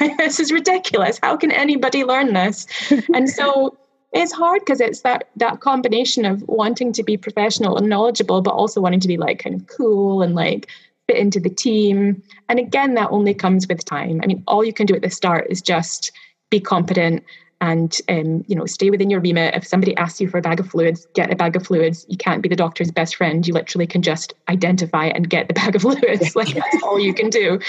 this 0.18 0.40
is 0.40 0.52
ridiculous. 0.52 1.18
How 1.22 1.36
can 1.36 1.52
anybody 1.52 2.04
learn 2.04 2.32
this? 2.32 2.66
and 3.14 3.28
so 3.28 3.76
it's 4.16 4.32
hard 4.32 4.60
because 4.60 4.80
it's 4.80 5.02
that 5.02 5.28
that 5.36 5.60
combination 5.60 6.24
of 6.24 6.42
wanting 6.48 6.92
to 6.92 7.02
be 7.02 7.16
professional 7.16 7.76
and 7.76 7.88
knowledgeable 7.88 8.42
but 8.42 8.54
also 8.54 8.80
wanting 8.80 9.00
to 9.00 9.08
be 9.08 9.16
like 9.16 9.38
kind 9.38 9.54
of 9.54 9.66
cool 9.66 10.22
and 10.22 10.34
like 10.34 10.68
fit 11.06 11.16
into 11.16 11.40
the 11.40 11.50
team. 11.50 12.22
And 12.48 12.58
again 12.58 12.94
that 12.94 13.10
only 13.10 13.34
comes 13.34 13.66
with 13.68 13.84
time. 13.84 14.20
I 14.22 14.26
mean 14.26 14.42
all 14.46 14.64
you 14.64 14.72
can 14.72 14.86
do 14.86 14.94
at 14.94 15.02
the 15.02 15.10
start 15.10 15.46
is 15.50 15.62
just 15.62 16.12
be 16.50 16.60
competent 16.60 17.24
and 17.60 17.98
um, 18.08 18.44
you 18.48 18.54
know 18.54 18.66
stay 18.66 18.90
within 18.90 19.10
your 19.10 19.20
remit. 19.20 19.54
If 19.54 19.66
somebody 19.66 19.96
asks 19.96 20.20
you 20.20 20.28
for 20.28 20.38
a 20.38 20.42
bag 20.42 20.60
of 20.60 20.68
fluids 20.68 21.06
get 21.14 21.32
a 21.32 21.36
bag 21.36 21.56
of 21.56 21.66
fluids. 21.66 22.06
You 22.08 22.16
can't 22.16 22.42
be 22.42 22.48
the 22.48 22.56
doctor's 22.56 22.90
best 22.90 23.16
friend. 23.16 23.46
You 23.46 23.54
literally 23.54 23.86
can 23.86 24.02
just 24.02 24.34
identify 24.48 25.06
and 25.06 25.28
get 25.28 25.48
the 25.48 25.54
bag 25.62 25.76
of 25.76 25.82
fluids. 25.82 26.36
Like 26.36 26.54
that's 26.54 26.82
all 26.82 26.98
you 26.98 27.14
can 27.14 27.30
do. 27.30 27.60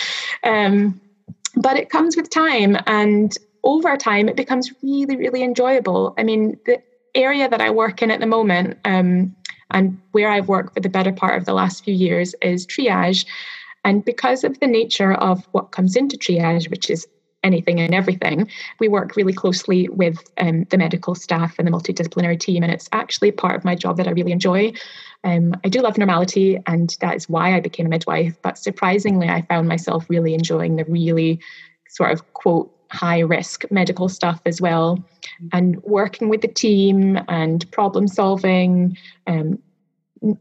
Um, 0.44 1.00
but 1.56 1.78
it 1.78 1.90
comes 1.90 2.16
with 2.16 2.30
time. 2.30 2.78
And 2.86 3.36
over 3.68 3.98
time, 3.98 4.30
it 4.30 4.38
becomes 4.38 4.72
really, 4.82 5.18
really 5.18 5.44
enjoyable. 5.44 6.16
I 6.18 6.24
mean, 6.24 6.58
the 6.66 6.82
area 7.14 7.50
that 7.50 7.62
I 7.62 7.70
work 7.70 8.02
in 8.02 8.10
at 8.10 8.22
the 8.22 8.26
moment, 8.26 8.78
um, 8.86 9.36
and 9.72 10.00
where 10.14 10.32
I've 10.32 10.48
worked 10.48 10.74
for 10.74 10.80
the 10.80 10.90
better 10.90 11.12
part 11.12 11.38
of 11.38 11.44
the 11.44 11.54
last 11.54 11.84
few 11.84 11.94
years, 11.94 12.34
is 12.42 12.66
triage. 12.66 13.26
And 13.84 14.06
because 14.06 14.46
of 14.46 14.58
the 14.62 14.68
nature 14.68 15.14
of 15.14 15.46
what 15.52 15.72
comes 15.72 15.98
into 15.98 16.18
triage, 16.18 16.70
which 16.70 16.90
is 16.90 17.06
anything 17.44 17.82
and 17.82 17.94
everything, 17.94 18.50
we 18.80 18.88
work 18.88 19.18
really 19.18 19.34
closely 19.34 19.90
with 19.90 20.18
um, 20.38 20.64
the 20.70 20.78
medical 20.78 21.14
staff 21.14 21.56
and 21.60 21.68
the 21.68 21.72
multidisciplinary 21.72 22.40
team. 22.40 22.64
And 22.64 22.72
it's 22.72 22.88
actually 22.94 23.32
part 23.32 23.58
of 23.58 23.66
my 23.66 23.76
job 23.76 23.98
that 23.98 24.08
I 24.08 24.12
really 24.12 24.32
enjoy. 24.32 24.72
Um, 25.26 25.54
I 25.66 25.68
do 25.68 25.82
love 25.82 25.98
normality, 25.98 26.58
and 26.68 26.96
that 27.02 27.18
is 27.18 27.28
why 27.28 27.54
I 27.54 27.60
became 27.60 27.86
a 27.86 27.90
midwife. 27.90 28.42
But 28.42 28.58
surprisingly, 28.58 29.28
I 29.28 29.42
found 29.42 29.68
myself 29.68 30.06
really 30.10 30.34
enjoying 30.34 30.78
the 30.78 30.86
really 30.86 31.42
sort 31.90 32.12
of 32.14 32.34
quote 32.34 32.72
high 32.92 33.20
risk 33.20 33.64
medical 33.72 34.10
stuff 34.10 34.42
as 34.46 34.62
well. 34.62 35.04
And 35.52 35.82
working 35.84 36.30
with 36.30 36.42
the 36.42 36.48
team 36.48 37.20
and 37.28 37.70
problem 37.72 38.08
solving 38.08 38.98
um, 39.28 39.60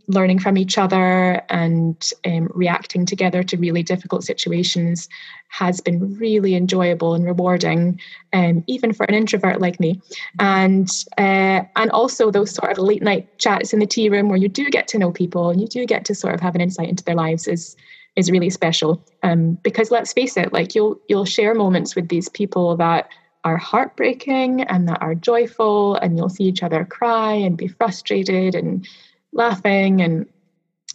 learning 0.08 0.38
from 0.38 0.56
each 0.56 0.78
other 0.78 1.42
and 1.48 2.10
um, 2.24 2.48
reacting 2.54 3.06
together 3.06 3.42
to 3.42 3.56
really 3.56 3.82
difficult 3.82 4.24
situations 4.24 5.08
has 5.48 5.80
been 5.80 6.16
really 6.16 6.54
enjoyable 6.54 7.14
and 7.14 7.24
rewarding 7.24 8.00
um, 8.32 8.64
even 8.66 8.92
for 8.92 9.04
an 9.04 9.14
introvert 9.14 9.60
like 9.60 9.78
me. 9.78 10.00
And 10.38 10.88
uh, 11.18 11.62
and 11.76 11.90
also 11.90 12.30
those 12.30 12.52
sort 12.52 12.72
of 12.72 12.78
late 12.78 13.02
night 13.02 13.38
chats 13.38 13.72
in 13.72 13.78
the 13.78 13.86
tea 13.86 14.08
room 14.08 14.28
where 14.28 14.38
you 14.38 14.48
do 14.48 14.70
get 14.70 14.88
to 14.88 14.98
know 14.98 15.12
people 15.12 15.50
and 15.50 15.60
you 15.60 15.68
do 15.68 15.86
get 15.86 16.04
to 16.06 16.14
sort 16.14 16.34
of 16.34 16.40
have 16.40 16.54
an 16.54 16.60
insight 16.60 16.88
into 16.88 17.04
their 17.04 17.14
lives 17.14 17.46
is 17.46 17.76
is 18.16 18.30
really 18.30 18.50
special. 18.50 19.04
Um, 19.22 19.58
because 19.62 19.90
let's 19.90 20.12
face 20.12 20.36
it, 20.36 20.52
like 20.52 20.74
you'll 20.74 20.98
you'll 21.08 21.24
share 21.24 21.54
moments 21.54 21.94
with 21.94 22.08
these 22.08 22.28
people 22.28 22.76
that 22.76 23.08
are 23.44 23.56
heartbreaking 23.56 24.62
and 24.62 24.88
that 24.88 25.00
are 25.02 25.14
joyful, 25.14 25.96
and 25.96 26.16
you'll 26.16 26.28
see 26.28 26.44
each 26.44 26.62
other 26.62 26.84
cry 26.84 27.32
and 27.32 27.56
be 27.56 27.68
frustrated 27.68 28.54
and 28.54 28.86
laughing, 29.32 30.00
and 30.00 30.26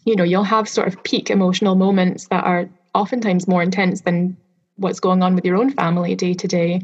you 0.05 0.15
know 0.15 0.23
you'll 0.23 0.43
have 0.43 0.67
sort 0.67 0.87
of 0.87 1.01
peak 1.03 1.29
emotional 1.29 1.75
moments 1.75 2.27
that 2.27 2.43
are 2.43 2.67
oftentimes 2.93 3.47
more 3.47 3.63
intense 3.63 4.01
than 4.01 4.35
what's 4.75 4.99
going 4.99 5.21
on 5.21 5.35
with 5.35 5.45
your 5.45 5.57
own 5.57 5.69
family 5.69 6.15
day 6.15 6.33
to 6.33 6.47
day. 6.47 6.81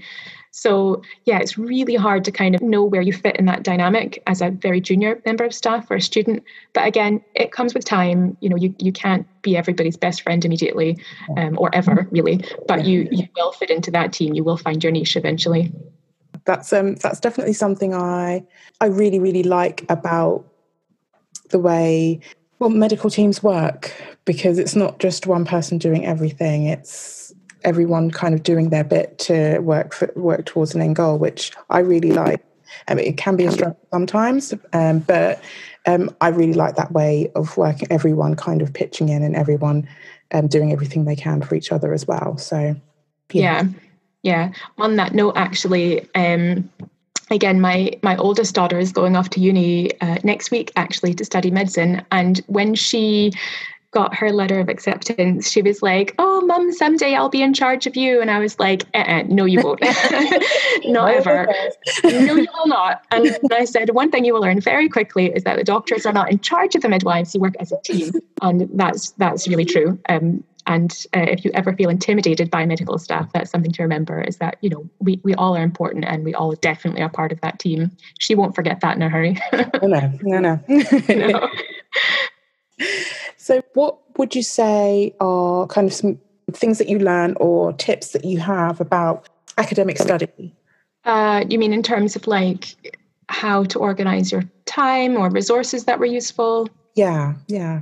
So, 0.57 1.03
yeah, 1.25 1.37
it's 1.37 1.55
really 1.55 1.93
hard 1.93 2.25
to 2.25 2.31
kind 2.31 2.55
of 2.55 2.63
know 2.63 2.83
where 2.83 3.03
you 3.03 3.13
fit 3.13 3.35
in 3.35 3.45
that 3.45 3.61
dynamic 3.61 4.23
as 4.25 4.41
a 4.41 4.49
very 4.49 4.81
junior 4.81 5.21
member 5.23 5.43
of 5.45 5.53
staff 5.53 5.85
or 5.91 5.97
a 5.97 6.01
student. 6.01 6.43
But 6.73 6.87
again, 6.87 7.23
it 7.35 7.51
comes 7.51 7.75
with 7.75 7.85
time. 7.85 8.35
You 8.39 8.49
know, 8.49 8.55
you, 8.55 8.73
you 8.79 8.91
can't 8.91 9.27
be 9.43 9.55
everybody's 9.55 9.97
best 9.97 10.23
friend 10.23 10.43
immediately 10.43 10.97
um, 11.37 11.59
or 11.59 11.69
ever, 11.75 12.07
really, 12.09 12.43
but 12.67 12.85
you, 12.85 13.07
you 13.11 13.27
will 13.35 13.51
fit 13.51 13.69
into 13.69 13.91
that 13.91 14.13
team. 14.13 14.33
You 14.33 14.43
will 14.43 14.57
find 14.57 14.83
your 14.83 14.91
niche 14.91 15.15
eventually. 15.15 15.71
That's 16.45 16.73
um 16.73 16.95
that's 16.95 17.19
definitely 17.19 17.53
something 17.53 17.93
I 17.93 18.43
I 18.81 18.87
really 18.87 19.19
really 19.19 19.43
like 19.43 19.85
about 19.89 20.43
the 21.49 21.59
way 21.59 22.19
well 22.57 22.69
medical 22.69 23.09
teams 23.09 23.43
work 23.43 23.93
because 24.25 24.57
it's 24.57 24.75
not 24.75 24.97
just 24.99 25.27
one 25.27 25.45
person 25.45 25.77
doing 25.77 26.05
everything 26.05 26.65
it's 26.65 27.26
everyone 27.63 28.11
kind 28.11 28.33
of 28.33 28.43
doing 28.43 28.69
their 28.69 28.83
bit 28.83 29.17
to 29.19 29.59
work 29.59 29.93
for, 29.93 30.11
work 30.15 30.45
towards 30.45 30.75
an 30.75 30.81
end 30.81 30.95
goal, 30.95 31.17
which 31.17 31.51
I 31.69 31.79
really 31.79 32.11
like. 32.11 32.43
I 32.87 32.95
mean, 32.95 33.05
it 33.05 33.17
can 33.17 33.35
be 33.35 33.45
a 33.45 33.51
struggle 33.51 33.79
sometimes, 33.91 34.53
um, 34.73 34.99
but 34.99 35.41
um, 35.85 36.15
I 36.21 36.29
really 36.29 36.53
like 36.53 36.75
that 36.75 36.91
way 36.91 37.31
of 37.35 37.55
working. 37.57 37.87
Everyone 37.89 38.35
kind 38.35 38.61
of 38.61 38.73
pitching 38.73 39.09
in 39.09 39.23
and 39.23 39.35
everyone 39.35 39.87
um, 40.33 40.47
doing 40.47 40.71
everything 40.71 41.05
they 41.05 41.15
can 41.15 41.41
for 41.41 41.55
each 41.55 41.71
other 41.71 41.93
as 41.93 42.07
well. 42.07 42.37
So 42.37 42.75
yeah. 43.31 43.63
yeah. 43.63 43.67
Yeah. 44.23 44.51
On 44.77 44.97
that 44.97 45.13
note, 45.13 45.37
actually, 45.37 46.07
um, 46.13 46.69
again, 47.31 47.61
my 47.61 47.91
my 48.03 48.17
oldest 48.17 48.55
daughter 48.55 48.77
is 48.77 48.91
going 48.91 49.15
off 49.15 49.29
to 49.31 49.39
uni 49.39 49.91
uh, 50.01 50.17
next 50.23 50.51
week, 50.51 50.71
actually, 50.75 51.13
to 51.13 51.23
study 51.23 51.51
medicine. 51.51 52.03
And 52.11 52.41
when 52.47 52.75
she 52.75 53.31
got 53.91 54.13
her 54.15 54.31
letter 54.31 54.59
of 54.59 54.69
acceptance, 54.69 55.49
she 55.49 55.61
was 55.61 55.81
like, 55.81 56.13
"Oh, 56.19 56.41
mum, 56.41 56.71
someday 56.71 57.15
I'll 57.15 57.29
be 57.29 57.41
in 57.41 57.53
charge 57.53 57.87
of 57.87 57.95
you." 57.95 58.21
And 58.21 58.29
I 58.29 58.39
was 58.39 58.59
like, 58.59 58.83
uh-uh, 58.93 59.23
"No, 59.27 59.45
you 59.45 59.61
won't. 59.61 59.81
not 60.85 61.13
ever. 61.13 61.47
no, 62.03 62.35
you 62.35 62.47
will 62.53 62.67
not." 62.67 63.03
And 63.11 63.37
I 63.51 63.65
said, 63.65 63.91
"One 63.91 64.11
thing 64.11 64.25
you 64.25 64.33
will 64.33 64.41
learn 64.41 64.59
very 64.61 64.89
quickly 64.89 65.27
is 65.27 65.43
that 65.43 65.57
the 65.57 65.63
doctors 65.63 66.05
are 66.05 66.13
not 66.13 66.31
in 66.31 66.39
charge 66.39 66.75
of 66.75 66.81
the 66.81 66.89
midwives; 66.89 67.33
you 67.33 67.41
work 67.41 67.55
as 67.59 67.71
a 67.71 67.81
team." 67.83 68.11
And 68.41 68.69
that's 68.73 69.11
that's 69.11 69.47
really 69.47 69.65
true. 69.65 69.99
Um, 70.09 70.43
and 70.67 71.05
uh, 71.15 71.21
if 71.21 71.45
you 71.45 71.51
ever 71.53 71.73
feel 71.73 71.89
intimidated 71.89 72.51
by 72.51 72.65
medical 72.65 72.99
staff, 72.99 73.31
that's 73.31 73.49
something 73.49 73.71
to 73.71 73.83
remember 73.83 74.21
is 74.21 74.35
that, 74.37 74.57
you 74.59 74.69
know, 74.69 74.87
we, 74.99 75.19
we 75.23 75.33
all 75.35 75.55
are 75.55 75.63
important 75.63 76.03
and 76.03 76.25
we 76.25 76.33
all 76.33 76.51
definitely 76.55 77.01
are 77.01 77.09
part 77.09 77.31
of 77.31 77.39
that 77.39 77.57
team. 77.57 77.89
She 78.19 78.35
won't 78.35 78.53
forget 78.53 78.81
that 78.81 78.97
in 78.97 79.01
a 79.01 79.07
hurry. 79.07 79.37
no, 79.81 80.11
no, 80.21 80.39
no. 80.39 80.59
no. 81.07 81.49
so, 83.37 83.61
what 83.73 83.97
would 84.17 84.35
you 84.35 84.43
say 84.43 85.13
are 85.19 85.67
kind 85.67 85.87
of 85.87 85.93
some 85.93 86.19
things 86.53 86.77
that 86.77 86.89
you 86.89 86.99
learn 86.99 87.35
or 87.39 87.73
tips 87.73 88.11
that 88.11 88.25
you 88.25 88.39
have 88.39 88.79
about 88.81 89.29
academic 89.57 89.97
study? 89.97 90.55
Uh, 91.03 91.43
you 91.49 91.57
mean 91.57 91.73
in 91.73 91.83
terms 91.83 92.15
of 92.15 92.27
like 92.27 92.75
how 93.29 93.63
to 93.65 93.79
organize 93.79 94.31
your 94.31 94.43
time 94.65 95.15
or 95.15 95.29
resources 95.29 95.85
that 95.85 95.99
were 95.99 96.05
useful? 96.05 96.67
Yeah, 96.95 97.35
yeah. 97.47 97.81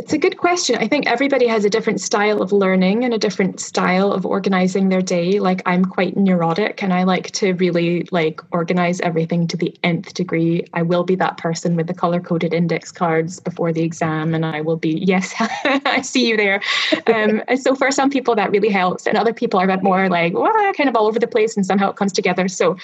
It's 0.00 0.14
a 0.14 0.18
good 0.18 0.38
question. 0.38 0.76
I 0.76 0.88
think 0.88 1.06
everybody 1.06 1.46
has 1.46 1.66
a 1.66 1.68
different 1.68 2.00
style 2.00 2.40
of 2.40 2.52
learning 2.52 3.04
and 3.04 3.12
a 3.12 3.18
different 3.18 3.60
style 3.60 4.14
of 4.14 4.24
organizing 4.24 4.88
their 4.88 5.02
day. 5.02 5.38
Like 5.40 5.60
I'm 5.66 5.84
quite 5.84 6.16
neurotic 6.16 6.82
and 6.82 6.94
I 6.94 7.02
like 7.02 7.32
to 7.32 7.52
really 7.52 8.08
like 8.10 8.40
organize 8.50 9.02
everything 9.02 9.46
to 9.48 9.58
the 9.58 9.76
nth 9.82 10.14
degree. 10.14 10.64
I 10.72 10.80
will 10.80 11.04
be 11.04 11.16
that 11.16 11.36
person 11.36 11.76
with 11.76 11.86
the 11.86 11.92
color 11.92 12.18
coded 12.18 12.54
index 12.54 12.90
cards 12.90 13.40
before 13.40 13.74
the 13.74 13.82
exam 13.82 14.34
and 14.34 14.46
I 14.46 14.62
will 14.62 14.78
be, 14.78 15.04
yes, 15.06 15.34
I 15.38 16.00
see 16.00 16.30
you 16.30 16.36
there. 16.38 16.62
Um, 17.06 17.42
and 17.46 17.60
so 17.60 17.74
for 17.74 17.90
some 17.90 18.08
people 18.08 18.34
that 18.36 18.50
really 18.50 18.70
helps 18.70 19.06
and 19.06 19.18
other 19.18 19.34
people 19.34 19.60
are 19.60 19.64
a 19.64 19.76
bit 19.76 19.82
more 19.82 20.08
like, 20.08 20.32
well, 20.32 20.72
kind 20.72 20.88
of 20.88 20.96
all 20.96 21.08
over 21.08 21.18
the 21.18 21.28
place 21.28 21.58
and 21.58 21.66
somehow 21.66 21.90
it 21.90 21.96
comes 21.96 22.14
together. 22.14 22.48
So 22.48 22.78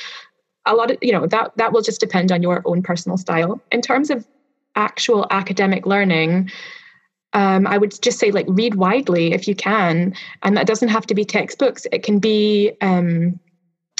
a 0.66 0.74
lot 0.74 0.90
of, 0.90 0.98
you 1.00 1.12
know, 1.12 1.26
that, 1.28 1.56
that 1.56 1.72
will 1.72 1.82
just 1.82 1.98
depend 1.98 2.30
on 2.30 2.42
your 2.42 2.60
own 2.66 2.82
personal 2.82 3.16
style. 3.16 3.58
In 3.72 3.80
terms 3.80 4.10
of 4.10 4.26
actual 4.74 5.26
academic 5.30 5.86
learning, 5.86 6.50
um, 7.36 7.66
I 7.66 7.76
would 7.76 8.00
just 8.00 8.18
say 8.18 8.30
like 8.30 8.46
read 8.48 8.76
widely 8.76 9.34
if 9.34 9.46
you 9.46 9.54
can, 9.54 10.14
and 10.42 10.56
that 10.56 10.66
doesn't 10.66 10.88
have 10.88 11.06
to 11.06 11.14
be 11.14 11.24
textbooks. 11.24 11.86
It 11.92 12.02
can 12.02 12.18
be 12.18 12.72
um, 12.80 13.38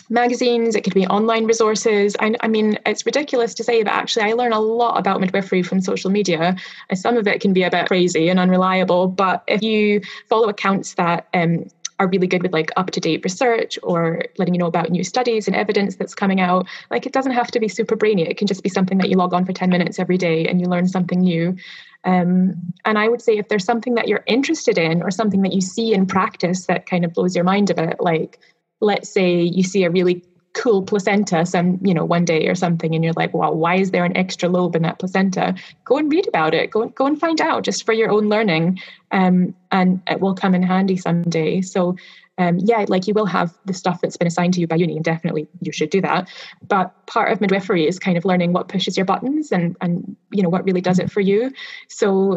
magazines. 0.08 0.74
It 0.74 0.84
could 0.84 0.94
be 0.94 1.06
online 1.06 1.44
resources. 1.44 2.16
I, 2.18 2.34
I, 2.40 2.48
mean, 2.48 2.78
it's 2.86 3.04
ridiculous 3.04 3.52
to 3.54 3.62
say, 3.62 3.82
but 3.82 3.92
actually, 3.92 4.22
I 4.22 4.32
learn 4.32 4.54
a 4.54 4.60
lot 4.60 4.98
about 4.98 5.20
midwifery 5.20 5.62
from 5.62 5.82
social 5.82 6.10
media, 6.10 6.56
some 6.94 7.18
of 7.18 7.26
it 7.26 7.42
can 7.42 7.52
be 7.52 7.62
a 7.62 7.70
bit 7.70 7.88
crazy 7.88 8.30
and 8.30 8.40
unreliable. 8.40 9.06
But 9.06 9.44
if 9.48 9.62
you 9.62 10.00
follow 10.30 10.48
accounts 10.48 10.94
that 10.94 11.28
um, 11.34 11.66
are 11.98 12.08
really 12.08 12.26
good 12.26 12.42
with 12.42 12.52
like 12.52 12.70
up 12.76 12.90
to 12.90 13.00
date 13.00 13.22
research 13.24 13.78
or 13.82 14.22
letting 14.38 14.54
you 14.54 14.58
know 14.58 14.66
about 14.66 14.90
new 14.90 15.04
studies 15.04 15.46
and 15.46 15.56
evidence 15.56 15.96
that's 15.96 16.14
coming 16.14 16.40
out. 16.40 16.66
Like 16.90 17.06
it 17.06 17.12
doesn't 17.12 17.32
have 17.32 17.50
to 17.52 17.60
be 17.60 17.68
super 17.68 17.96
brainy. 17.96 18.28
It 18.28 18.36
can 18.36 18.46
just 18.46 18.62
be 18.62 18.68
something 18.68 18.98
that 18.98 19.08
you 19.08 19.16
log 19.16 19.32
on 19.32 19.44
for 19.44 19.52
10 19.52 19.70
minutes 19.70 19.98
every 19.98 20.18
day 20.18 20.46
and 20.46 20.60
you 20.60 20.66
learn 20.66 20.88
something 20.88 21.20
new. 21.20 21.56
Um, 22.04 22.54
and 22.84 22.98
I 22.98 23.08
would 23.08 23.22
say 23.22 23.38
if 23.38 23.48
there's 23.48 23.64
something 23.64 23.94
that 23.94 24.08
you're 24.08 24.22
interested 24.26 24.78
in 24.78 25.02
or 25.02 25.10
something 25.10 25.42
that 25.42 25.52
you 25.52 25.60
see 25.60 25.92
in 25.92 26.06
practice 26.06 26.66
that 26.66 26.86
kind 26.86 27.04
of 27.04 27.12
blows 27.12 27.34
your 27.34 27.44
mind 27.44 27.70
a 27.70 27.74
bit, 27.74 27.96
like 27.98 28.38
let's 28.80 29.08
say 29.08 29.40
you 29.40 29.62
see 29.62 29.84
a 29.84 29.90
really 29.90 30.22
cool 30.56 30.82
placenta 30.82 31.44
some 31.44 31.78
you 31.82 31.94
know 31.94 32.04
one 32.04 32.24
day 32.24 32.48
or 32.48 32.54
something 32.54 32.94
and 32.94 33.04
you're 33.04 33.12
like 33.14 33.32
well 33.34 33.54
why 33.54 33.76
is 33.76 33.90
there 33.90 34.04
an 34.04 34.16
extra 34.16 34.48
lobe 34.48 34.74
in 34.74 34.82
that 34.82 34.98
placenta 34.98 35.54
go 35.84 35.98
and 35.98 36.10
read 36.10 36.26
about 36.26 36.54
it 36.54 36.70
go, 36.70 36.88
go 36.88 37.06
and 37.06 37.20
find 37.20 37.40
out 37.40 37.62
just 37.62 37.84
for 37.84 37.92
your 37.92 38.10
own 38.10 38.28
learning 38.28 38.78
um, 39.12 39.54
and 39.70 40.00
it 40.08 40.20
will 40.20 40.34
come 40.34 40.54
in 40.54 40.62
handy 40.62 40.96
someday 40.96 41.60
so 41.60 41.94
um, 42.38 42.58
yeah, 42.58 42.84
like 42.88 43.06
you 43.06 43.14
will 43.14 43.26
have 43.26 43.50
the 43.64 43.72
stuff 43.72 44.00
that's 44.02 44.16
been 44.16 44.26
assigned 44.26 44.54
to 44.54 44.60
you 44.60 44.66
by 44.66 44.76
uni, 44.76 44.96
and 44.96 45.04
definitely 45.04 45.48
you 45.60 45.72
should 45.72 45.90
do 45.90 46.00
that. 46.02 46.28
But 46.68 46.92
part 47.06 47.32
of 47.32 47.40
midwifery 47.40 47.86
is 47.86 47.98
kind 47.98 48.18
of 48.18 48.24
learning 48.24 48.52
what 48.52 48.68
pushes 48.68 48.96
your 48.96 49.06
buttons 49.06 49.52
and 49.52 49.76
and 49.80 50.16
you 50.30 50.42
know 50.42 50.48
what 50.50 50.64
really 50.64 50.82
does 50.82 50.98
it 50.98 51.10
for 51.10 51.20
you. 51.20 51.50
So 51.88 52.36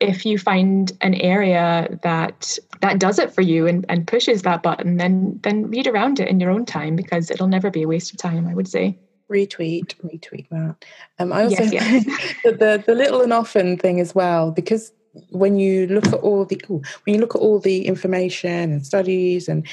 if 0.00 0.26
you 0.26 0.38
find 0.38 0.92
an 1.00 1.14
area 1.14 1.98
that 2.02 2.58
that 2.80 2.98
does 2.98 3.18
it 3.18 3.32
for 3.34 3.40
you 3.40 3.66
and, 3.66 3.86
and 3.88 4.06
pushes 4.06 4.42
that 4.42 4.62
button, 4.62 4.96
then 4.96 5.38
then 5.42 5.68
read 5.68 5.86
around 5.86 6.20
it 6.20 6.28
in 6.28 6.40
your 6.40 6.50
own 6.50 6.66
time 6.66 6.96
because 6.96 7.30
it'll 7.30 7.48
never 7.48 7.70
be 7.70 7.82
a 7.82 7.88
waste 7.88 8.12
of 8.12 8.18
time. 8.18 8.46
I 8.46 8.54
would 8.54 8.68
say 8.68 8.98
retweet 9.28 9.92
retweet 10.04 10.48
that 10.50 10.84
um 11.18 11.32
i 11.32 11.42
also 11.42 11.64
yes, 11.64 11.72
yes. 12.06 12.34
the, 12.44 12.80
the 12.86 12.94
little 12.94 13.22
and 13.22 13.32
often 13.32 13.76
thing 13.76 13.98
as 13.98 14.14
well 14.14 14.52
because 14.52 14.92
when 15.30 15.58
you 15.58 15.86
look 15.88 16.06
at 16.06 16.14
all 16.14 16.44
the 16.44 16.60
ooh, 16.70 16.82
when 17.04 17.14
you 17.14 17.20
look 17.20 17.34
at 17.34 17.40
all 17.40 17.58
the 17.58 17.86
information 17.86 18.72
and 18.72 18.86
studies 18.86 19.48
and 19.48 19.66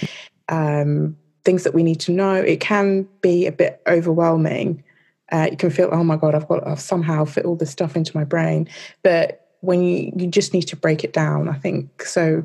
um, 0.49 1.15
things 1.43 1.63
that 1.63 1.73
we 1.73 1.83
need 1.83 1.99
to 2.01 2.11
know, 2.11 2.35
it 2.35 2.59
can 2.59 3.07
be 3.21 3.45
a 3.45 3.51
bit 3.51 3.81
overwhelming. 3.87 4.83
Uh, 5.31 5.47
you 5.51 5.57
can 5.57 5.69
feel, 5.69 5.89
oh 5.91 6.03
my 6.03 6.15
god, 6.15 6.35
I've 6.35 6.47
got 6.47 6.65
I've 6.67 6.79
somehow 6.79 7.25
fit 7.25 7.45
all 7.45 7.55
this 7.55 7.71
stuff 7.71 7.95
into 7.95 8.15
my 8.15 8.23
brain. 8.23 8.67
But 9.03 9.42
when 9.63 9.81
you 9.81 10.11
you 10.15 10.27
just 10.27 10.53
need 10.53 10.63
to 10.63 10.75
break 10.75 11.03
it 11.03 11.13
down, 11.13 11.47
I 11.47 11.53
think 11.53 12.03
so. 12.03 12.43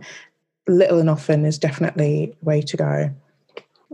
Little 0.66 1.01
and 1.01 1.11
often 1.11 1.45
is 1.45 1.59
definitely 1.59 2.35
the 2.41 2.45
way 2.45 2.62
to 2.62 2.77
go. 2.77 3.11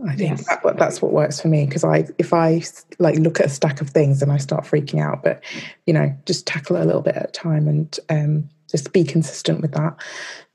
I 0.05 0.15
think 0.15 0.31
yes. 0.31 0.47
that, 0.47 0.77
that's 0.77 1.01
what 1.01 1.13
works 1.13 1.39
for 1.39 1.47
me 1.47 1.65
because 1.65 1.85
I, 1.85 2.05
if 2.17 2.33
I 2.33 2.61
like 2.99 3.15
look 3.15 3.39
at 3.39 3.45
a 3.45 3.49
stack 3.49 3.79
of 3.79 3.89
things 3.89 4.21
and 4.21 4.29
I 4.29 4.37
start 4.37 4.65
freaking 4.65 5.01
out, 5.01 5.23
but 5.23 5.41
you 5.85 5.93
know, 5.93 6.13
just 6.25 6.45
tackle 6.45 6.75
it 6.75 6.81
a 6.81 6.85
little 6.85 7.01
bit 7.01 7.15
at 7.15 7.29
a 7.29 7.31
time 7.31 7.69
and 7.69 7.97
um, 8.09 8.49
just 8.69 8.91
be 8.91 9.05
consistent 9.05 9.61
with 9.61 9.71
that. 9.71 9.95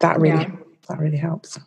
That 0.00 0.20
really 0.20 0.42
yeah. 0.42 0.56
that 0.88 0.98
really 0.98 1.16
helps. 1.16 1.58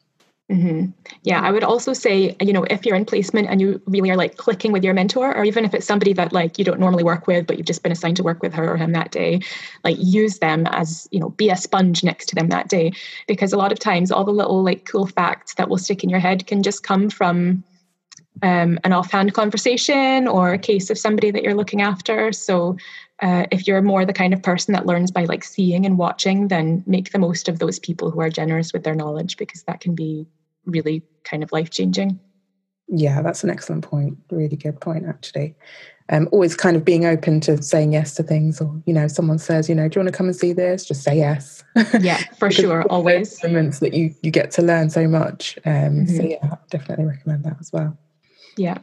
Mm-hmm. 0.53 0.91
Yeah, 1.23 1.41
I 1.41 1.51
would 1.51 1.63
also 1.63 1.93
say, 1.93 2.35
you 2.39 2.53
know, 2.53 2.63
if 2.65 2.85
you're 2.85 2.95
in 2.95 3.05
placement 3.05 3.47
and 3.49 3.59
you 3.59 3.81
really 3.87 4.11
are 4.11 4.15
like 4.15 4.37
clicking 4.37 4.71
with 4.71 4.83
your 4.83 4.93
mentor, 4.93 5.35
or 5.35 5.43
even 5.43 5.65
if 5.65 5.73
it's 5.73 5.87
somebody 5.87 6.13
that 6.13 6.31
like 6.31 6.59
you 6.59 6.65
don't 6.65 6.79
normally 6.79 7.03
work 7.03 7.25
with, 7.25 7.47
but 7.47 7.57
you've 7.57 7.65
just 7.65 7.81
been 7.81 7.91
assigned 7.91 8.17
to 8.17 8.23
work 8.23 8.43
with 8.43 8.53
her 8.53 8.71
or 8.71 8.77
him 8.77 8.91
that 8.91 9.09
day, 9.09 9.39
like 9.83 9.97
use 9.99 10.37
them 10.37 10.67
as, 10.67 11.07
you 11.11 11.19
know, 11.19 11.29
be 11.29 11.49
a 11.49 11.57
sponge 11.57 12.03
next 12.03 12.27
to 12.27 12.35
them 12.35 12.49
that 12.49 12.69
day. 12.69 12.91
Because 13.27 13.51
a 13.51 13.57
lot 13.57 13.71
of 13.71 13.79
times 13.79 14.11
all 14.11 14.23
the 14.23 14.31
little 14.31 14.63
like 14.63 14.85
cool 14.85 15.07
facts 15.07 15.55
that 15.55 15.69
will 15.69 15.79
stick 15.79 16.03
in 16.03 16.09
your 16.09 16.19
head 16.19 16.45
can 16.45 16.61
just 16.61 16.83
come 16.83 17.09
from 17.09 17.63
um, 18.43 18.77
an 18.83 18.93
offhand 18.93 19.33
conversation 19.33 20.27
or 20.27 20.53
a 20.53 20.59
case 20.59 20.91
of 20.91 20.99
somebody 20.99 21.31
that 21.31 21.41
you're 21.41 21.55
looking 21.55 21.81
after. 21.81 22.31
So 22.31 22.77
uh, 23.23 23.45
if 23.49 23.65
you're 23.65 23.81
more 23.81 24.05
the 24.05 24.13
kind 24.13 24.35
of 24.35 24.43
person 24.43 24.73
that 24.73 24.85
learns 24.85 25.09
by 25.09 25.25
like 25.25 25.43
seeing 25.43 25.85
and 25.85 25.97
watching, 25.97 26.49
then 26.49 26.83
make 26.85 27.11
the 27.11 27.19
most 27.19 27.49
of 27.49 27.57
those 27.57 27.79
people 27.79 28.11
who 28.11 28.21
are 28.21 28.29
generous 28.29 28.71
with 28.71 28.83
their 28.83 28.93
knowledge 28.93 29.37
because 29.37 29.63
that 29.63 29.79
can 29.79 29.95
be 29.95 30.27
really 30.65 31.03
kind 31.23 31.43
of 31.43 31.51
life 31.51 31.69
changing. 31.69 32.19
Yeah, 32.87 33.21
that's 33.21 33.43
an 33.43 33.49
excellent 33.49 33.83
point. 33.83 34.17
Really 34.29 34.55
good 34.55 34.79
point, 34.79 35.05
actually. 35.07 35.55
Um, 36.09 36.27
always 36.33 36.55
kind 36.55 36.75
of 36.75 36.83
being 36.83 37.05
open 37.05 37.39
to 37.41 37.61
saying 37.63 37.93
yes 37.93 38.13
to 38.15 38.23
things, 38.23 38.59
or 38.59 38.81
you 38.85 38.93
know, 38.93 39.07
someone 39.07 39.39
says, 39.39 39.69
you 39.69 39.75
know, 39.75 39.87
do 39.87 39.97
you 39.97 40.03
want 40.03 40.13
to 40.13 40.17
come 40.17 40.27
and 40.27 40.35
see 40.35 40.51
this? 40.51 40.85
Just 40.85 41.03
say 41.03 41.17
yes. 41.17 41.63
Yeah, 42.01 42.21
for 42.37 42.51
sure, 42.51 42.83
always. 42.83 43.41
Moments 43.41 43.79
that 43.79 43.93
you 43.93 44.13
you 44.21 44.29
get 44.29 44.51
to 44.51 44.61
learn 44.61 44.89
so 44.89 45.07
much. 45.07 45.57
Um, 45.65 46.05
mm-hmm. 46.05 46.17
So 46.17 46.23
yeah, 46.23 46.55
definitely 46.69 47.05
recommend 47.05 47.45
that 47.45 47.57
as 47.59 47.71
well. 47.71 47.97
Yeah. 48.57 48.79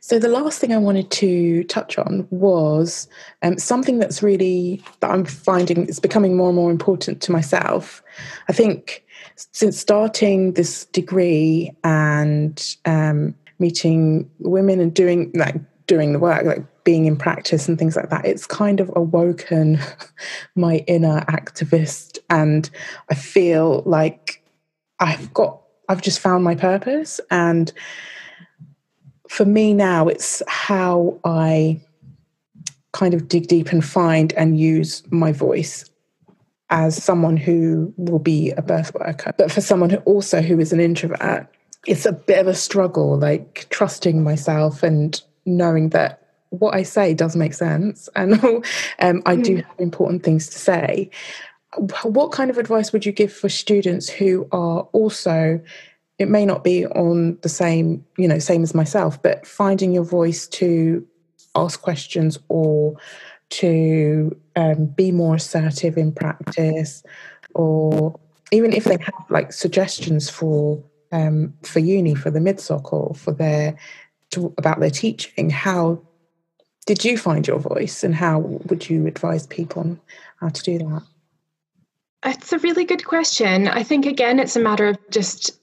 So 0.00 0.18
the 0.18 0.28
last 0.28 0.58
thing 0.58 0.72
I 0.72 0.78
wanted 0.78 1.10
to 1.12 1.64
touch 1.64 1.98
on 1.98 2.26
was 2.30 3.08
um, 3.42 3.58
something 3.58 3.98
that's 3.98 4.22
really 4.22 4.82
that 5.00 5.10
I'm 5.10 5.24
finding 5.24 5.86
is 5.86 6.00
becoming 6.00 6.36
more 6.36 6.48
and 6.48 6.56
more 6.56 6.70
important 6.70 7.20
to 7.22 7.32
myself. 7.32 8.02
I 8.48 8.52
think 8.52 9.04
since 9.52 9.78
starting 9.78 10.54
this 10.54 10.84
degree 10.86 11.72
and 11.84 12.76
um, 12.84 13.34
meeting 13.58 14.30
women 14.38 14.80
and 14.80 14.92
doing 14.94 15.30
like 15.34 15.56
doing 15.86 16.12
the 16.12 16.18
work, 16.18 16.44
like 16.44 16.64
being 16.84 17.06
in 17.06 17.16
practice 17.16 17.68
and 17.68 17.78
things 17.78 17.96
like 17.96 18.10
that, 18.10 18.24
it's 18.24 18.46
kind 18.46 18.80
of 18.80 18.90
awoken 18.94 19.78
my 20.54 20.78
inner 20.86 21.20
activist, 21.22 22.18
and 22.30 22.70
I 23.10 23.14
feel 23.14 23.82
like 23.84 24.42
I've 24.98 25.32
got 25.34 25.60
I've 25.88 26.02
just 26.02 26.20
found 26.20 26.44
my 26.44 26.54
purpose 26.54 27.20
and 27.30 27.72
for 29.30 29.44
me 29.44 29.72
now, 29.72 30.08
it's 30.08 30.42
how 30.48 31.16
I 31.22 31.80
kind 32.90 33.14
of 33.14 33.28
dig 33.28 33.46
deep 33.46 33.70
and 33.70 33.84
find 33.84 34.32
and 34.32 34.58
use 34.58 35.04
my 35.12 35.30
voice 35.30 35.88
as 36.70 37.00
someone 37.00 37.36
who 37.36 37.94
will 37.96 38.18
be 38.18 38.50
a 38.50 38.60
birth 38.60 38.92
worker. 38.92 39.32
But 39.38 39.52
for 39.52 39.60
someone 39.60 39.88
who 39.88 39.98
also 39.98 40.40
who 40.40 40.58
is 40.58 40.72
an 40.72 40.80
introvert, 40.80 41.46
it's 41.86 42.06
a 42.06 42.12
bit 42.12 42.40
of 42.40 42.48
a 42.48 42.56
struggle, 42.56 43.16
like 43.18 43.68
trusting 43.70 44.24
myself 44.24 44.82
and 44.82 45.22
knowing 45.46 45.90
that 45.90 46.26
what 46.48 46.74
I 46.74 46.82
say 46.82 47.14
does 47.14 47.36
make 47.36 47.54
sense 47.54 48.08
and 48.16 48.34
um, 48.98 49.22
I 49.26 49.36
do 49.36 49.58
mm. 49.58 49.64
have 49.64 49.78
important 49.78 50.24
things 50.24 50.48
to 50.48 50.58
say. 50.58 51.08
What 52.02 52.32
kind 52.32 52.50
of 52.50 52.58
advice 52.58 52.92
would 52.92 53.06
you 53.06 53.12
give 53.12 53.32
for 53.32 53.48
students 53.48 54.08
who 54.08 54.48
are 54.50 54.80
also 54.90 55.60
it 56.20 56.28
may 56.28 56.44
not 56.44 56.62
be 56.62 56.86
on 56.86 57.38
the 57.40 57.48
same, 57.48 58.04
you 58.18 58.28
know, 58.28 58.38
same 58.38 58.62
as 58.62 58.74
myself, 58.74 59.20
but 59.22 59.46
finding 59.46 59.90
your 59.90 60.04
voice 60.04 60.46
to 60.48 61.04
ask 61.54 61.80
questions 61.80 62.38
or 62.48 62.94
to 63.48 64.38
um, 64.54 64.84
be 64.84 65.12
more 65.12 65.36
assertive 65.36 65.96
in 65.96 66.12
practice, 66.12 67.02
or 67.54 68.20
even 68.52 68.74
if 68.74 68.84
they 68.84 68.98
have 69.00 69.24
like 69.30 69.50
suggestions 69.50 70.28
for 70.28 70.84
um, 71.10 71.54
for 71.62 71.78
uni 71.78 72.14
for 72.14 72.30
the 72.30 72.38
midsoc 72.38 72.92
or 72.92 73.14
for 73.14 73.32
their 73.32 73.76
to, 74.32 74.54
about 74.58 74.78
their 74.78 74.90
teaching, 74.90 75.48
how 75.48 76.00
did 76.84 77.02
you 77.02 77.16
find 77.16 77.46
your 77.46 77.58
voice, 77.58 78.04
and 78.04 78.14
how 78.14 78.40
would 78.40 78.90
you 78.90 79.06
advise 79.06 79.46
people 79.46 79.80
on 79.80 80.00
how 80.38 80.50
to 80.50 80.62
do 80.62 80.78
that? 80.78 81.02
It's 82.26 82.52
a 82.52 82.58
really 82.58 82.84
good 82.84 83.06
question. 83.06 83.68
I 83.68 83.82
think 83.82 84.04
again, 84.04 84.38
it's 84.38 84.54
a 84.54 84.60
matter 84.60 84.86
of 84.86 84.98
just 85.08 85.59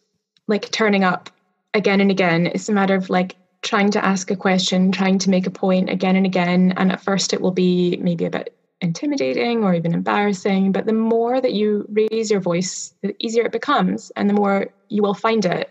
like 0.48 0.72
turning 0.72 1.04
up 1.04 1.30
again 1.74 2.02
and 2.02 2.12
again. 2.12 2.48
It's 2.48 2.70
a 2.70 2.74
matter 2.74 2.96
of 2.96 3.10
like 3.10 3.36
trying 3.62 3.92
to 3.92 4.04
ask 4.04 4.32
a 4.32 4.36
question, 4.36 4.92
trying 4.92 5.18
to 5.20 5.30
make 5.30 5.48
a 5.48 5.52
point 5.52 5.90
again 5.90 6.16
and 6.16 6.26
again. 6.26 6.74
And 6.78 6.92
at 6.92 7.02
first, 7.02 7.34
it 7.34 7.42
will 7.42 7.52
be 7.52 7.98
maybe 7.98 8.26
a 8.26 8.30
bit 8.30 8.56
intimidating 8.82 9.64
or 9.64 9.74
even 9.74 9.94
embarrassing. 9.94 10.72
But 10.72 10.86
the 10.86 10.94
more 10.94 11.42
that 11.42 11.54
you 11.54 11.86
raise 11.90 12.30
your 12.32 12.40
voice, 12.40 12.94
the 13.02 13.16
easier 13.20 13.44
it 13.44 13.52
becomes, 13.52 14.12
and 14.16 14.30
the 14.30 14.34
more 14.34 14.68
you 14.90 15.02
will 15.02 15.14
find 15.14 15.46
it. 15.46 15.70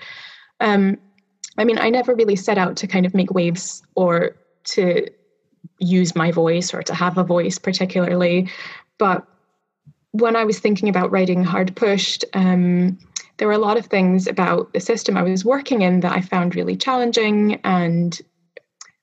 Um, 0.61 0.99
I 1.59 1.65
mean, 1.65 1.79
I 1.79 1.91
never 1.91 2.15
really 2.15 2.37
set 2.37 2.59
out 2.59 2.77
to 2.79 2.87
kind 2.87 3.07
of 3.07 3.15
make 3.15 3.33
waves 3.33 3.83
or 3.95 4.37
to 4.65 5.09
use 5.79 6.15
my 6.15 6.31
voice 6.31 6.75
or 6.75 6.83
to 6.83 6.95
have 6.95 7.19
a 7.19 7.25
voice 7.25 7.59
particularly. 7.59 8.51
But 8.99 9.27
when 10.13 10.37
I 10.37 10.45
was 10.45 10.59
thinking 10.59 10.89
about 10.89 11.11
writing 11.11 11.45
Hard 11.45 11.75
Pushed, 11.77 12.25
um, 12.35 12.99
there 13.39 13.49
were 13.49 13.55
a 13.55 13.59
lot 13.59 13.77
of 13.77 13.87
things 13.87 14.27
about 14.27 14.73
the 14.73 14.81
system 14.81 15.17
I 15.17 15.23
was 15.23 15.45
working 15.45 15.83
in 15.83 16.01
that 16.01 16.13
I 16.13 16.21
found 16.21 16.55
really 16.55 16.77
challenging 16.77 17.61
and 17.65 18.19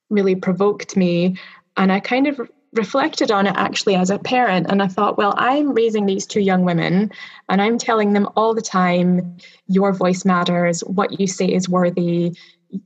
really 0.09 0.35
provoked 0.35 0.97
me. 0.97 1.37
And 1.77 1.91
I 1.91 1.99
kind 1.99 2.27
of 2.27 2.39
reflected 2.73 3.31
on 3.31 3.45
it 3.45 3.55
actually 3.55 3.95
as 3.95 4.09
a 4.09 4.17
parent. 4.17 4.67
And 4.69 4.81
I 4.81 4.87
thought, 4.87 5.17
well, 5.17 5.33
I'm 5.37 5.73
raising 5.73 6.05
these 6.05 6.25
two 6.25 6.39
young 6.41 6.65
women 6.65 7.11
and 7.49 7.61
I'm 7.61 7.77
telling 7.77 8.13
them 8.13 8.27
all 8.35 8.53
the 8.53 8.61
time 8.61 9.37
your 9.67 9.93
voice 9.93 10.25
matters, 10.25 10.81
what 10.81 11.19
you 11.19 11.27
say 11.27 11.45
is 11.45 11.69
worthy. 11.69 12.35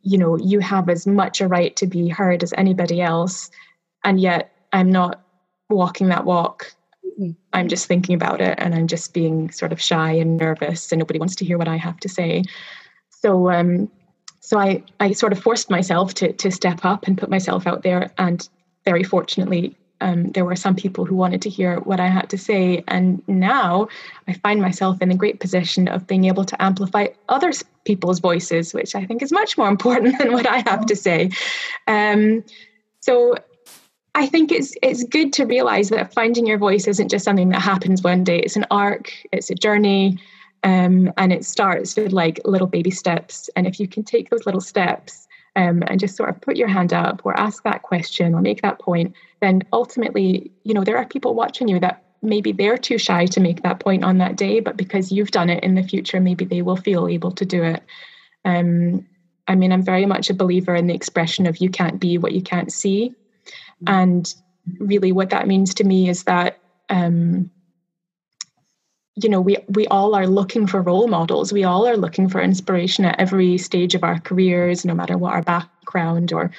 You 0.01 0.17
know, 0.17 0.37
you 0.37 0.59
have 0.59 0.89
as 0.89 1.07
much 1.07 1.39
a 1.39 1.47
right 1.47 1.75
to 1.77 1.87
be 1.87 2.09
heard 2.09 2.43
as 2.43 2.53
anybody 2.57 3.01
else. 3.01 3.49
And 4.03 4.19
yet 4.19 4.51
I'm 4.73 4.91
not 4.91 5.23
walking 5.69 6.09
that 6.09 6.25
walk 6.25 6.73
I'm 7.53 7.67
just 7.67 7.87
thinking 7.87 8.15
about 8.15 8.41
it 8.41 8.55
and 8.59 8.75
I'm 8.75 8.87
just 8.87 9.13
being 9.13 9.51
sort 9.51 9.71
of 9.71 9.81
shy 9.81 10.11
and 10.11 10.37
nervous 10.37 10.91
and 10.91 10.99
nobody 10.99 11.19
wants 11.19 11.35
to 11.37 11.45
hear 11.45 11.57
what 11.57 11.67
I 11.67 11.77
have 11.77 11.99
to 12.01 12.09
say. 12.09 12.43
So 13.09 13.51
um 13.51 13.89
so 14.39 14.57
I, 14.57 14.81
I 14.99 15.11
sort 15.11 15.33
of 15.33 15.39
forced 15.39 15.69
myself 15.69 16.13
to 16.15 16.33
to 16.33 16.51
step 16.51 16.85
up 16.85 17.07
and 17.07 17.17
put 17.17 17.29
myself 17.29 17.67
out 17.67 17.83
there 17.83 18.11
and 18.17 18.47
very 18.85 19.03
fortunately 19.03 19.75
um, 20.01 20.31
there 20.31 20.45
were 20.45 20.55
some 20.55 20.75
people 20.75 21.05
who 21.05 21.15
wanted 21.15 21.41
to 21.41 21.49
hear 21.49 21.79
what 21.79 21.99
I 21.99 22.07
had 22.07 22.29
to 22.29 22.37
say. 22.37 22.83
And 22.87 23.21
now 23.27 23.87
I 24.27 24.33
find 24.33 24.61
myself 24.61 25.01
in 25.01 25.11
a 25.11 25.15
great 25.15 25.39
position 25.39 25.87
of 25.87 26.05
being 26.05 26.25
able 26.25 26.45
to 26.45 26.61
amplify 26.61 27.07
other 27.29 27.51
people's 27.85 28.19
voices, 28.19 28.73
which 28.73 28.95
I 28.95 29.05
think 29.05 29.21
is 29.21 29.31
much 29.31 29.57
more 29.57 29.69
important 29.69 30.17
than 30.19 30.33
what 30.33 30.47
I 30.47 30.59
have 30.67 30.85
to 30.87 30.95
say. 30.95 31.31
Um, 31.87 32.43
so 32.99 33.37
I 34.17 34.25
think 34.25 34.51
it's 34.51 34.73
it's 34.81 35.03
good 35.03 35.31
to 35.33 35.45
realize 35.45 35.89
that 35.89 36.11
finding 36.11 36.47
your 36.47 36.57
voice 36.57 36.87
isn't 36.87 37.09
just 37.09 37.23
something 37.23 37.49
that 37.49 37.61
happens 37.61 38.01
one 38.01 38.23
day. 38.23 38.39
It's 38.39 38.55
an 38.55 38.65
arc. 38.71 39.13
It's 39.31 39.51
a 39.51 39.55
journey, 39.55 40.17
um, 40.63 41.13
and 41.17 41.31
it 41.31 41.45
starts 41.45 41.95
with 41.95 42.13
like 42.13 42.39
little 42.43 42.65
baby 42.65 42.89
steps. 42.89 43.47
And 43.55 43.67
if 43.67 43.79
you 43.79 43.87
can 43.87 44.03
take 44.03 44.31
those 44.31 44.47
little 44.47 44.59
steps 44.59 45.27
um, 45.55 45.83
and 45.85 45.99
just 45.99 46.17
sort 46.17 46.29
of 46.29 46.41
put 46.41 46.57
your 46.57 46.67
hand 46.67 46.93
up, 46.93 47.21
or 47.25 47.39
ask 47.39 47.61
that 47.61 47.83
question, 47.83 48.33
or 48.33 48.41
make 48.41 48.63
that 48.63 48.79
point, 48.79 49.13
then 49.39 49.61
ultimately, 49.71 50.51
you 50.63 50.73
know, 50.73 50.83
there 50.83 50.97
are 50.97 51.05
people 51.05 51.35
watching 51.35 51.67
you 51.67 51.79
that 51.79 52.01
maybe 52.23 52.51
they're 52.51 52.77
too 52.77 52.97
shy 52.97 53.27
to 53.27 53.39
make 53.39 53.61
that 53.61 53.79
point 53.79 54.03
on 54.03 54.17
that 54.17 54.35
day, 54.35 54.59
but 54.59 54.77
because 54.77 55.11
you've 55.11 55.29
done 55.29 55.51
it 55.51 55.63
in 55.63 55.75
the 55.75 55.83
future, 55.83 56.19
maybe 56.19 56.43
they 56.43 56.63
will 56.63 56.75
feel 56.75 57.07
able 57.07 57.31
to 57.33 57.45
do 57.45 57.61
it. 57.61 57.83
Um, 58.45 59.05
I 59.47 59.53
mean, 59.53 59.71
I'm 59.71 59.83
very 59.83 60.07
much 60.07 60.31
a 60.31 60.33
believer 60.33 60.73
in 60.73 60.87
the 60.87 60.95
expression 60.95 61.45
of 61.45 61.57
"you 61.57 61.69
can't 61.69 61.99
be 61.99 62.17
what 62.17 62.31
you 62.31 62.41
can't 62.41 62.73
see." 62.73 63.13
And 63.85 64.33
really, 64.79 65.11
what 65.11 65.29
that 65.29 65.47
means 65.47 65.73
to 65.75 65.83
me 65.83 66.09
is 66.09 66.23
that, 66.23 66.57
um, 66.89 67.49
you 69.15 69.29
know, 69.29 69.41
we, 69.41 69.57
we 69.69 69.87
all 69.87 70.15
are 70.15 70.27
looking 70.27 70.67
for 70.67 70.81
role 70.81 71.07
models. 71.07 71.51
We 71.51 71.63
all 71.63 71.87
are 71.87 71.97
looking 71.97 72.29
for 72.29 72.41
inspiration 72.41 73.05
at 73.05 73.19
every 73.19 73.57
stage 73.57 73.95
of 73.95 74.03
our 74.03 74.19
careers, 74.19 74.85
no 74.85 74.93
matter 74.93 75.17
what 75.17 75.33
our 75.33 75.43
background 75.43 76.33
or 76.33 76.51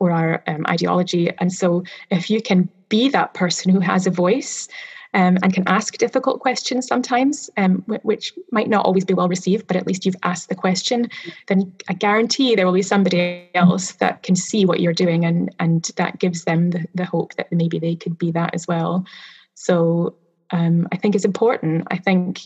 or 0.00 0.10
our 0.10 0.42
um, 0.48 0.66
ideology. 0.68 1.30
And 1.38 1.52
so, 1.52 1.84
if 2.10 2.28
you 2.28 2.42
can 2.42 2.68
be 2.88 3.08
that 3.10 3.34
person 3.34 3.72
who 3.72 3.80
has 3.80 4.06
a 4.06 4.10
voice 4.10 4.68
um, 5.14 5.38
and 5.42 5.54
can 5.54 5.62
ask 5.66 5.96
difficult 5.96 6.40
questions 6.40 6.86
sometimes, 6.86 7.48
um, 7.56 7.82
which 8.02 8.32
might 8.50 8.68
not 8.68 8.84
always 8.84 9.04
be 9.04 9.14
well 9.14 9.28
received, 9.28 9.66
but 9.66 9.76
at 9.76 9.86
least 9.86 10.04
you've 10.04 10.16
asked 10.24 10.48
the 10.48 10.54
question, 10.54 11.08
then 11.46 11.72
I 11.88 11.94
guarantee 11.94 12.54
there 12.54 12.66
will 12.66 12.72
be 12.72 12.82
somebody 12.82 13.48
else 13.54 13.92
that 13.92 14.24
can 14.24 14.34
see 14.34 14.66
what 14.66 14.80
you're 14.80 14.92
doing 14.92 15.24
and, 15.24 15.54
and 15.60 15.84
that 15.96 16.18
gives 16.18 16.44
them 16.44 16.70
the, 16.70 16.84
the 16.94 17.04
hope 17.04 17.34
that 17.34 17.50
maybe 17.52 17.78
they 17.78 17.94
could 17.94 18.18
be 18.18 18.32
that 18.32 18.54
as 18.54 18.66
well. 18.66 19.06
So 19.54 20.16
um, 20.50 20.88
I 20.92 20.96
think 20.96 21.14
it's 21.14 21.24
important. 21.24 21.86
I 21.90 21.96
think 21.96 22.40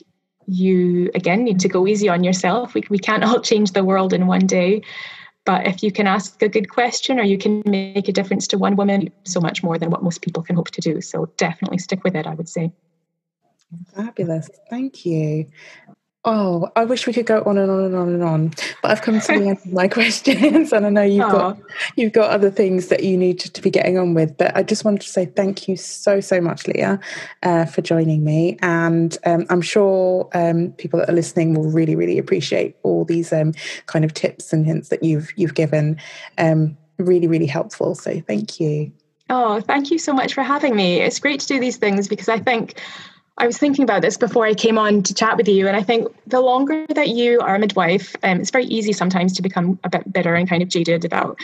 you, 0.47 1.11
again, 1.15 1.45
need 1.45 1.61
to 1.61 1.69
go 1.69 1.87
easy 1.87 2.09
on 2.09 2.23
yourself. 2.23 2.75
We, 2.75 2.83
we 2.91 2.99
can't 2.99 3.25
all 3.27 3.41
change 3.41 3.73
the 3.73 3.85
world 3.85 4.13
in 4.13 4.27
one 4.27 4.47
day. 4.47 4.83
But 5.49 5.67
if 5.67 5.83
you 5.83 5.91
can 5.91 6.07
ask 6.07 6.43
a 6.43 6.49
good 6.51 6.69
question 6.69 7.19
or 7.19 7.23
you 7.23 7.39
can 7.39 7.63
make 7.65 8.07
a 8.07 8.13
difference 8.13 8.47
to 8.49 8.59
one 8.59 8.77
woman, 8.77 9.09
so 9.25 9.41
much 9.41 9.63
more 9.63 9.79
than 9.79 9.89
what 9.89 10.03
most 10.03 10.21
people 10.21 10.43
can 10.43 10.57
hope 10.57 10.71
to 10.73 10.83
do. 10.83 11.01
So 11.01 11.33
definitely 11.39 11.79
stick 11.79 12.05
with 12.05 12.15
it, 12.15 12.27
I 12.27 12.35
would 12.35 12.51
say. 12.51 12.71
Fabulous. 13.95 14.51
Thank 14.69 15.07
you. 15.07 15.47
Oh, 16.31 16.71
I 16.77 16.85
wish 16.85 17.07
we 17.07 17.15
could 17.15 17.25
go 17.25 17.43
on 17.47 17.57
and 17.57 17.71
on 17.71 17.85
and 17.87 17.97
on 17.97 18.09
and 18.11 18.23
on, 18.23 18.49
but 18.83 18.91
I've 18.91 19.01
come 19.01 19.19
to 19.19 19.27
the 19.27 19.33
end 19.33 19.57
of 19.57 19.73
my 19.73 19.89
questions, 19.99 20.75
and 20.75 20.85
I 20.85 20.91
know 20.91 21.01
you've 21.01 21.25
Aww. 21.25 21.33
got 21.33 21.59
you've 21.97 22.13
got 22.13 22.29
other 22.29 22.51
things 22.51 22.89
that 22.89 23.03
you 23.03 23.17
need 23.17 23.41
to, 23.41 23.51
to, 23.51 23.63
be 23.63 23.71
getting 23.71 23.97
on 23.97 24.13
with. 24.13 24.37
But 24.37 24.55
I 24.55 24.63
just 24.63 24.85
wanted 24.85 25.01
to 25.01 25.09
say 25.09 25.25
thank 25.25 25.69
you 25.69 25.79
so 25.79 26.21
so 26.21 26.39
much, 26.39 26.67
Leah, 26.67 27.01
uh, 27.45 27.65
for 27.65 27.81
joining 27.81 28.25
me, 28.25 28.59
and 28.61 29.17
um, 29.25 29.47
I'm 29.49 29.63
sure 29.63 30.29
um, 30.35 30.73
people 30.73 30.99
that 30.99 31.09
are 31.09 31.15
listening 31.15 31.55
will 31.55 31.71
really 31.71 31.97
really 31.97 32.19
appreciate 32.19 32.77
all 32.83 33.07
these 33.07 33.33
um, 33.33 33.55
kind 33.87 34.05
of 34.05 34.13
tips 34.13 34.53
and 34.53 34.67
hints 34.67 34.91
that 34.91 35.03
you've 35.03 35.31
you've 35.37 35.55
given. 35.55 35.97
Um, 36.37 36.77
really 36.99 37.27
really 37.27 37.47
helpful. 37.47 37.95
So 37.95 38.21
thank 38.21 38.61
you. 38.61 38.93
Oh, 39.31 39.63
thank 39.63 39.91
you 39.91 39.99
so 39.99 40.13
much 40.13 40.35
for 40.35 40.43
having 40.43 40.77
me. 40.77 41.01
It's 41.01 41.21
great 41.21 41.41
to 41.41 41.47
do 41.47 41.59
these 41.59 41.79
things 41.79 42.07
because 42.07 42.29
I 42.29 42.39
think 42.39 42.79
I 43.39 43.47
was 43.47 43.57
thinking 43.57 43.85
about 43.85 44.03
this 44.03 44.17
before 44.17 44.47
I 44.47 44.55
came 44.55 44.79
on 44.79 45.03
to 45.05 45.15
chat 45.15 45.37
with 45.37 45.49
you, 45.49 45.69
and 45.69 45.77
I 45.77 45.83
think 45.83 46.09
the 46.27 46.41
longer 46.41 46.87
that 46.89 47.09
you 47.09 47.41
are 47.41 47.55
a 47.55 47.59
midwife, 47.59 48.17
um, 48.23 48.41
it's 48.41 48.51
very 48.51 48.67
easy 48.67 48.93
sometimes 48.93 49.33
to 49.35 49.43
become 49.43 49.79
a 49.85 49.89
bit 49.89 50.13
bitter 50.13 50.35
and 50.35 50.49
kind 50.49 50.63
of 50.63 50.69
jaded 50.69 51.05
about 51.05 51.39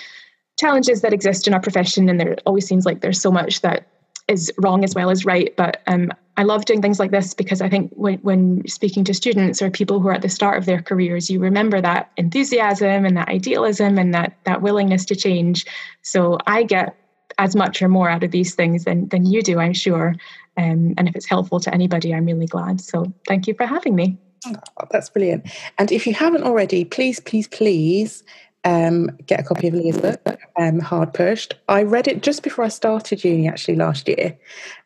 challenges 0.59 1.03
that 1.03 1.13
exist 1.13 1.47
in 1.47 1.55
our 1.55 1.61
profession, 1.61 2.09
and 2.09 2.21
there 2.21 2.37
always 2.47 2.67
seems 2.67 2.85
like 2.85 3.01
there's 3.01 3.21
so 3.21 3.31
much 3.31 3.61
that 3.61 3.87
is 4.29 4.53
wrong 4.59 4.85
as 4.85 4.95
well 4.95 5.11
as 5.11 5.25
right. 5.25 5.55
But 5.57 5.83
um, 5.87 6.11
I 6.37 6.43
love 6.43 6.65
doing 6.65 6.83
things 6.83 6.99
like 6.99 7.11
this 7.11 7.35
because 7.35 7.61
I 7.61 7.69
think 7.69 7.93
when, 7.95 8.19
when 8.19 8.67
speaking 8.67 9.05
to 9.05 9.15
students 9.15 9.61
or 9.63 9.71
people 9.71 10.01
who 10.01 10.09
are 10.09 10.15
at 10.15 10.23
the 10.23 10.29
start 10.29 10.59
of 10.59 10.67
their 10.67 10.83
careers, 10.83 11.31
you 11.31 11.39
remember 11.39 11.81
that 11.81 12.11
enthusiasm 12.17 13.05
and 13.05 13.17
that 13.17 13.29
idealism 13.29 13.99
and 13.99 14.15
that 14.15 14.37
that 14.45 14.63
willingness 14.63 15.05
to 15.07 15.17
change. 15.17 15.67
So 16.03 16.39
I 16.47 16.63
get 16.65 16.97
as 17.39 17.55
much 17.55 17.83
or 17.83 17.89
more 17.89 18.09
out 18.09 18.25
of 18.25 18.31
these 18.31 18.55
things 18.55 18.85
than 18.85 19.09
than 19.09 19.27
you 19.27 19.43
do, 19.43 19.59
I'm 19.59 19.75
sure. 19.75 20.15
Um, 20.57 20.95
and 20.97 21.09
if 21.09 21.17
it's 21.17 21.27
helpful 21.27 21.61
to 21.61 21.75
anybody, 21.75 22.15
I'm 22.15 22.27
really 22.27 22.47
glad. 22.47 22.81
So 22.81 23.13
thank 23.27 23.47
you 23.47 23.55
for 23.55 23.67
having 23.67 23.95
me. 23.95 24.19
Oh, 24.47 24.87
that's 24.91 25.09
brilliant. 25.09 25.51
And 25.79 25.91
if 25.91 26.07
you 26.07 26.15
haven't 26.15 26.45
already, 26.45 26.85
please, 26.85 27.19
please, 27.21 27.49
please 27.49 28.23
um, 28.65 29.11
get 29.27 29.41
a 29.41 29.43
copy 29.43 29.69
of 29.69 29.75
Leah's 29.75 29.99
book, 29.99 30.39
um, 30.59 30.81
Hard 30.81 31.13
Pushed. 31.13 31.55
I 31.69 31.83
read 31.83 32.09
it 32.09 32.23
just 32.23 32.43
before 32.43 32.65
I 32.65 32.69
started 32.69 33.25
uni, 33.25 33.49
actually, 33.49 33.77
last 33.77 34.09
year. 34.09 34.37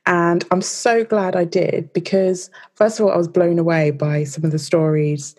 And 0.07 0.45
I'm 0.51 0.63
so 0.63 1.05
glad 1.05 1.37
I 1.37 1.45
did 1.45 1.93
because, 1.93 2.51
first 2.75 2.99
of 2.99 3.07
all, 3.07 3.13
I 3.13 3.17
was 3.17 3.29
blown 3.29 3.59
away 3.59 3.91
by 3.91 4.25
some 4.25 4.45
of 4.45 4.53
the 4.53 4.59
stories 4.59 5.37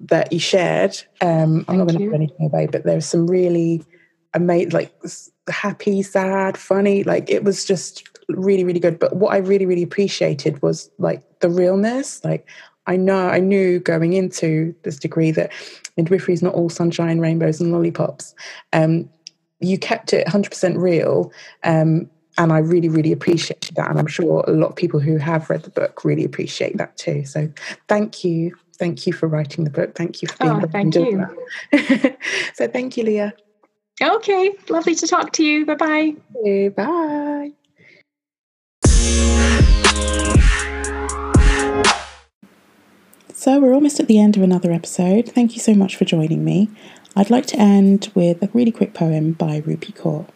that 0.00 0.32
you 0.32 0.38
shared. 0.38 0.96
Um, 1.20 1.64
I'm 1.68 1.78
not 1.78 1.88
going 1.88 1.98
to 1.98 2.04
give 2.04 2.14
anything 2.14 2.46
away, 2.46 2.66
but 2.66 2.84
there 2.84 2.94
there's 2.94 3.06
some 3.06 3.26
really 3.26 3.82
amazing, 4.34 4.70
like 4.70 4.94
happy, 5.48 6.02
sad, 6.02 6.56
funny. 6.58 7.04
Like 7.04 7.30
it 7.30 7.44
was 7.44 7.64
just 7.64 8.13
really, 8.28 8.64
really 8.64 8.80
good. 8.80 8.98
But 8.98 9.16
what 9.16 9.32
I 9.32 9.38
really, 9.38 9.66
really 9.66 9.82
appreciated 9.82 10.60
was 10.62 10.90
like 10.98 11.22
the 11.40 11.48
realness. 11.48 12.24
Like 12.24 12.48
I 12.86 12.96
know, 12.96 13.28
I 13.28 13.40
knew 13.40 13.80
going 13.80 14.12
into 14.12 14.74
this 14.82 14.98
degree 14.98 15.30
that 15.32 15.52
midwifery 15.96 16.34
is 16.34 16.42
not 16.42 16.54
all 16.54 16.68
sunshine, 16.68 17.18
rainbows, 17.18 17.60
and 17.60 17.72
lollipops. 17.72 18.34
Um, 18.72 19.08
you 19.60 19.78
kept 19.78 20.12
it 20.12 20.26
100% 20.26 20.76
real. 20.78 21.32
Um, 21.62 22.10
and 22.36 22.52
I 22.52 22.58
really, 22.58 22.88
really 22.88 23.12
appreciated 23.12 23.76
that. 23.76 23.90
And 23.90 23.98
I'm 23.98 24.06
sure 24.06 24.44
a 24.46 24.52
lot 24.52 24.70
of 24.70 24.76
people 24.76 24.98
who 25.00 25.18
have 25.18 25.48
read 25.48 25.62
the 25.62 25.70
book 25.70 26.04
really 26.04 26.24
appreciate 26.24 26.76
that 26.78 26.96
too. 26.96 27.24
So 27.24 27.48
thank 27.88 28.24
you. 28.24 28.56
thank 28.76 29.06
you 29.06 29.12
for 29.12 29.28
writing 29.28 29.64
the 29.64 29.70
book. 29.70 29.94
Thank 29.94 30.20
you 30.20 30.28
for 30.28 30.36
being 30.38 30.64
oh, 30.64 30.66
thank 30.66 30.94
you. 30.96 31.26
so 32.54 32.66
thank 32.66 32.96
you, 32.96 33.04
Leah. 33.04 33.34
Okay, 34.02 34.52
lovely 34.68 34.96
to 34.96 35.06
talk 35.06 35.32
to 35.34 35.44
you. 35.44 35.64
Bye-bye. 35.64 36.16
Bye. 36.70 37.52
So 43.44 43.60
we're 43.60 43.74
almost 43.74 44.00
at 44.00 44.06
the 44.06 44.18
end 44.18 44.38
of 44.38 44.42
another 44.42 44.72
episode. 44.72 45.28
Thank 45.28 45.52
you 45.52 45.60
so 45.60 45.74
much 45.74 45.96
for 45.96 46.06
joining 46.06 46.46
me. 46.46 46.70
I'd 47.14 47.28
like 47.28 47.44
to 47.48 47.58
end 47.58 48.10
with 48.14 48.42
a 48.42 48.48
really 48.54 48.72
quick 48.72 48.94
poem 48.94 49.32
by 49.32 49.60
Rupi 49.60 49.92
Kaur. 49.92 50.26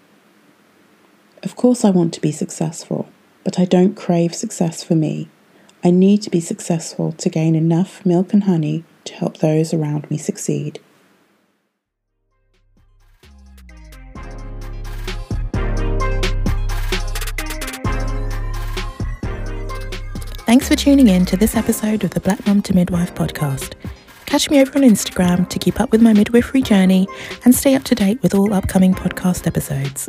Of 1.42 1.56
course, 1.56 1.86
I 1.86 1.90
want 1.90 2.12
to 2.12 2.20
be 2.20 2.32
successful, 2.32 3.08
but 3.44 3.58
I 3.58 3.64
don't 3.64 3.96
crave 3.96 4.34
success 4.34 4.84
for 4.84 4.94
me. 4.94 5.30
I 5.82 5.90
need 5.90 6.20
to 6.20 6.28
be 6.28 6.40
successful 6.40 7.12
to 7.12 7.30
gain 7.30 7.54
enough 7.54 8.04
milk 8.04 8.34
and 8.34 8.44
honey 8.44 8.84
to 9.04 9.14
help 9.14 9.38
those 9.38 9.72
around 9.72 10.10
me 10.10 10.18
succeed. 10.18 10.78
Thanks 20.48 20.66
for 20.66 20.76
tuning 20.76 21.08
in 21.08 21.26
to 21.26 21.36
this 21.36 21.54
episode 21.56 22.04
of 22.04 22.12
the 22.12 22.20
Black 22.20 22.46
Mum 22.46 22.62
to 22.62 22.74
Midwife 22.74 23.14
podcast. 23.14 23.74
Catch 24.24 24.48
me 24.48 24.62
over 24.62 24.78
on 24.78 24.82
Instagram 24.82 25.46
to 25.50 25.58
keep 25.58 25.78
up 25.78 25.92
with 25.92 26.00
my 26.00 26.14
midwifery 26.14 26.62
journey 26.62 27.06
and 27.44 27.54
stay 27.54 27.74
up 27.74 27.84
to 27.84 27.94
date 27.94 28.22
with 28.22 28.34
all 28.34 28.54
upcoming 28.54 28.94
podcast 28.94 29.46
episodes. 29.46 30.08